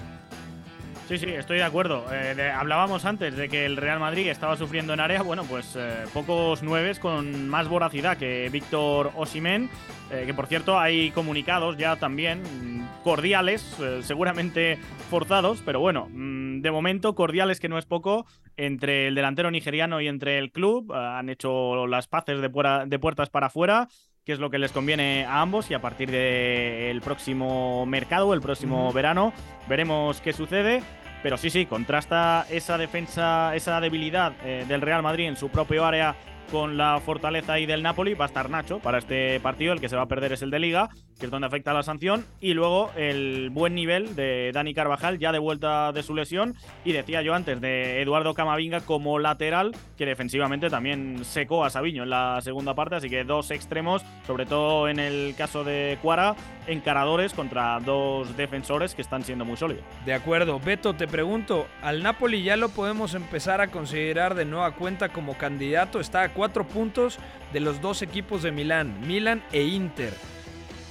Sí, 1.08 1.18
sí, 1.18 1.26
estoy 1.26 1.58
de 1.58 1.64
acuerdo. 1.64 2.06
Eh, 2.12 2.52
hablábamos 2.56 3.04
antes 3.04 3.36
de 3.36 3.50
que 3.50 3.66
el 3.66 3.76
Real 3.76 4.00
Madrid 4.00 4.28
estaba 4.28 4.56
sufriendo 4.56 4.94
en 4.94 5.02
área. 5.02 5.22
Bueno, 5.24 5.44
pues 5.44 5.76
eh, 5.76 6.06
pocos 6.14 6.64
nueves 6.64 7.00
con 7.00 7.50
más 7.50 7.68
voracidad 7.68 8.18
que 8.18 8.48
Víctor 8.50 9.12
Osimén. 9.16 9.70
Eh, 10.10 10.24
que 10.26 10.34
por 10.34 10.48
cierto 10.48 10.80
hay 10.80 11.12
comunicados 11.12 11.78
ya 11.78 11.98
también 11.98 12.42
mm, 12.42 13.04
cordiales, 13.04 13.62
seguramente 14.02 14.78
forzados, 15.10 15.62
pero 15.66 15.80
bueno, 15.80 16.08
mm, 16.12 16.62
de 16.62 16.72
momento 16.72 17.16
cordiales 17.16 17.60
que 17.60 17.70
no 17.70 17.78
es 17.78 17.86
poco 17.86 18.26
entre 18.58 19.08
el 19.08 19.16
delantero 19.16 19.52
nigeriano 19.52 20.02
y 20.02 20.08
entre 20.08 20.38
el 20.38 20.52
club. 20.52 20.94
han 20.94 21.30
hecho 21.30 21.88
las 21.88 22.08
paces 22.08 22.42
de, 22.42 22.50
de 22.86 23.00
puertas 23.00 23.30
para 23.30 23.48
afuera 23.48 23.88
que 24.26 24.34
es 24.34 24.40
lo 24.40 24.50
que 24.50 24.60
les 24.60 24.72
conviene 24.72 25.26
a 25.26 25.42
ambos 25.42 25.72
y 25.72 25.74
a 25.74 25.82
partir 25.82 26.12
del 26.12 27.02
próximo 27.02 27.86
mercado, 27.86 28.34
el 28.34 28.42
próximo 28.42 28.94
verano, 28.94 29.34
veremos 29.68 30.22
qué 30.22 30.34
sucede. 30.34 30.84
Pero 31.24 31.38
sí, 31.38 31.50
sí, 31.50 31.68
contrasta 31.68 32.48
esa 32.50 32.78
defensa, 32.78 33.56
esa 33.56 33.80
debilidad 33.80 34.34
eh, 34.44 34.66
del 34.68 34.82
Real 34.82 35.04
Madrid 35.04 35.28
en 35.28 35.38
su 35.38 35.50
propio 35.50 35.86
área 35.86 36.16
con 36.52 36.78
la 36.78 37.00
fortaleza 37.04 37.54
ahí 37.54 37.66
del 37.66 37.82
Napoli. 37.82 38.14
Va 38.14 38.26
a 38.26 38.28
estar 38.28 38.50
Nacho 38.50 38.80
para 38.80 38.98
este 38.98 39.40
partido. 39.40 39.74
El 39.74 39.82
que 39.82 39.90
se 39.90 39.96
va 39.96 40.04
a 40.04 40.08
perder 40.08 40.34
es 40.34 40.42
el 40.42 40.52
de 40.52 40.60
Liga, 40.60 40.90
que 41.20 41.26
es 41.26 41.32
donde 41.32 41.48
afecta 41.48 41.74
la 41.74 41.84
sanción. 41.84 42.26
Y 42.40 42.54
luego 42.54 42.92
el 42.96 43.50
buen 43.52 43.74
nivel 43.74 44.16
de 44.16 44.52
Dani 44.54 44.74
Carvajal, 44.74 45.18
ya 45.18 45.32
de 45.32 45.40
vuelta 45.40 45.92
de 45.92 46.04
su 46.04 46.14
lesión. 46.14 46.56
Y 46.84 46.92
decía 46.92 47.22
yo 47.22 47.34
antes 47.34 47.62
de 47.62 48.02
Eduardo 48.02 48.34
Camavinga 48.34 48.82
como 48.82 49.18
lateral, 49.20 49.76
que 49.98 50.06
defensivamente 50.06 50.70
también 50.70 51.24
secó 51.24 51.64
a 51.64 51.70
Sabiño 51.70 52.04
en 52.04 52.10
la 52.10 52.40
segunda 52.42 52.76
parte. 52.76 52.96
Así 52.96 53.10
que 53.10 53.24
dos 53.24 53.52
extremos, 53.52 54.04
sobre 54.28 54.46
todo 54.46 54.90
en 54.90 55.00
el 55.00 55.34
caso 55.38 55.64
de 55.64 55.98
Cuara, 56.02 56.36
encaradores 56.68 57.34
contra 57.34 57.80
dos 57.80 58.36
defensores 58.36 58.94
que 58.94 59.02
están 59.02 59.24
siendo 59.24 59.46
muy 59.46 59.58
sólidos. 59.58 59.84
De 60.06 60.14
acuerdo. 60.14 60.60
Beto, 60.60 60.94
te 60.94 61.08
pregunto, 61.08 61.68
¿al 61.82 62.04
Napoli 62.04 62.44
ya 62.44 62.58
lo 62.58 62.70
podemos 62.70 63.14
empezar 63.14 63.62
a 63.62 63.68
considerar 63.68 64.36
de 64.36 64.46
nueva 64.46 64.72
cuenta 64.72 65.10
como 65.10 65.38
candidato? 65.38 66.00
Está 66.00 66.24
a 66.24 66.30
cuatro 66.42 66.66
puntos 66.66 67.20
de 67.54 67.60
los 67.60 67.82
dos 67.82 68.02
equipos 68.02 68.42
de 68.42 68.52
Milán, 68.52 69.00
Milan 69.06 69.44
e 69.52 69.62
Inter. 69.62 70.12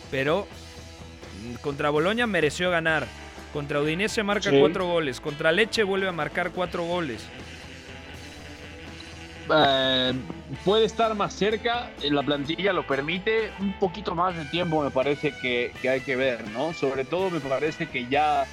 Pero 0.08 0.46
mm, 1.42 1.54
contra 1.54 1.90
Boloña 1.90 2.28
mereció 2.28 2.70
ganar. 2.70 3.04
Contra 3.52 3.80
Udinese 3.80 4.22
marca 4.22 4.52
cuatro 4.56 4.86
goles. 4.86 5.20
Contra 5.20 5.50
Leche 5.50 5.82
vuelve 5.82 6.06
a 6.06 6.12
marcar 6.12 6.52
cuatro 6.52 6.84
goles. 6.84 7.26
Eh, 9.52 10.12
puede 10.64 10.84
estar 10.84 11.16
más 11.16 11.34
cerca, 11.34 11.90
la 12.00 12.22
plantilla 12.22 12.72
lo 12.72 12.86
permite, 12.86 13.50
un 13.58 13.72
poquito 13.72 14.14
más 14.14 14.36
de 14.36 14.44
tiempo 14.44 14.84
me 14.84 14.92
parece 14.92 15.32
que, 15.32 15.72
que 15.82 15.88
hay 15.88 16.00
que 16.02 16.14
ver, 16.14 16.48
¿no? 16.50 16.72
Sobre 16.74 17.04
todo 17.04 17.28
me 17.28 17.40
parece 17.40 17.88
que 17.88 18.06
ya 18.06 18.46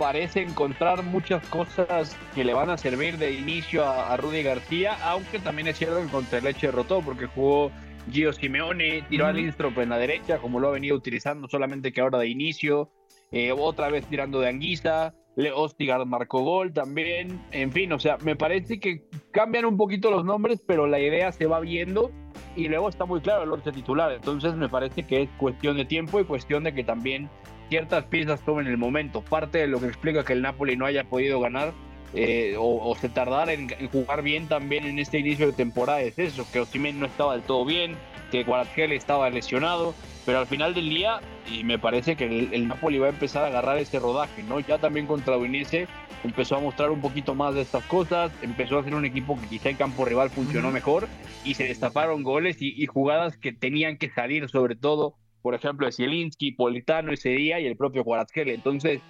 parece 0.00 0.40
encontrar 0.40 1.02
muchas 1.02 1.46
cosas 1.48 2.16
que 2.34 2.42
le 2.42 2.54
van 2.54 2.70
a 2.70 2.78
servir 2.78 3.18
de 3.18 3.34
inicio 3.34 3.84
a, 3.84 4.16
Rudy 4.16 4.42
García, 4.42 4.96
aunque 5.04 5.38
también 5.38 5.68
es 5.68 5.76
cierto 5.76 6.00
que 6.00 6.08
contra 6.08 6.40
Leche 6.40 6.68
derrotó 6.68 7.02
porque 7.02 7.26
jugó 7.26 7.70
Gio 8.10 8.32
Simeone, 8.32 9.02
tiró 9.10 9.26
al 9.26 9.38
Instrop 9.38 9.76
en 9.76 9.90
la 9.90 9.98
derecha, 9.98 10.38
como 10.38 10.58
lo 10.58 10.68
ha 10.68 10.70
venido 10.70 10.96
utilizando, 10.96 11.48
solamente 11.48 11.92
que 11.92 12.00
ahora 12.00 12.18
de 12.18 12.28
inicio, 12.28 12.90
eh, 13.30 13.52
otra 13.52 13.90
vez 13.90 14.06
tirando 14.06 14.40
de 14.40 14.48
Anguisa, 14.48 15.14
Le 15.36 15.52
Ostigar 15.52 16.06
marcó 16.06 16.40
gol 16.40 16.72
también, 16.72 17.38
en 17.52 17.70
fin, 17.70 17.92
o 17.92 17.98
sea, 17.98 18.16
me 18.24 18.36
parece 18.36 18.80
que 18.80 19.04
cambian 19.32 19.66
un 19.66 19.76
poquito 19.76 20.10
los 20.10 20.24
nombres, 20.24 20.64
pero 20.66 20.86
la 20.86 20.98
idea 20.98 21.30
se 21.30 21.44
va 21.44 21.60
viendo 21.60 22.10
y 22.56 22.68
luego 22.68 22.88
está 22.88 23.04
muy 23.04 23.20
claro 23.20 23.42
el 23.42 23.52
once 23.52 23.70
titular, 23.70 24.10
entonces 24.12 24.54
me 24.54 24.70
parece 24.70 25.02
que 25.02 25.24
es 25.24 25.28
cuestión 25.36 25.76
de 25.76 25.84
tiempo 25.84 26.18
y 26.20 26.24
cuestión 26.24 26.64
de 26.64 26.72
que 26.72 26.84
también 26.84 27.28
ciertas 27.70 28.04
piezas 28.04 28.44
tomen 28.44 28.66
el 28.66 28.76
momento. 28.76 29.22
Parte 29.22 29.58
de 29.58 29.66
lo 29.66 29.80
que 29.80 29.86
explica 29.86 30.24
que 30.24 30.34
el 30.34 30.42
Napoli 30.42 30.76
no 30.76 30.84
haya 30.84 31.04
podido 31.04 31.40
ganar 31.40 31.72
eh, 32.12 32.56
o, 32.58 32.94
se 32.96 33.08
tardara 33.08 33.52
en, 33.52 33.68
jugar 33.90 34.22
bien 34.22 34.48
también 34.48 34.84
en 34.84 34.98
este 34.98 35.20
inicio 35.20 35.46
de 35.46 35.52
temporada 35.52 36.02
es 36.02 36.18
eso, 36.18 36.44
que 36.52 36.58
Osimhen 36.58 36.98
no 36.98 37.06
estaba 37.06 37.34
del 37.34 37.42
todo 37.42 37.64
bien, 37.64 37.94
que 38.32 38.42
Guaratgel 38.42 38.90
estaba 38.90 39.30
lesionado, 39.30 39.94
pero 40.26 40.40
al 40.40 40.46
final 40.48 40.74
del 40.74 40.88
día 40.88 41.20
y 41.48 41.62
me 41.62 41.78
parece 41.78 42.16
que 42.16 42.24
el, 42.26 42.66
Napoli 42.66 42.98
va 42.98 43.06
a 43.06 43.10
empezar 43.10 43.44
a 43.44 43.46
agarrar 43.46 43.78
ese 43.78 44.00
rodaje, 44.00 44.42
¿no? 44.42 44.58
Ya 44.58 44.78
también 44.78 45.06
contra 45.06 45.36
Udinese 45.36 45.86
empezó 46.24 46.56
a 46.56 46.60
mostrar 46.60 46.90
un 46.90 47.00
poquito 47.00 47.36
más 47.36 47.54
de 47.54 47.62
estas 47.62 47.84
cosas, 47.84 48.32
empezó 48.42 48.78
a 48.78 48.84
ser 48.84 48.94
un 48.96 49.04
equipo 49.04 49.40
que 49.40 49.46
quizá 49.46 49.70
en 49.70 49.76
campo 49.76 50.04
rival 50.04 50.30
funcionó 50.30 50.72
mejor 50.72 51.06
y 51.44 51.54
se 51.54 51.64
destaparon 51.64 52.24
goles 52.24 52.56
y, 52.60 52.84
jugadas 52.86 53.36
que 53.36 53.52
tenían 53.52 53.98
que 53.98 54.10
salir, 54.10 54.48
sobre 54.48 54.74
todo, 54.74 55.14
por 55.42 55.54
ejemplo, 55.54 55.86
de 55.86 55.92
Zielinski, 55.92 56.52
Politano 56.52 57.12
ese 57.12 57.30
día 57.30 57.60
y 57.60 57.66
el 57.66 57.76
propio 57.76 58.04
Kvaratskhelia. 58.04 58.54
Entonces, 58.54 59.00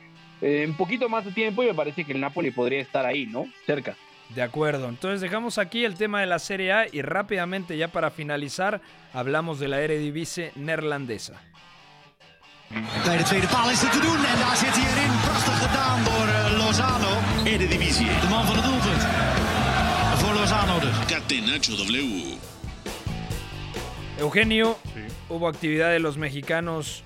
eh, 0.40 0.64
un 0.66 0.76
poquito 0.76 1.08
más 1.08 1.24
de 1.24 1.32
tiempo 1.32 1.62
y 1.62 1.66
me 1.66 1.74
parece 1.74 2.04
que 2.04 2.12
el 2.12 2.20
Napoli 2.20 2.50
podría 2.50 2.80
estar 2.80 3.06
ahí, 3.06 3.26
¿no? 3.26 3.46
Cerca. 3.66 3.96
De 4.34 4.42
acuerdo, 4.42 4.88
entonces 4.88 5.20
dejamos 5.20 5.58
aquí 5.58 5.84
el 5.84 5.96
tema 5.96 6.20
de 6.20 6.26
la 6.26 6.38
Serie 6.38 6.72
A 6.72 6.86
y 6.90 7.02
rápidamente 7.02 7.76
ya 7.76 7.88
para 7.88 8.10
finalizar 8.10 8.80
hablamos 9.12 9.58
de 9.58 9.66
la 9.66 9.80
Eredivisie 9.80 10.52
neerlandesa. 10.54 11.42
Bij 13.04 13.16
de 13.16 13.24
tweede 13.24 13.46
paal 13.46 13.70
is 13.70 13.80
het 13.82 13.92
te 13.92 14.00
doen 14.00 14.24
en 14.24 14.38
daar 14.38 14.56
zit 14.56 14.74
hij 14.76 14.90
erin. 14.92 15.20
Prachtig 15.20 15.58
gedaan 15.66 16.04
door 16.04 16.56
Lozano. 16.58 17.12
Eredivisie. 17.44 18.06
De 18.06 18.28
man 18.28 18.46
van 18.46 18.56
het 18.56 18.64
doelpunt. 18.64 19.02
Voor 20.20 20.34
Lozano 20.34 20.78
dus. 20.80 21.88
W. 21.88 22.59
Eugenio, 24.20 24.78
sí. 24.94 25.00
hubo 25.28 25.48
actividad 25.48 25.90
de 25.90 25.98
los 25.98 26.16
mexicanos 26.16 27.02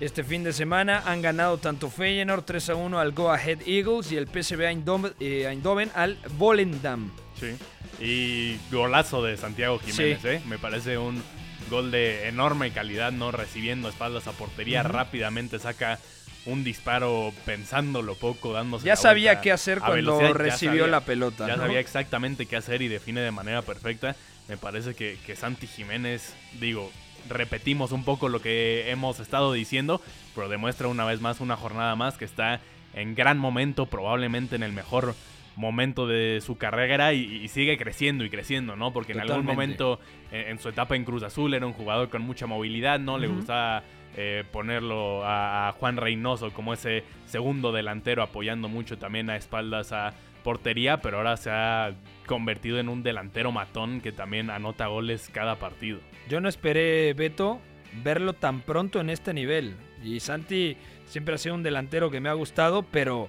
este 0.00 0.24
fin 0.24 0.42
de 0.42 0.52
semana. 0.52 1.02
Han 1.06 1.22
ganado 1.22 1.58
tanto 1.58 1.90
Feyenoord 1.90 2.44
3 2.44 2.70
a 2.70 2.74
1 2.74 2.98
al 2.98 3.12
Go 3.12 3.30
Ahead 3.30 3.60
Eagles 3.66 4.10
y 4.12 4.16
el 4.16 4.26
PSV 4.26 4.60
Eindhoven, 4.62 5.14
eh, 5.20 5.46
Eindhoven 5.48 5.90
al 5.94 6.18
Volendam. 6.36 7.10
Sí. 7.38 7.56
Y 8.04 8.58
golazo 8.74 9.22
de 9.22 9.36
Santiago 9.36 9.78
Jiménez, 9.78 10.24
¿eh? 10.24 10.42
Me 10.46 10.58
parece 10.58 10.98
un 10.98 11.22
Gol 11.68 11.92
de 11.92 12.26
enorme 12.26 12.72
calidad, 12.72 13.12
no 13.12 13.30
recibiendo 13.30 13.88
espaldas 13.88 14.26
a 14.26 14.32
portería. 14.32 14.82
Rápidamente 14.82 15.60
saca 15.60 16.00
un 16.46 16.64
disparo 16.64 17.32
pensándolo 17.44 18.16
poco, 18.16 18.52
dándose. 18.52 18.86
Ya 18.86 18.96
sabía 18.96 19.40
qué 19.40 19.52
hacer 19.52 19.78
cuando 19.78 20.32
recibió 20.32 20.88
la 20.88 21.02
pelota. 21.02 21.46
Ya 21.46 21.56
sabía 21.56 21.78
exactamente 21.78 22.46
qué 22.46 22.56
hacer 22.56 22.82
y 22.82 22.88
define 22.88 23.20
de 23.20 23.30
manera 23.30 23.62
perfecta. 23.62 24.16
Me 24.50 24.56
parece 24.56 24.94
que, 24.94 25.16
que 25.24 25.36
Santi 25.36 25.68
Jiménez, 25.68 26.34
digo, 26.60 26.90
repetimos 27.28 27.92
un 27.92 28.04
poco 28.04 28.28
lo 28.28 28.42
que 28.42 28.90
hemos 28.90 29.20
estado 29.20 29.52
diciendo, 29.52 30.00
pero 30.34 30.48
demuestra 30.48 30.88
una 30.88 31.04
vez 31.04 31.20
más, 31.20 31.40
una 31.40 31.56
jornada 31.56 31.94
más, 31.94 32.18
que 32.18 32.24
está 32.24 32.60
en 32.92 33.14
gran 33.14 33.38
momento, 33.38 33.86
probablemente 33.86 34.56
en 34.56 34.64
el 34.64 34.72
mejor 34.72 35.14
momento 35.54 36.06
de 36.08 36.40
su 36.44 36.56
carrera 36.56 37.12
y, 37.12 37.46
sigue 37.48 37.76
creciendo 37.76 38.24
y 38.24 38.30
creciendo, 38.30 38.74
¿no? 38.74 38.92
Porque 38.92 39.12
en 39.12 39.20
algún 39.20 39.44
momento 39.44 40.00
en, 40.32 40.58
su 40.58 40.70
etapa 40.70 40.96
en 40.96 41.04
Cruz 41.04 41.22
Azul 41.22 41.54
era 41.54 41.66
un 41.66 41.72
jugador 41.72 42.08
con 42.08 42.22
mucha 42.22 42.46
movilidad, 42.46 42.98
¿no? 42.98 43.18
Le 43.18 43.28
gustaba 43.28 43.84
eh, 44.16 44.42
ponerlo 44.50 45.22
a, 45.24 45.72
Juan 45.78 45.96
Reynoso 45.96 46.52
como 46.52 46.72
ese 46.72 47.04
segundo 47.26 47.70
delantero 47.70 48.24
apoyando 48.24 48.68
mucho 48.68 48.98
también 48.98 49.30
a 49.30 49.36
espaldas 49.36 49.92
a 49.92 50.12
portería, 50.42 51.00
pero 51.00 51.18
ahora 51.18 51.36
se 51.36 51.50
ha 51.50 51.94
convertido 52.26 52.78
en 52.78 52.88
un 52.88 53.02
delantero 53.02 53.52
matón 53.52 54.00
que 54.00 54.12
también 54.12 54.50
anota 54.50 54.86
goles 54.86 55.30
cada 55.32 55.56
partido. 55.56 56.00
Yo 56.28 56.40
no 56.40 56.48
esperé, 56.48 57.12
Beto, 57.14 57.60
verlo 58.02 58.34
tan 58.34 58.60
pronto 58.60 59.00
en 59.00 59.10
este 59.10 59.34
nivel. 59.34 59.76
Y 60.02 60.20
Santi 60.20 60.76
siempre 61.06 61.34
ha 61.34 61.38
sido 61.38 61.54
un 61.54 61.62
delantero 61.62 62.10
que 62.10 62.20
me 62.20 62.28
ha 62.28 62.34
gustado, 62.34 62.82
pero 62.82 63.28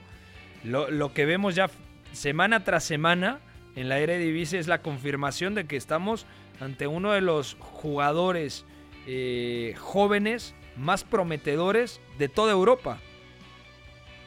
lo, 0.64 1.14
que 1.14 1.26
vemos 1.26 1.55
ya 1.55 1.70
semana 2.12 2.64
tras 2.64 2.84
semana 2.84 3.39
en 3.76 3.89
la 3.89 3.99
Eredivisie 3.99 4.59
es 4.59 4.68
la 4.68 4.82
confirmación 4.82 5.55
de 5.55 5.66
que 5.66 5.78
estamos 5.78 6.26
ante 6.59 6.88
uno 6.88 7.12
de 7.12 7.22
los 7.22 7.57
jugadores 7.59 8.66
eh, 9.07 9.74
jóvenes 9.80 10.53
más 10.78 11.03
prometedores 11.03 11.99
de 12.18 12.30
toda 12.30 12.51
Europa. 12.51 12.99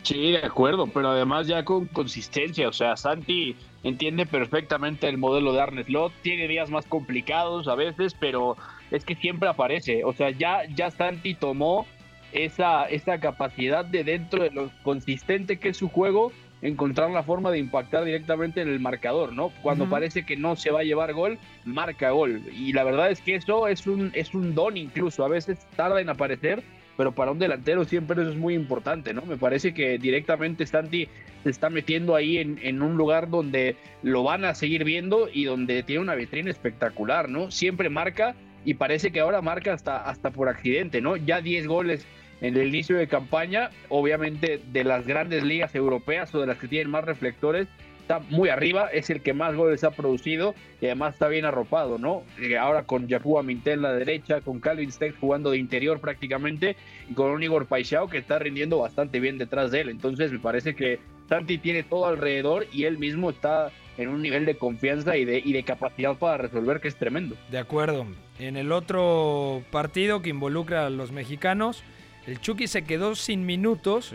Sí, 0.05 0.33
de 0.33 0.45
acuerdo, 0.45 0.87
pero 0.87 1.09
además 1.09 1.47
ya 1.47 1.65
con 1.65 1.87
consistencia, 1.87 2.69
o 2.69 2.73
sea, 2.75 2.95
Santi 2.95 3.57
entiende 3.83 4.27
perfectamente 4.27 5.09
el 5.09 5.17
modelo 5.17 5.55
de 5.55 5.63
Arne 5.63 5.83
Slot, 5.83 6.13
tiene 6.21 6.47
días 6.47 6.69
más 6.69 6.85
complicados 6.85 7.69
a 7.69 7.75
veces, 7.75 8.15
pero 8.21 8.55
es 8.91 9.03
que 9.07 9.15
siempre 9.15 9.49
aparece, 9.49 10.05
o 10.05 10.13
sea, 10.13 10.29
ya, 10.29 10.65
ya 10.75 10.91
Santi 10.91 11.35
tomó 11.35 11.87
esa, 12.33 12.85
esa 12.85 13.19
capacidad 13.19 13.83
de 13.83 14.05
dentro 14.05 14.43
de 14.43 14.51
lo 14.51 14.71
consistente 14.83 15.59
que 15.59 15.71
es 15.71 15.79
su 15.79 15.89
juego, 15.89 16.33
encontrar 16.61 17.11
la 17.11 17.23
forma 17.23 17.51
de 17.51 17.59
impactar 17.59 18.05
directamente 18.05 18.61
en 18.61 18.69
el 18.69 18.81
marcador, 18.81 19.33
¿no? 19.33 19.53
Cuando 19.63 19.89
parece 19.89 20.27
que 20.27 20.37
no 20.37 20.55
se 20.55 20.71
va 20.71 20.81
a 20.81 20.85
llevar 20.85 21.15
gol, 21.15 21.39
marca 21.65 22.11
gol. 22.11 22.43
Y 22.53 22.75
la 22.75 22.85
verdad 22.85 23.11
es 23.11 23.23
que 23.23 23.37
eso 23.37 23.69
es 23.69 23.87
un, 23.87 24.13
es 24.15 24.35
un 24.35 24.55
don 24.55 24.77
incluso, 24.77 25.25
a 25.25 25.29
veces 25.29 25.67
tarda 25.77 26.01
en 26.03 26.11
aparecer, 26.11 26.63
pero 26.97 27.13
para 27.13 27.33
un 27.33 27.39
delantero 27.39 27.85
siempre 27.85 28.21
eso 28.21 28.31
es 28.31 28.37
muy 28.37 28.55
importante, 28.55 29.13
¿no? 29.13 29.23
Me 29.23 29.37
parece 29.37 29.75
que 29.75 29.99
directamente 29.99 30.67
Santi 30.67 31.09
se 31.43 31.51
está 31.51 31.71
metiendo 31.71 32.15
ahí 32.15 32.39
en, 32.39 32.59
en, 32.63 32.83
un 32.83 32.97
lugar 32.97 33.29
donde 33.29 33.77
lo 34.03 34.23
van 34.23 34.45
a 34.45 34.55
seguir 34.55 34.85
viendo 34.85 35.29
y 35.33 35.45
donde 35.45 35.83
tiene 35.83 36.03
una 36.03 36.15
vitrina 36.15 36.51
espectacular, 36.51 37.29
¿no? 37.29 37.51
Siempre 37.51 37.89
marca 37.91 38.35
y 38.65 38.75
parece 38.75 39.11
que 39.11 39.21
ahora 39.21 39.43
marca 39.43 39.73
hasta, 39.73 40.09
hasta 40.09 40.31
por 40.31 40.49
accidente, 40.49 41.01
¿no? 41.01 41.17
Ya 41.17 41.41
10 41.41 41.67
goles 41.67 42.07
en 42.41 42.57
el 42.57 42.69
inicio 42.69 42.97
de 42.97 43.07
campaña, 43.07 43.71
obviamente 43.89 44.61
de 44.73 44.85
las 44.85 45.07
grandes 45.07 45.45
ligas 45.45 45.75
europeas 45.75 46.35
o 46.35 46.41
de 46.41 46.47
las 46.47 46.59
que 46.59 46.69
tienen 46.69 46.91
más 46.91 47.05
reflectores, 47.05 47.69
está 48.05 48.21
muy 48.29 48.51
arriba, 48.51 48.89
es 48.93 49.09
el 49.09 49.23
que 49.23 49.33
más 49.33 49.55
goles 49.55 49.83
ha 49.83 49.91
producido 49.91 50.55
y 50.83 50.87
además 50.87 51.15
está 51.15 51.29
bien 51.29 51.47
arropado, 51.47 51.97
¿no? 51.97 52.23
Eh, 52.39 52.59
ahora 52.59 52.83
con 52.85 53.09
Jakub 53.09 53.43
Mintel 53.43 53.75
en 53.75 53.83
la 53.83 53.95
derecha, 53.95 54.43
con 54.43 54.61
Calvin 54.61 54.93
Steck 54.93 55.19
jugando 55.19 55.51
de 55.51 55.59
interior 55.59 56.01
prácticamente 56.01 56.77
y 57.09 57.15
con 57.15 57.31
un 57.31 57.43
Igor 57.43 57.67
Paixao 57.67 58.09
que 58.09 58.19
está 58.19 58.39
rindiendo 58.39 58.79
bastante 58.79 59.21
bien 59.21 59.39
detrás 59.39 59.71
de 59.71 59.81
él. 59.81 59.89
Entonces 59.89 60.31
me 60.33 60.39
parece 60.39 60.75
que 60.75 61.01
Santi 61.31 61.57
tiene 61.57 61.83
todo 61.83 62.05
alrededor 62.05 62.67
y 62.73 62.85
él 62.85 62.99
mismo 62.99 63.31
está 63.31 63.73
en 63.97 64.11
un 64.11 64.21
nivel 64.21 64.45
de 64.45 64.59
confianza 64.59 65.17
y 65.17 65.25
de, 65.25 65.39
y 65.39 65.55
de 65.55 65.63
capacidad 65.63 66.15
para 66.17 66.37
resolver 66.37 66.81
que 66.81 66.89
es 66.89 66.97
tremendo. 66.97 67.37
De 67.51 67.59
acuerdo. 67.59 68.07
En 68.39 68.59
el 68.59 68.71
otro 68.71 69.63
partido 69.71 70.21
que 70.21 70.29
involucra 70.29 70.87
a 70.87 70.91
los 70.91 71.11
mexicanos, 71.11 71.83
el 72.27 72.39
Chucky 72.39 72.67
se 72.67 72.85
quedó 72.85 73.15
sin 73.15 73.47
minutos 73.47 74.15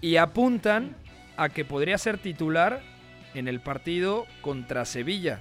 y 0.00 0.16
apuntan 0.16 0.94
a 1.36 1.48
que 1.48 1.64
podría 1.64 1.98
ser 1.98 2.18
titular 2.18 2.82
en 3.36 3.48
el 3.48 3.60
partido 3.60 4.26
contra 4.40 4.84
Sevilla. 4.84 5.40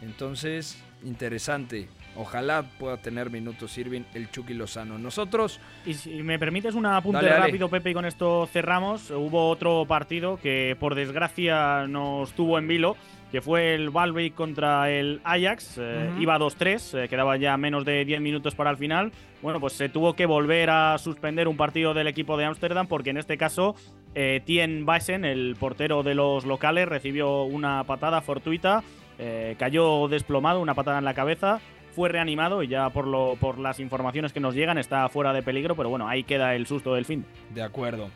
Entonces, 0.00 0.82
interesante. 1.04 1.88
Ojalá 2.14 2.64
pueda 2.78 2.98
tener 2.98 3.30
minutos 3.30 3.76
Irving 3.78 4.02
el 4.14 4.30
Chucky 4.30 4.54
Lozano. 4.54 4.98
Nosotros. 4.98 5.60
Y 5.86 5.94
si 5.94 6.22
me 6.22 6.38
permites 6.38 6.74
un 6.74 6.86
apunte 6.86 7.28
rápido, 7.28 7.68
Pepe, 7.68 7.90
y 7.90 7.94
con 7.94 8.04
esto 8.04 8.46
cerramos. 8.52 9.10
Hubo 9.10 9.48
otro 9.48 9.86
partido 9.86 10.36
que 10.36 10.76
por 10.78 10.94
desgracia 10.94 11.86
nos 11.86 12.32
tuvo 12.32 12.58
en 12.58 12.68
vilo 12.68 12.96
que 13.32 13.40
fue 13.40 13.74
el 13.74 13.88
Valve 13.88 14.32
contra 14.32 14.90
el 14.90 15.22
Ajax. 15.24 15.78
Eh, 15.78 16.10
iba 16.20 16.38
2-3, 16.38 17.04
eh, 17.04 17.08
quedaba 17.08 17.38
ya 17.38 17.56
menos 17.56 17.86
de 17.86 18.04
10 18.04 18.20
minutos 18.20 18.54
para 18.54 18.70
el 18.70 18.76
final. 18.76 19.10
Bueno, 19.40 19.58
pues 19.58 19.72
se 19.72 19.88
tuvo 19.88 20.14
que 20.14 20.26
volver 20.26 20.68
a 20.68 20.98
suspender 20.98 21.48
un 21.48 21.56
partido 21.56 21.94
del 21.94 22.06
equipo 22.08 22.36
de 22.36 22.44
Ámsterdam 22.44 22.86
porque 22.86 23.08
en 23.08 23.16
este 23.16 23.38
caso 23.38 23.74
eh, 24.14 24.42
Tien 24.44 24.84
Baesen, 24.84 25.24
el 25.24 25.56
portero 25.58 26.02
de 26.02 26.14
los 26.14 26.44
locales, 26.44 26.86
recibió 26.86 27.44
una 27.44 27.82
patada 27.84 28.20
fortuita, 28.20 28.84
cayó 29.56 30.08
desplomado, 30.08 30.60
una 30.60 30.74
patada 30.74 30.98
en 30.98 31.04
la 31.04 31.14
cabeza. 31.14 31.60
Fue 31.92 32.08
reanimado 32.08 32.62
y 32.62 32.68
ya 32.68 32.90
por, 32.90 33.06
lo, 33.06 33.36
por 33.40 33.58
las 33.58 33.78
informaciones 33.78 34.32
que 34.32 34.40
nos 34.40 34.54
llegan 34.54 34.78
está 34.78 35.08
fuera 35.08 35.32
de 35.32 35.42
peligro, 35.42 35.76
pero 35.76 35.88
bueno, 35.90 36.08
ahí 36.08 36.24
queda 36.24 36.54
el 36.54 36.66
susto 36.66 36.94
del 36.94 37.04
fin. 37.04 37.24
De 37.54 37.62
acuerdo. 37.62 38.10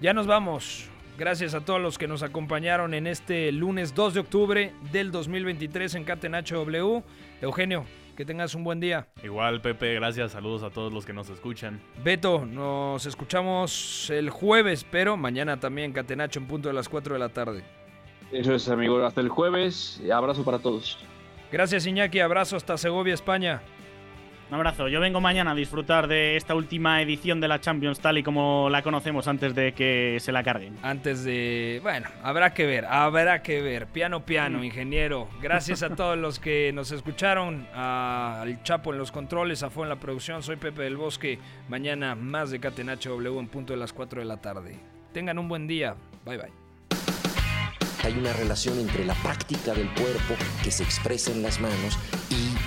Ya 0.00 0.12
nos 0.12 0.26
vamos. 0.26 0.90
Gracias 1.20 1.52
a 1.52 1.60
todos 1.60 1.82
los 1.82 1.98
que 1.98 2.08
nos 2.08 2.22
acompañaron 2.22 2.94
en 2.94 3.06
este 3.06 3.52
lunes 3.52 3.94
2 3.94 4.14
de 4.14 4.20
octubre 4.20 4.72
del 4.90 5.12
2023 5.12 5.96
en 5.96 6.04
Catenacho 6.04 6.56
W. 6.64 7.02
Eugenio, 7.42 7.84
que 8.16 8.24
tengas 8.24 8.54
un 8.54 8.64
buen 8.64 8.80
día. 8.80 9.06
Igual, 9.22 9.60
Pepe, 9.60 9.92
gracias. 9.96 10.32
Saludos 10.32 10.62
a 10.62 10.70
todos 10.70 10.94
los 10.94 11.04
que 11.04 11.12
nos 11.12 11.28
escuchan. 11.28 11.78
Beto, 12.02 12.46
nos 12.46 13.04
escuchamos 13.04 14.08
el 14.08 14.30
jueves, 14.30 14.86
pero 14.90 15.18
mañana 15.18 15.60
también 15.60 15.92
Catenacho 15.92 16.40
en 16.40 16.46
punto 16.46 16.70
de 16.70 16.74
las 16.74 16.88
4 16.88 17.12
de 17.12 17.20
la 17.20 17.28
tarde. 17.28 17.64
Eso 18.32 18.54
es, 18.54 18.66
amigo. 18.70 19.04
Hasta 19.04 19.20
el 19.20 19.28
jueves. 19.28 20.00
Abrazo 20.10 20.42
para 20.42 20.58
todos. 20.58 20.98
Gracias, 21.52 21.86
Iñaki. 21.86 22.20
Abrazo 22.20 22.56
hasta 22.56 22.78
Segovia, 22.78 23.12
España. 23.12 23.60
Un 24.50 24.54
abrazo. 24.54 24.88
Yo 24.88 24.98
vengo 24.98 25.20
mañana 25.20 25.52
a 25.52 25.54
disfrutar 25.54 26.08
de 26.08 26.34
esta 26.34 26.56
última 26.56 27.00
edición 27.00 27.40
de 27.40 27.46
la 27.46 27.60
Champions 27.60 28.00
tal 28.00 28.18
y 28.18 28.24
como 28.24 28.68
la 28.68 28.82
conocemos 28.82 29.28
antes 29.28 29.54
de 29.54 29.72
que 29.74 30.18
se 30.18 30.32
la 30.32 30.42
carguen. 30.42 30.76
Antes 30.82 31.22
de... 31.22 31.78
Bueno, 31.84 32.08
habrá 32.24 32.52
que 32.52 32.66
ver, 32.66 32.84
habrá 32.84 33.42
que 33.42 33.62
ver. 33.62 33.86
Piano, 33.86 34.24
piano, 34.24 34.58
mm. 34.58 34.64
ingeniero. 34.64 35.28
Gracias 35.40 35.84
a 35.84 35.90
todos 35.94 36.18
los 36.18 36.40
que 36.40 36.72
nos 36.74 36.90
escucharon. 36.90 37.68
Al 37.72 38.60
Chapo 38.64 38.92
en 38.92 38.98
los 38.98 39.12
controles, 39.12 39.62
a 39.62 39.70
Fue 39.70 39.84
en 39.84 39.88
la 39.88 40.00
producción. 40.00 40.42
Soy 40.42 40.56
Pepe 40.56 40.82
del 40.82 40.96
Bosque. 40.96 41.38
Mañana 41.68 42.16
más 42.16 42.50
de 42.50 42.58
Catenacho 42.58 43.10
W 43.10 43.38
en 43.38 43.46
punto 43.46 43.72
de 43.72 43.78
las 43.78 43.92
4 43.92 44.18
de 44.18 44.26
la 44.26 44.38
tarde. 44.38 44.80
Tengan 45.12 45.38
un 45.38 45.48
buen 45.48 45.68
día. 45.68 45.94
Bye 46.24 46.38
bye. 46.38 46.70
Hay 48.02 48.18
una 48.18 48.32
relación 48.32 48.80
entre 48.80 49.04
la 49.04 49.14
práctica 49.14 49.74
del 49.74 49.88
cuerpo 49.90 50.34
que 50.64 50.70
se 50.72 50.82
expresa 50.82 51.30
en 51.30 51.42
las 51.42 51.60
manos 51.60 51.98
y 52.30 52.56